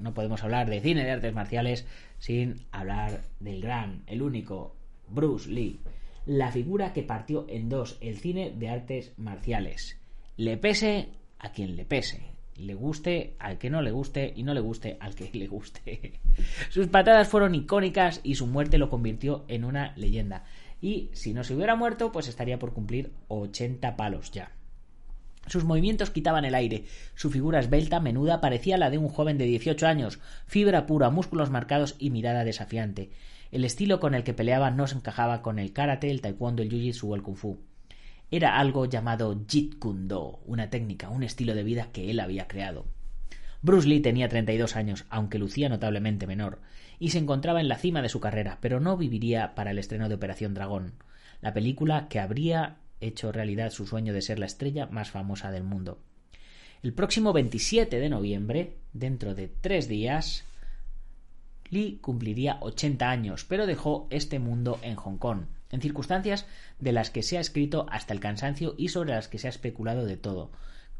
No 0.00 0.14
podemos 0.14 0.42
hablar 0.42 0.68
de 0.68 0.80
cine 0.80 1.04
de 1.04 1.10
artes 1.10 1.34
marciales 1.34 1.86
sin 2.18 2.62
hablar 2.72 3.22
del 3.40 3.62
gran, 3.62 4.02
el 4.06 4.22
único, 4.22 4.74
Bruce 5.08 5.50
Lee. 5.50 5.80
La 6.26 6.50
figura 6.52 6.92
que 6.92 7.02
partió 7.02 7.46
en 7.48 7.68
dos 7.68 7.98
el 8.00 8.18
cine 8.18 8.50
de 8.50 8.68
artes 8.68 9.12
marciales. 9.16 9.98
Le 10.36 10.56
pese 10.56 11.08
a 11.38 11.52
quien 11.52 11.76
le 11.76 11.84
pese 11.84 12.34
le 12.56 12.74
guste 12.74 13.34
al 13.38 13.58
que 13.58 13.70
no 13.70 13.82
le 13.82 13.90
guste 13.90 14.32
y 14.36 14.42
no 14.42 14.54
le 14.54 14.60
guste 14.60 14.96
al 15.00 15.14
que 15.14 15.30
le 15.32 15.46
guste. 15.46 16.20
Sus 16.70 16.86
patadas 16.88 17.28
fueron 17.28 17.54
icónicas 17.54 18.20
y 18.22 18.34
su 18.36 18.46
muerte 18.46 18.78
lo 18.78 18.90
convirtió 18.90 19.44
en 19.48 19.64
una 19.64 19.92
leyenda. 19.96 20.44
Y 20.80 21.10
si 21.12 21.32
no 21.32 21.44
se 21.44 21.54
hubiera 21.54 21.76
muerto, 21.76 22.12
pues 22.12 22.28
estaría 22.28 22.58
por 22.58 22.72
cumplir 22.72 23.12
80 23.28 23.96
palos 23.96 24.30
ya. 24.30 24.52
Sus 25.46 25.64
movimientos 25.64 26.10
quitaban 26.10 26.44
el 26.44 26.54
aire, 26.54 26.84
su 27.14 27.30
figura 27.30 27.60
esbelta, 27.60 28.00
menuda, 28.00 28.40
parecía 28.40 28.78
la 28.78 28.90
de 28.90 28.98
un 28.98 29.08
joven 29.08 29.38
de 29.38 29.44
18 29.44 29.86
años, 29.86 30.20
fibra 30.46 30.86
pura, 30.86 31.10
músculos 31.10 31.50
marcados 31.50 31.96
y 31.98 32.10
mirada 32.10 32.44
desafiante. 32.44 33.10
El 33.50 33.64
estilo 33.64 34.00
con 34.00 34.14
el 34.14 34.24
que 34.24 34.34
peleaba 34.34 34.70
no 34.70 34.86
se 34.86 34.96
encajaba 34.96 35.42
con 35.42 35.58
el 35.58 35.72
karate, 35.72 36.10
el 36.10 36.20
taekwondo, 36.20 36.62
el 36.62 36.70
jiu-jitsu 36.70 37.04
o 37.08 37.14
el 37.14 37.22
kung 37.22 37.36
fu 37.36 37.58
era 38.36 38.58
algo 38.58 38.86
llamado 38.86 39.44
Jeet 39.46 39.78
Kune 39.78 40.08
Do, 40.08 40.40
una 40.44 40.68
técnica, 40.68 41.08
un 41.08 41.22
estilo 41.22 41.54
de 41.54 41.62
vida 41.62 41.90
que 41.92 42.10
él 42.10 42.18
había 42.18 42.48
creado. 42.48 42.86
Bruce 43.62 43.88
Lee 43.88 44.00
tenía 44.00 44.28
32 44.28 44.74
años, 44.74 45.04
aunque 45.08 45.38
lucía 45.38 45.68
notablemente 45.68 46.26
menor, 46.26 46.60
y 46.98 47.10
se 47.10 47.18
encontraba 47.18 47.60
en 47.60 47.68
la 47.68 47.78
cima 47.78 48.02
de 48.02 48.08
su 48.08 48.18
carrera, 48.20 48.58
pero 48.60 48.80
no 48.80 48.96
viviría 48.96 49.54
para 49.54 49.70
el 49.70 49.78
estreno 49.78 50.08
de 50.08 50.16
Operación 50.16 50.52
Dragón, 50.52 50.94
la 51.40 51.52
película 51.52 52.08
que 52.08 52.18
habría 52.18 52.78
hecho 53.00 53.32
realidad 53.32 53.70
su 53.70 53.86
sueño 53.86 54.12
de 54.12 54.22
ser 54.22 54.38
la 54.38 54.46
estrella 54.46 54.86
más 54.86 55.10
famosa 55.10 55.50
del 55.50 55.64
mundo. 55.64 55.98
El 56.82 56.92
próximo 56.92 57.32
27 57.32 57.98
de 57.98 58.08
noviembre, 58.08 58.76
dentro 58.92 59.34
de 59.34 59.48
tres 59.48 59.88
días, 59.88 60.44
Lee 61.70 61.98
cumpliría 62.00 62.58
80 62.60 63.10
años, 63.10 63.44
pero 63.44 63.66
dejó 63.66 64.06
este 64.10 64.38
mundo 64.38 64.78
en 64.82 64.96
Hong 64.96 65.16
Kong, 65.16 65.46
en 65.70 65.80
circunstancias 65.80 66.46
de 66.78 66.92
las 66.92 67.10
que 67.10 67.22
se 67.22 67.38
ha 67.38 67.40
escrito 67.40 67.86
hasta 67.90 68.12
el 68.12 68.20
cansancio 68.20 68.74
y 68.76 68.88
sobre 68.88 69.14
las 69.14 69.28
que 69.28 69.38
se 69.38 69.46
ha 69.46 69.50
especulado 69.50 70.04
de 70.04 70.16
todo. 70.16 70.50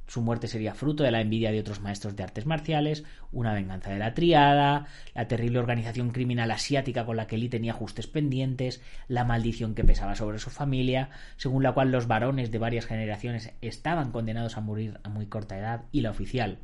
Su 0.07 0.21
muerte 0.23 0.49
sería 0.49 0.75
fruto 0.75 1.03
de 1.03 1.11
la 1.11 1.21
envidia 1.21 1.51
de 1.51 1.61
otros 1.61 1.81
maestros 1.81 2.15
de 2.15 2.23
artes 2.23 2.47
marciales, 2.47 3.05
una 3.33 3.55
venganza 3.55 3.91
de 3.91 3.99
la 3.99 4.15
triada, 4.15 4.87
la 5.15 5.29
terrible 5.29 5.59
organización 5.59 6.11
criminal 6.11 6.51
asiática 6.51 7.07
con 7.07 7.17
la 7.17 7.27
que 7.27 7.39
Lee 7.39 7.49
tenía 7.49 7.73
ajustes 7.73 8.07
pendientes, 8.07 8.83
la 9.09 9.25
maldición 9.25 9.75
que 9.75 9.85
pesaba 9.85 10.15
sobre 10.15 10.39
su 10.39 10.51
familia, 10.51 11.11
según 11.37 11.63
la 11.63 11.73
cual 11.73 11.91
los 11.91 12.07
varones 12.07 12.51
de 12.51 12.59
varias 12.59 12.87
generaciones 12.87 13.53
estaban 13.61 14.13
condenados 14.13 14.57
a 14.57 14.61
morir 14.61 15.01
a 15.03 15.09
muy 15.09 15.27
corta 15.27 15.59
edad, 15.59 15.85
y 15.91 16.03
la 16.03 16.11
oficial, 16.11 16.59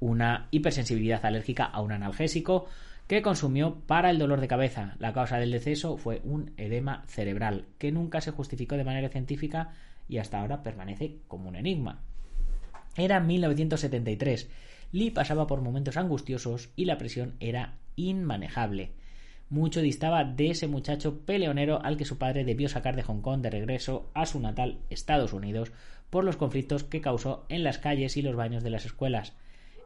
una 0.00 0.48
hipersensibilidad 0.50 1.24
alérgica 1.24 1.64
a 1.64 1.80
un 1.80 1.92
analgésico, 1.92 2.66
que 3.06 3.22
consumió 3.22 3.76
para 3.86 4.10
el 4.10 4.18
dolor 4.18 4.40
de 4.40 4.48
cabeza. 4.48 4.96
La 4.98 5.12
causa 5.12 5.38
del 5.38 5.52
deceso 5.52 5.96
fue 5.96 6.20
un 6.24 6.52
edema 6.56 7.04
cerebral, 7.06 7.66
que 7.78 7.92
nunca 7.92 8.20
se 8.20 8.32
justificó 8.32 8.76
de 8.76 8.84
manera 8.84 9.08
científica 9.08 9.70
y 10.08 10.18
hasta 10.18 10.40
ahora 10.40 10.64
permanece 10.64 11.18
como 11.28 11.48
un 11.48 11.56
enigma. 11.56 12.02
Era 12.96 13.20
1973. 13.20 14.48
Lee 14.92 15.10
pasaba 15.10 15.46
por 15.46 15.60
momentos 15.60 15.96
angustiosos 15.96 16.70
y 16.76 16.86
la 16.86 16.98
presión 16.98 17.34
era 17.40 17.78
inmanejable. 17.96 18.92
Mucho 19.48 19.80
distaba 19.80 20.24
de 20.24 20.50
ese 20.50 20.66
muchacho 20.66 21.20
peleonero 21.20 21.80
al 21.84 21.96
que 21.96 22.04
su 22.04 22.18
padre 22.18 22.44
debió 22.44 22.68
sacar 22.68 22.96
de 22.96 23.02
Hong 23.02 23.20
Kong 23.20 23.42
de 23.42 23.50
regreso 23.50 24.10
a 24.14 24.26
su 24.26 24.40
natal 24.40 24.78
Estados 24.90 25.32
Unidos 25.32 25.72
por 26.10 26.24
los 26.24 26.36
conflictos 26.36 26.84
que 26.84 27.00
causó 27.00 27.44
en 27.48 27.62
las 27.62 27.78
calles 27.78 28.16
y 28.16 28.22
los 28.22 28.34
baños 28.34 28.64
de 28.64 28.70
las 28.70 28.86
escuelas. 28.86 29.34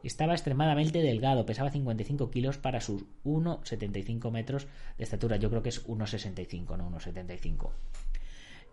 Estaba 0.03 0.33
extremadamente 0.33 1.01
delgado, 1.03 1.45
pesaba 1.45 1.69
55 1.69 2.31
kilos 2.31 2.57
para 2.57 2.81
sus 2.81 3.03
1,75 3.23 4.31
metros 4.31 4.67
de 4.97 5.03
estatura. 5.03 5.37
Yo 5.37 5.49
creo 5.49 5.61
que 5.61 5.69
es 5.69 5.87
1,65, 5.87 6.77
no 6.77 6.89
1,75. 6.89 7.69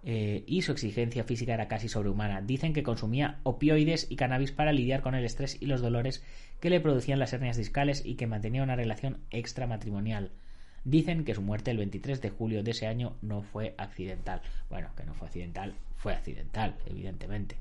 Eh, 0.05 0.45
y 0.47 0.63
su 0.63 0.73
exigencia 0.73 1.25
física 1.25 1.55
era 1.55 1.69
casi 1.69 1.89
sobrehumana. 1.89 2.41
Dicen 2.41 2.73
que 2.73 2.83
consumía 2.83 3.41
opioides 3.43 4.07
y 4.11 4.17
cannabis 4.17 4.53
para 4.53 4.73
lidiar 4.73 5.03
con 5.03 5.15
el 5.15 5.25
estrés 5.25 5.57
y 5.61 5.67
los 5.67 5.81
dolores 5.81 6.25
que 6.61 6.71
le 6.71 6.81
producían 6.81 7.19
las 7.19 7.33
hernias 7.33 7.57
discales 7.57 8.03
y 8.05 8.15
que 8.15 8.27
mantenía 8.27 8.63
una 8.63 8.77
relación 8.77 9.19
extramatrimonial. 9.31 10.31
Dicen 10.85 11.25
que 11.25 11.35
su 11.35 11.43
muerte 11.43 11.71
el 11.71 11.79
23 11.79 12.23
de 12.23 12.31
julio 12.31 12.63
de 12.63 12.71
ese 12.71 12.87
año 12.87 13.17
no 13.21 13.43
fue 13.43 13.75
accidental. 13.77 14.41
Bueno, 14.71 14.91
que 14.97 15.05
no 15.05 15.15
fue 15.15 15.27
accidental, 15.27 15.75
fue 15.97 16.15
accidental, 16.15 16.77
evidentemente. 16.87 17.57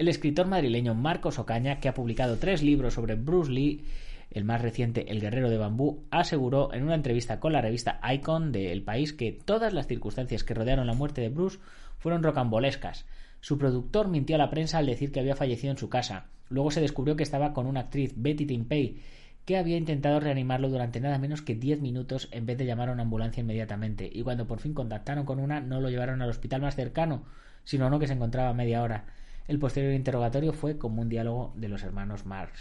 El 0.00 0.08
escritor 0.08 0.46
madrileño 0.46 0.94
Marcos 0.94 1.38
Ocaña, 1.38 1.78
que 1.78 1.86
ha 1.86 1.92
publicado 1.92 2.38
tres 2.38 2.62
libros 2.62 2.94
sobre 2.94 3.16
Bruce 3.16 3.52
Lee, 3.52 3.84
el 4.30 4.46
más 4.46 4.62
reciente, 4.62 5.12
El 5.12 5.20
Guerrero 5.20 5.50
de 5.50 5.58
Bambú, 5.58 6.06
aseguró 6.10 6.72
en 6.72 6.84
una 6.84 6.94
entrevista 6.94 7.38
con 7.38 7.52
la 7.52 7.60
revista 7.60 8.00
Icon 8.10 8.50
de 8.50 8.72
El 8.72 8.82
País 8.82 9.12
que 9.12 9.30
todas 9.30 9.74
las 9.74 9.88
circunstancias 9.88 10.42
que 10.42 10.54
rodearon 10.54 10.86
la 10.86 10.94
muerte 10.94 11.20
de 11.20 11.28
Bruce 11.28 11.58
fueron 11.98 12.22
rocambolescas. 12.22 13.04
Su 13.42 13.58
productor 13.58 14.08
mintió 14.08 14.36
a 14.36 14.38
la 14.38 14.48
prensa 14.48 14.78
al 14.78 14.86
decir 14.86 15.12
que 15.12 15.20
había 15.20 15.36
fallecido 15.36 15.70
en 15.70 15.76
su 15.76 15.90
casa. 15.90 16.28
Luego 16.48 16.70
se 16.70 16.80
descubrió 16.80 17.14
que 17.14 17.22
estaba 17.22 17.52
con 17.52 17.66
una 17.66 17.80
actriz, 17.80 18.14
Betty 18.16 18.46
Timpey, 18.46 19.02
que 19.44 19.58
había 19.58 19.76
intentado 19.76 20.18
reanimarlo 20.18 20.70
durante 20.70 21.00
nada 21.00 21.18
menos 21.18 21.42
que 21.42 21.56
diez 21.56 21.78
minutos 21.82 22.30
en 22.32 22.46
vez 22.46 22.56
de 22.56 22.64
llamar 22.64 22.88
a 22.88 22.92
una 22.92 23.02
ambulancia 23.02 23.42
inmediatamente, 23.42 24.10
y 24.10 24.22
cuando 24.22 24.46
por 24.46 24.60
fin 24.60 24.72
contactaron 24.72 25.26
con 25.26 25.40
una 25.40 25.60
no 25.60 25.78
lo 25.78 25.90
llevaron 25.90 26.22
al 26.22 26.30
hospital 26.30 26.62
más 26.62 26.74
cercano, 26.74 27.26
sino 27.64 27.86
uno 27.86 27.98
que 27.98 28.06
se 28.06 28.14
encontraba 28.14 28.48
a 28.48 28.54
media 28.54 28.82
hora. 28.82 29.04
El 29.50 29.58
posterior 29.58 29.94
interrogatorio 29.94 30.52
fue 30.52 30.78
como 30.78 31.02
un 31.02 31.08
diálogo 31.08 31.52
de 31.56 31.68
los 31.68 31.82
hermanos 31.82 32.24
Marx. 32.24 32.60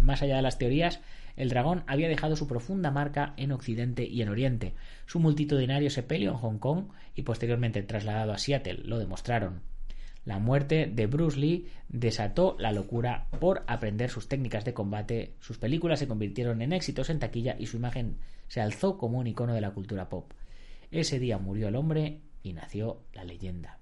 Más 0.00 0.20
allá 0.20 0.36
de 0.36 0.42
las 0.42 0.58
teorías, 0.58 1.00
el 1.34 1.48
dragón 1.48 1.82
había 1.86 2.10
dejado 2.10 2.36
su 2.36 2.46
profunda 2.46 2.90
marca 2.90 3.32
en 3.38 3.52
Occidente 3.52 4.04
y 4.04 4.20
en 4.20 4.28
Oriente. 4.28 4.74
Su 5.06 5.18
multitudinario 5.18 5.88
sepelio 5.88 6.32
en 6.32 6.36
Hong 6.36 6.58
Kong 6.58 6.88
y 7.14 7.22
posteriormente 7.22 7.82
trasladado 7.84 8.34
a 8.34 8.38
Seattle 8.38 8.82
lo 8.84 8.98
demostraron. 8.98 9.62
La 10.26 10.38
muerte 10.38 10.92
de 10.94 11.06
Bruce 11.06 11.40
Lee 11.40 11.68
desató 11.88 12.54
la 12.58 12.70
locura 12.70 13.28
por 13.40 13.64
aprender 13.66 14.10
sus 14.10 14.28
técnicas 14.28 14.66
de 14.66 14.74
combate, 14.74 15.32
sus 15.40 15.56
películas 15.56 16.00
se 16.00 16.06
convirtieron 16.06 16.60
en 16.60 16.74
éxitos 16.74 17.08
en 17.08 17.18
taquilla 17.18 17.56
y 17.58 17.64
su 17.64 17.78
imagen 17.78 18.18
se 18.48 18.60
alzó 18.60 18.98
como 18.98 19.20
un 19.20 19.26
icono 19.26 19.54
de 19.54 19.62
la 19.62 19.70
cultura 19.70 20.10
pop. 20.10 20.30
Ese 20.90 21.18
día 21.18 21.38
murió 21.38 21.68
el 21.68 21.76
hombre 21.76 22.20
y 22.42 22.52
nació 22.52 23.00
la 23.14 23.24
leyenda. 23.24 23.78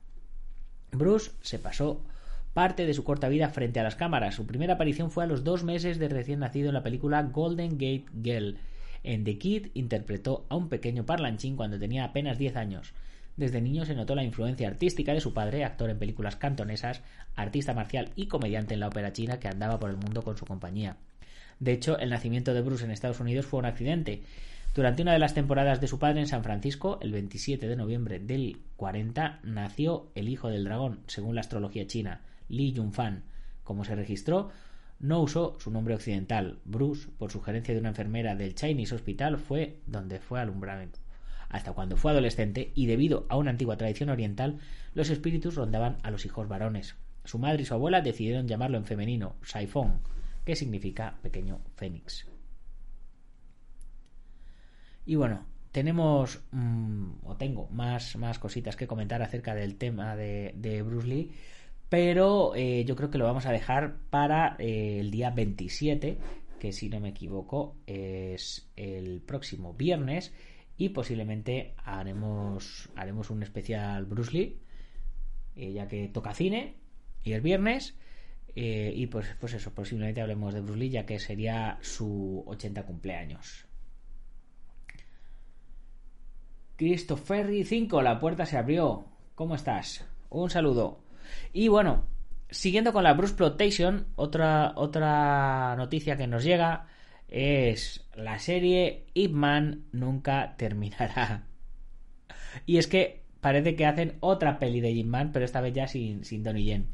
Bruce 0.92 1.32
se 1.40 1.58
pasó 1.58 2.04
parte 2.54 2.86
de 2.86 2.94
su 2.94 3.02
corta 3.04 3.28
vida 3.28 3.48
frente 3.50 3.80
a 3.80 3.82
las 3.82 3.96
cámaras. 3.96 4.36
Su 4.36 4.46
primera 4.46 4.74
aparición 4.74 5.10
fue 5.10 5.24
a 5.24 5.26
los 5.26 5.42
dos 5.42 5.64
meses 5.64 5.98
de 5.98 6.08
recién 6.08 6.38
nacido 6.38 6.68
en 6.68 6.74
la 6.74 6.84
película 6.84 7.22
Golden 7.24 7.72
Gate 7.72 8.06
Girl. 8.22 8.56
En 9.02 9.24
The 9.24 9.38
Kid 9.38 9.66
interpretó 9.74 10.46
a 10.48 10.56
un 10.56 10.68
pequeño 10.68 11.04
parlanchín 11.04 11.56
cuando 11.56 11.78
tenía 11.78 12.04
apenas 12.04 12.38
10 12.38 12.56
años. 12.56 12.94
Desde 13.36 13.60
niño 13.60 13.84
se 13.84 13.96
notó 13.96 14.14
la 14.14 14.22
influencia 14.22 14.68
artística 14.68 15.12
de 15.12 15.20
su 15.20 15.34
padre, 15.34 15.64
actor 15.64 15.90
en 15.90 15.98
películas 15.98 16.36
cantonesas, 16.36 17.02
artista 17.34 17.74
marcial 17.74 18.10
y 18.14 18.28
comediante 18.28 18.74
en 18.74 18.80
la 18.80 18.88
ópera 18.88 19.12
china 19.12 19.40
que 19.40 19.48
andaba 19.48 19.80
por 19.80 19.90
el 19.90 19.96
mundo 19.96 20.22
con 20.22 20.36
su 20.36 20.46
compañía. 20.46 20.96
De 21.58 21.72
hecho, 21.72 21.98
el 21.98 22.10
nacimiento 22.10 22.54
de 22.54 22.62
Bruce 22.62 22.84
en 22.84 22.92
Estados 22.92 23.18
Unidos 23.18 23.46
fue 23.46 23.58
un 23.58 23.66
accidente. 23.66 24.22
Durante 24.74 25.02
una 25.02 25.12
de 25.12 25.18
las 25.18 25.34
temporadas 25.34 25.80
de 25.80 25.88
su 25.88 25.98
padre 25.98 26.20
en 26.20 26.28
San 26.28 26.44
Francisco, 26.44 26.98
el 27.02 27.10
27 27.12 27.66
de 27.66 27.76
noviembre 27.76 28.20
del 28.20 28.58
40, 28.76 29.40
nació 29.42 30.10
el 30.14 30.28
hijo 30.28 30.48
del 30.48 30.64
dragón, 30.64 31.00
según 31.06 31.34
la 31.34 31.40
astrología 31.40 31.86
china, 31.86 32.20
Li 32.48 32.72
Yunfan. 32.72 33.24
Como 33.62 33.84
se 33.84 33.94
registró, 33.94 34.50
no 34.98 35.20
usó 35.20 35.56
su 35.58 35.70
nombre 35.70 35.94
occidental. 35.94 36.60
Bruce, 36.64 37.08
por 37.18 37.30
sugerencia 37.30 37.74
de 37.74 37.80
una 37.80 37.90
enfermera 37.90 38.34
del 38.34 38.54
Chinese 38.54 38.94
Hospital, 38.94 39.38
fue 39.38 39.80
donde 39.86 40.20
fue 40.20 40.40
alumbrado. 40.40 40.90
Hasta 41.48 41.72
cuando 41.72 41.96
fue 41.96 42.10
adolescente, 42.10 42.72
y 42.74 42.86
debido 42.86 43.26
a 43.28 43.36
una 43.36 43.50
antigua 43.50 43.76
tradición 43.76 44.08
oriental, 44.08 44.58
los 44.94 45.10
espíritus 45.10 45.54
rondaban 45.54 45.98
a 46.02 46.10
los 46.10 46.26
hijos 46.26 46.48
varones. 46.48 46.96
Su 47.24 47.38
madre 47.38 47.62
y 47.62 47.64
su 47.64 47.74
abuela 47.74 48.00
decidieron 48.00 48.48
llamarlo 48.48 48.76
en 48.76 48.84
femenino 48.84 49.36
Saifong, 49.42 50.00
que 50.44 50.56
significa 50.56 51.18
pequeño 51.22 51.60
fénix. 51.76 52.26
Y 55.06 55.16
bueno, 55.16 55.46
tenemos 55.72 56.40
mm, 56.52 57.24
o 57.24 57.36
tengo 57.36 57.68
más, 57.68 58.16
más 58.16 58.38
cositas 58.38 58.76
que 58.76 58.86
comentar 58.86 59.22
acerca 59.22 59.54
del 59.54 59.76
tema 59.76 60.16
de, 60.16 60.82
Bruce 60.86 61.08
Lee, 61.08 61.32
pero 61.88 62.54
eh, 62.54 62.84
yo 62.84 62.96
creo 62.96 63.10
que 63.10 63.18
lo 63.18 63.24
vamos 63.24 63.46
a 63.46 63.52
dejar 63.52 63.98
para 64.10 64.56
eh, 64.58 64.98
el 65.00 65.10
día 65.10 65.30
27, 65.30 66.18
que 66.58 66.72
si 66.72 66.88
no 66.88 67.00
me 67.00 67.10
equivoco 67.10 67.76
es 67.86 68.70
el 68.76 69.20
próximo 69.20 69.74
viernes, 69.74 70.32
y 70.76 70.88
posiblemente 70.88 71.74
haremos, 71.84 72.88
haremos 72.96 73.30
un 73.30 73.42
especial 73.42 74.06
Bruce 74.06 74.32
Lee, 74.32 74.58
eh, 75.56 75.72
ya 75.72 75.86
que 75.86 76.08
toca 76.08 76.34
cine 76.34 76.74
y 77.22 77.32
el 77.32 77.40
viernes. 77.40 77.96
y 78.56 79.06
pues, 79.06 79.26
pues 79.40 79.54
eso, 79.54 79.72
posiblemente 79.74 80.20
hablemos 80.20 80.54
de 80.54 80.60
Bruce 80.60 80.78
Lee, 80.78 80.90
ya 80.90 81.06
que 81.06 81.18
sería 81.18 81.78
su 81.80 82.42
80 82.46 82.84
cumpleaños. 82.84 83.66
Christopher 86.76 87.64
5, 87.64 88.02
la 88.02 88.18
puerta 88.18 88.46
se 88.46 88.56
abrió. 88.56 89.04
¿Cómo 89.36 89.54
estás? 89.54 90.04
Un 90.28 90.50
saludo. 90.50 91.03
Y 91.52 91.68
bueno, 91.68 92.06
siguiendo 92.50 92.92
con 92.92 93.04
la 93.04 93.14
Bruce 93.14 93.34
Plotation, 93.34 94.06
otra, 94.16 94.72
otra 94.76 95.74
noticia 95.76 96.16
que 96.16 96.26
nos 96.26 96.44
llega 96.44 96.86
es 97.28 98.06
la 98.14 98.38
serie 98.38 99.06
Ip 99.14 99.32
Man 99.32 99.84
nunca 99.92 100.54
terminará. 100.56 101.44
Y 102.66 102.78
es 102.78 102.86
que 102.86 103.24
parece 103.40 103.74
que 103.74 103.84
hacen 103.84 104.16
otra 104.20 104.60
peli 104.60 104.80
de 104.80 104.94
Jim 104.94 105.08
Man, 105.08 105.32
pero 105.32 105.44
esta 105.44 105.60
vez 105.60 105.74
ya 105.74 105.88
sin, 105.88 106.24
sin 106.24 106.44
Donnie 106.44 106.64
Yen. 106.64 106.86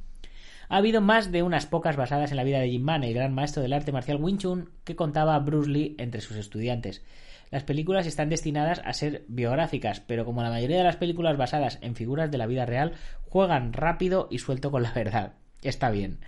Ha 0.71 0.79
habido 0.79 1.03
más 1.03 1.31
de 1.33 1.43
unas 1.43 1.67
pocas 1.67 1.97
basadas 1.97 2.31
en 2.31 2.39
la 2.39 2.45
vida 2.45 2.61
de 2.61 2.71
Jim 2.71 2.83
Man, 2.83 3.05
el 3.05 3.13
gran 3.13 3.35
maestro 3.35 3.63
del 3.63 3.75
arte 3.75 3.93
marcial 3.93 4.23
Wing 4.23 4.39
Chun, 4.39 4.71
que 4.85 4.97
contaba 4.97 5.39
Bruce 5.41 5.69
Lee 5.69 5.97
entre 5.99 6.23
sus 6.23 6.37
estudiantes. 6.37 7.05
Las 7.51 7.65
películas 7.65 8.07
están 8.07 8.29
destinadas 8.29 8.81
a 8.85 8.93
ser 8.93 9.25
biográficas, 9.27 10.01
pero 10.01 10.25
como 10.25 10.43
la 10.43 10.51
mayoría 10.51 10.79
de 10.79 10.85
las 10.85 10.97
películas 10.97 11.37
basadas 11.37 11.79
en 11.83 11.97
figuras 11.97 12.31
de 12.31 12.39
la 12.39 12.47
vida 12.47 12.65
real, 12.65 12.93
juegan 13.23 13.73
rápido 13.73 14.29
y 14.31 14.39
suelto 14.39 14.71
con 14.71 14.85
la 14.85 14.93
verdad. 14.95 15.35
Está 15.63 15.91
bien. 15.91 16.21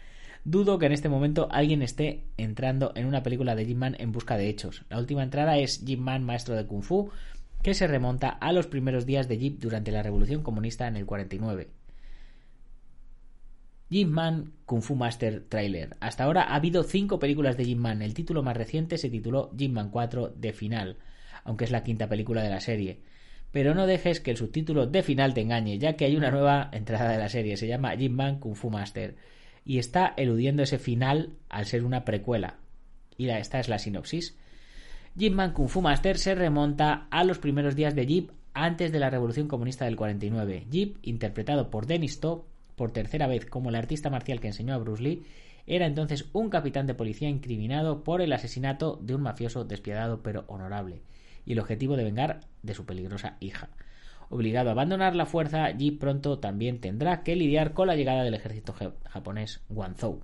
Dudo 0.44 0.78
que 0.80 0.86
en 0.86 0.92
este 0.92 1.08
momento 1.08 1.46
alguien 1.52 1.82
esté 1.82 2.24
entrando 2.36 2.92
en 2.96 3.06
una 3.06 3.22
película 3.22 3.54
de 3.54 3.64
Jim 3.64 3.78
Man 3.78 3.96
en 4.00 4.10
busca 4.10 4.36
de 4.36 4.48
hechos. 4.48 4.84
La 4.90 4.98
última 4.98 5.22
entrada 5.22 5.56
es 5.58 5.84
Jim 5.86 6.00
Man, 6.00 6.24
maestro 6.24 6.56
de 6.56 6.66
Kung 6.66 6.82
Fu, 6.82 7.10
que 7.62 7.74
se 7.74 7.86
remonta 7.86 8.28
a 8.28 8.52
los 8.52 8.66
primeros 8.66 9.06
días 9.06 9.28
de 9.28 9.38
Jeep 9.38 9.60
durante 9.60 9.92
la 9.92 10.02
Revolución 10.02 10.42
Comunista 10.42 10.88
en 10.88 10.96
el 10.96 11.06
49. 11.06 11.68
Jim 13.88 14.08
Man 14.08 14.54
Kung 14.66 14.82
Fu 14.82 14.96
Master 14.96 15.44
Trailer. 15.48 15.96
Hasta 16.00 16.24
ahora 16.24 16.42
ha 16.42 16.56
habido 16.56 16.82
cinco 16.82 17.20
películas 17.20 17.56
de 17.56 17.66
Jim 17.66 17.78
Man. 17.78 18.02
El 18.02 18.14
título 18.14 18.42
más 18.42 18.56
reciente 18.56 18.98
se 18.98 19.10
tituló 19.10 19.52
Jim 19.56 19.72
Man 19.72 19.90
4 19.90 20.30
de 20.30 20.52
Final 20.52 20.96
aunque 21.44 21.64
es 21.64 21.70
la 21.70 21.84
quinta 21.84 22.08
película 22.08 22.42
de 22.42 22.50
la 22.50 22.60
serie. 22.60 23.00
Pero 23.52 23.74
no 23.74 23.86
dejes 23.86 24.20
que 24.20 24.30
el 24.30 24.38
subtítulo 24.38 24.86
de 24.86 25.02
final 25.02 25.34
te 25.34 25.42
engañe, 25.42 25.78
ya 25.78 25.94
que 25.94 26.06
hay 26.06 26.16
una 26.16 26.30
nueva 26.30 26.70
entrada 26.72 27.12
de 27.12 27.18
la 27.18 27.28
serie, 27.28 27.58
se 27.58 27.68
llama 27.68 27.94
Jim 27.96 28.12
Man 28.12 28.40
Kung 28.40 28.56
Fu 28.56 28.70
Master, 28.70 29.14
y 29.64 29.78
está 29.78 30.14
eludiendo 30.16 30.62
ese 30.62 30.78
final 30.78 31.34
al 31.50 31.66
ser 31.66 31.84
una 31.84 32.04
precuela. 32.04 32.56
Y 33.18 33.28
esta 33.28 33.60
es 33.60 33.68
la 33.68 33.78
sinopsis. 33.78 34.38
Jim 35.18 35.34
Man 35.34 35.52
Kung 35.52 35.68
Fu 35.68 35.82
Master 35.82 36.16
se 36.18 36.34
remonta 36.34 37.06
a 37.10 37.24
los 37.24 37.38
primeros 37.38 37.76
días 37.76 37.94
de 37.94 38.06
Jeep 38.06 38.30
antes 38.54 38.90
de 38.90 38.98
la 38.98 39.10
Revolución 39.10 39.48
Comunista 39.48 39.84
del 39.84 39.96
49. 39.96 40.66
Jeep, 40.70 40.96
interpretado 41.02 41.70
por 41.70 41.86
Dennis 41.86 42.20
To, 42.20 42.46
por 42.74 42.90
tercera 42.90 43.26
vez 43.26 43.44
como 43.44 43.68
el 43.68 43.76
artista 43.76 44.08
marcial 44.08 44.40
que 44.40 44.48
enseñó 44.48 44.74
a 44.74 44.78
Bruce 44.78 45.02
Lee, 45.02 45.24
era 45.66 45.86
entonces 45.86 46.24
un 46.32 46.48
capitán 46.48 46.86
de 46.86 46.94
policía 46.94 47.28
incriminado 47.28 48.02
por 48.02 48.22
el 48.22 48.32
asesinato 48.32 48.98
de 49.02 49.14
un 49.14 49.22
mafioso 49.22 49.64
despiadado 49.64 50.22
pero 50.22 50.44
honorable 50.48 51.02
y 51.44 51.52
el 51.52 51.60
objetivo 51.60 51.96
de 51.96 52.04
vengar 52.04 52.40
de 52.62 52.74
su 52.74 52.86
peligrosa 52.86 53.36
hija. 53.40 53.70
Obligado 54.28 54.70
a 54.70 54.72
abandonar 54.72 55.14
la 55.14 55.26
fuerza, 55.26 55.70
Ji 55.76 55.90
pronto 55.90 56.38
también 56.38 56.80
tendrá 56.80 57.22
que 57.22 57.36
lidiar 57.36 57.74
con 57.74 57.86
la 57.86 57.96
llegada 57.96 58.24
del 58.24 58.34
ejército 58.34 58.74
japonés 59.04 59.60
Guangzhou. 59.68 60.22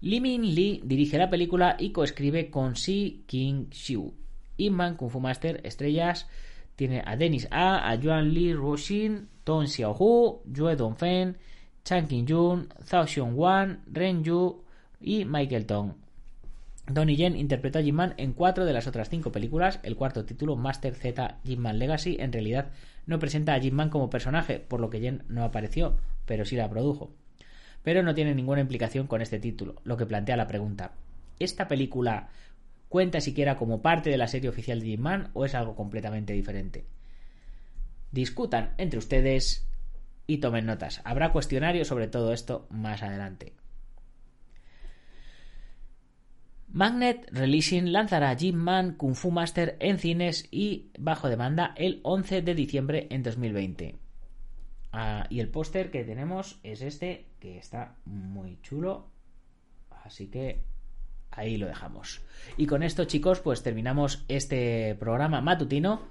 Lee 0.00 0.20
Min 0.20 0.54
Lee 0.54 0.80
dirige 0.84 1.18
la 1.18 1.30
película 1.30 1.76
y 1.78 1.90
coescribe 1.90 2.50
con 2.50 2.76
Si 2.76 3.24
King 3.26 3.66
Xiu. 3.70 4.14
Inman 4.56 4.96
Kung 4.96 5.10
Fu 5.10 5.20
Master 5.20 5.60
Estrellas 5.64 6.28
tiene 6.76 7.02
a 7.04 7.16
Dennis 7.16 7.48
A, 7.50 7.88
a 7.88 7.94
Yuan 7.96 8.32
Li 8.32 8.52
Ruoxin, 8.52 9.28
Tong 9.44 9.66
Xiaohu, 9.66 10.42
Yue 10.54 10.76
Dongfen, 10.76 11.36
Chang 11.84 12.06
Qing-jun, 12.06 12.68
Zhao 12.84 13.06
Xiong-wan, 13.06 13.82
Ren 13.92 14.24
Yu 14.24 14.62
y 15.00 15.24
Michael 15.24 15.66
Tong. 15.66 16.03
Donnie 16.86 17.16
Yen 17.16 17.36
interpretó 17.36 17.78
a 17.78 17.82
Jim 17.82 17.94
Man 17.94 18.14
en 18.18 18.34
cuatro 18.34 18.66
de 18.66 18.72
las 18.74 18.86
otras 18.86 19.08
cinco 19.08 19.32
películas. 19.32 19.80
El 19.82 19.96
cuarto 19.96 20.24
título, 20.24 20.56
Master 20.56 20.94
Z 20.94 21.38
Jim 21.44 21.60
Man 21.60 21.78
Legacy, 21.78 22.16
en 22.20 22.32
realidad 22.32 22.72
no 23.06 23.18
presenta 23.18 23.54
a 23.54 23.60
Jim 23.60 23.74
Man 23.74 23.88
como 23.88 24.10
personaje, 24.10 24.60
por 24.60 24.80
lo 24.80 24.90
que 24.90 25.00
Yen 25.00 25.24
no 25.28 25.44
apareció, 25.44 25.96
pero 26.26 26.44
sí 26.44 26.56
la 26.56 26.68
produjo. 26.68 27.10
Pero 27.82 28.02
no 28.02 28.14
tiene 28.14 28.34
ninguna 28.34 28.60
implicación 28.60 29.06
con 29.06 29.22
este 29.22 29.38
título, 29.38 29.76
lo 29.84 29.96
que 29.96 30.06
plantea 30.06 30.36
la 30.36 30.46
pregunta: 30.46 30.92
¿esta 31.38 31.68
película 31.68 32.28
cuenta 32.90 33.20
siquiera 33.20 33.56
como 33.56 33.82
parte 33.82 34.10
de 34.10 34.18
la 34.18 34.28
serie 34.28 34.50
oficial 34.50 34.80
de 34.80 34.86
Jim 34.86 35.00
Man 35.00 35.30
o 35.32 35.44
es 35.44 35.54
algo 35.54 35.74
completamente 35.74 36.32
diferente? 36.34 36.84
Discutan 38.12 38.74
entre 38.78 38.98
ustedes 38.98 39.66
y 40.26 40.38
tomen 40.38 40.66
notas. 40.66 41.00
Habrá 41.04 41.32
cuestionarios 41.32 41.88
sobre 41.88 42.08
todo 42.08 42.32
esto 42.32 42.66
más 42.70 43.02
adelante. 43.02 43.54
Magnet 46.74 47.28
Releasing 47.30 47.92
lanzará 47.92 48.34
Jim 48.34 48.56
Man 48.56 48.96
Kung 48.96 49.14
Fu 49.14 49.30
Master 49.30 49.76
en 49.78 49.96
cines 49.96 50.48
y 50.50 50.90
bajo 50.98 51.28
demanda 51.28 51.72
el 51.76 52.00
11 52.02 52.42
de 52.42 52.52
diciembre 52.56 53.06
en 53.10 53.22
2020. 53.22 53.94
Ah, 54.90 55.24
y 55.30 55.38
el 55.38 55.50
póster 55.50 55.92
que 55.92 56.02
tenemos 56.02 56.58
es 56.64 56.82
este, 56.82 57.26
que 57.38 57.58
está 57.58 57.94
muy 58.06 58.58
chulo. 58.60 59.06
Así 60.02 60.26
que 60.26 60.64
ahí 61.30 61.58
lo 61.58 61.68
dejamos. 61.68 62.22
Y 62.56 62.66
con 62.66 62.82
esto, 62.82 63.04
chicos, 63.04 63.38
pues 63.38 63.62
terminamos 63.62 64.24
este 64.26 64.96
programa 64.96 65.40
matutino. 65.40 66.02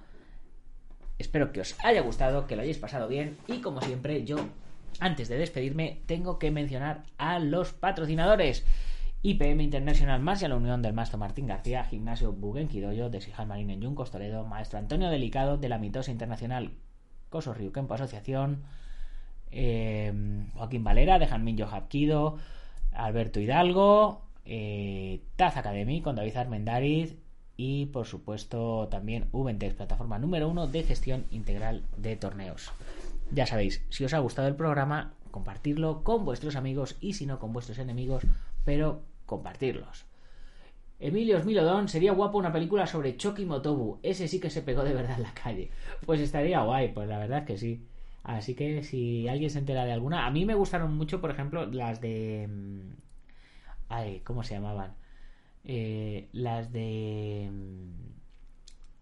Espero 1.19 1.51
que 1.51 1.59
os 1.59 1.75
haya 1.83 1.99
gustado, 1.99 2.47
que 2.47 2.55
lo 2.55 2.61
hayáis 2.61 2.77
pasado 2.77 3.09
bien. 3.09 3.35
Y 3.49 3.59
como 3.59 3.81
siempre, 3.81 4.23
yo, 4.23 4.37
antes 5.01 5.27
de 5.27 5.37
despedirme, 5.37 5.99
tengo 6.05 6.39
que 6.39 6.51
mencionar 6.51 7.03
a 7.17 7.39
los 7.39 7.73
patrocinadores. 7.73 8.63
IPM 9.25 9.61
International 9.61 10.19
más 10.19 10.41
y 10.41 10.45
a 10.45 10.49
la 10.49 10.57
unión 10.57 10.81
del 10.81 10.91
maestro 10.91 11.17
Martín 11.17 11.47
García, 11.47 11.85
Gimnasio 11.85 12.33
Bugenquidoyo 12.33 13.09
de 13.09 13.21
Sijal 13.21 13.47
Marín 13.47 13.69
en 13.69 13.79
Yuncos 13.79 14.11
Toledo, 14.11 14.43
maestro 14.45 14.79
Antonio 14.79 15.09
Delicado 15.09 15.55
de 15.57 15.69
la 15.69 15.77
Mitosa 15.77 16.11
Internacional 16.11 16.71
Coso 17.29 17.53
Río 17.53 17.71
Kempo 17.71 17.93
Asociación, 17.93 18.63
eh, 19.49 20.11
Joaquín 20.55 20.83
Valera 20.83 21.19
de 21.19 21.27
Janminyo 21.27 21.67
Japquido, 21.67 22.37
Alberto 22.91 23.39
Hidalgo, 23.39 24.23
eh, 24.43 25.21
Taz 25.37 25.55
Academy 25.55 26.01
con 26.01 26.17
David 26.17 26.35
Armendariz 26.35 27.15
y 27.55 27.85
por 27.87 28.05
supuesto 28.05 28.89
también 28.89 29.29
Ubentex, 29.31 29.73
plataforma 29.73 30.19
número 30.19 30.49
uno 30.49 30.67
de 30.67 30.83
gestión 30.83 31.25
integral 31.31 31.83
de 31.95 32.17
torneos. 32.17 32.73
Ya 33.31 33.45
sabéis, 33.45 33.85
si 33.87 34.03
os 34.03 34.13
ha 34.13 34.19
gustado 34.19 34.49
el 34.49 34.55
programa, 34.55 35.13
compartirlo 35.31 36.03
con 36.03 36.25
vuestros 36.25 36.57
amigos 36.57 36.97
y 36.99 37.13
si 37.13 37.25
no 37.25 37.39
con 37.39 37.53
vuestros 37.53 37.79
enemigos, 37.79 38.23
pero 38.65 39.01
compartirlos. 39.33 40.05
Emilio 40.99 41.39
Smilodon, 41.41 41.87
sería 41.89 42.13
guapo 42.13 42.37
una 42.39 42.51
película 42.53 42.87
sobre 42.87 43.17
Choki 43.17 43.45
Motobu. 43.45 43.99
Ese 44.03 44.27
sí 44.27 44.39
que 44.39 44.49
se 44.49 44.61
pegó 44.63 44.83
de 44.83 44.93
verdad 44.93 45.17
en 45.17 45.23
la 45.23 45.33
calle. 45.33 45.71
Pues 46.05 46.19
estaría 46.21 46.61
guay, 46.63 46.93
pues 46.93 47.07
la 47.09 47.19
verdad 47.19 47.45
que 47.45 47.57
sí. 47.57 47.73
Así 48.23 48.55
que 48.55 48.83
si 48.83 49.27
alguien 49.27 49.49
se 49.51 49.59
entera 49.59 49.85
de 49.85 49.91
alguna, 49.93 50.25
a 50.25 50.31
mí 50.31 50.45
me 50.45 50.55
gustaron 50.55 50.95
mucho, 50.95 51.19
por 51.21 51.31
ejemplo, 51.31 51.65
las 51.67 52.01
de... 52.01 52.47
mm, 52.49 52.93
Ay, 53.89 54.21
¿cómo 54.25 54.43
se 54.43 54.55
llamaban? 54.55 54.95
Eh, 55.65 56.29
las 56.33 56.71
de... 56.73 57.49
mm, 57.51 58.11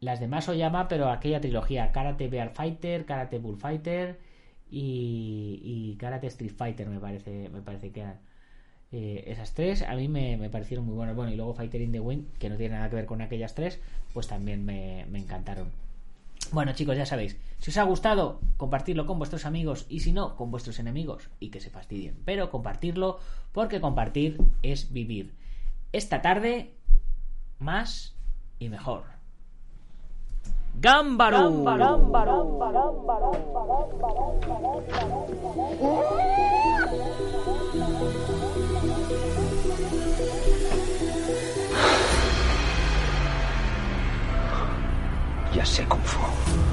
Las 0.02 0.20
de 0.20 0.28
Maso 0.28 0.54
Llama, 0.56 0.88
pero 0.90 1.10
aquella 1.10 1.42
trilogía, 1.42 1.92
Karate 1.94 2.28
Bear 2.30 2.52
Fighter, 2.52 3.06
Karate 3.06 3.40
Bull 3.40 3.58
Fighter 3.58 4.20
y, 4.72 5.62
y 5.64 5.96
Karate 5.98 6.28
Street 6.28 6.54
Fighter, 6.56 6.88
me 6.90 7.00
parece, 7.00 7.50
me 7.50 7.62
parece 7.62 7.92
que 7.92 8.02
eran. 8.02 8.20
Eh, 8.92 9.24
esas 9.28 9.54
tres 9.54 9.84
a 9.84 9.96
mí 9.96 10.08
me, 10.08 10.36
me 10.38 10.50
parecieron 10.50 10.86
muy 10.86 10.96
buenas. 10.96 11.16
Bueno, 11.16 11.32
y 11.32 11.36
luego 11.36 11.54
Fighter 11.54 11.82
in 11.82 11.92
the 11.92 12.00
Wind, 12.00 12.34
que 12.38 12.50
no 12.50 12.58
tiene 12.58 12.76
nada 12.76 12.90
que 12.90 12.96
ver 12.96 13.06
con 13.06 13.22
aquellas 13.22 13.56
tres, 13.56 13.80
pues 14.14 14.28
también 14.28 14.66
me, 14.66 15.06
me 15.10 15.20
encantaron. 15.20 15.70
Bueno, 16.52 16.74
chicos, 16.74 16.98
ya 16.98 17.06
sabéis, 17.06 17.38
si 17.60 17.70
os 17.70 17.78
ha 17.78 17.84
gustado, 17.84 18.42
compartirlo 18.58 19.06
con 19.06 19.18
vuestros 19.18 19.46
amigos 19.46 19.86
y 19.88 20.02
si 20.02 20.12
no, 20.12 20.36
con 20.36 20.52
vuestros 20.52 20.80
enemigos 20.80 21.30
y 21.40 21.50
que 21.50 21.62
se 21.62 21.70
fastidien. 21.70 22.18
Pero 22.26 22.50
compartirlo 22.50 23.20
porque 23.54 23.80
compartir 23.80 24.38
es 24.62 24.92
vivir. 24.92 25.34
Esta 25.94 26.22
tarde, 26.22 26.74
más 27.60 28.16
y 28.60 28.68
mejor. 28.68 29.04
¡Gámbaro! 30.80 31.52
Já 45.54 45.66
sei 45.66 45.86
como 45.86 46.04
for. 46.04 46.71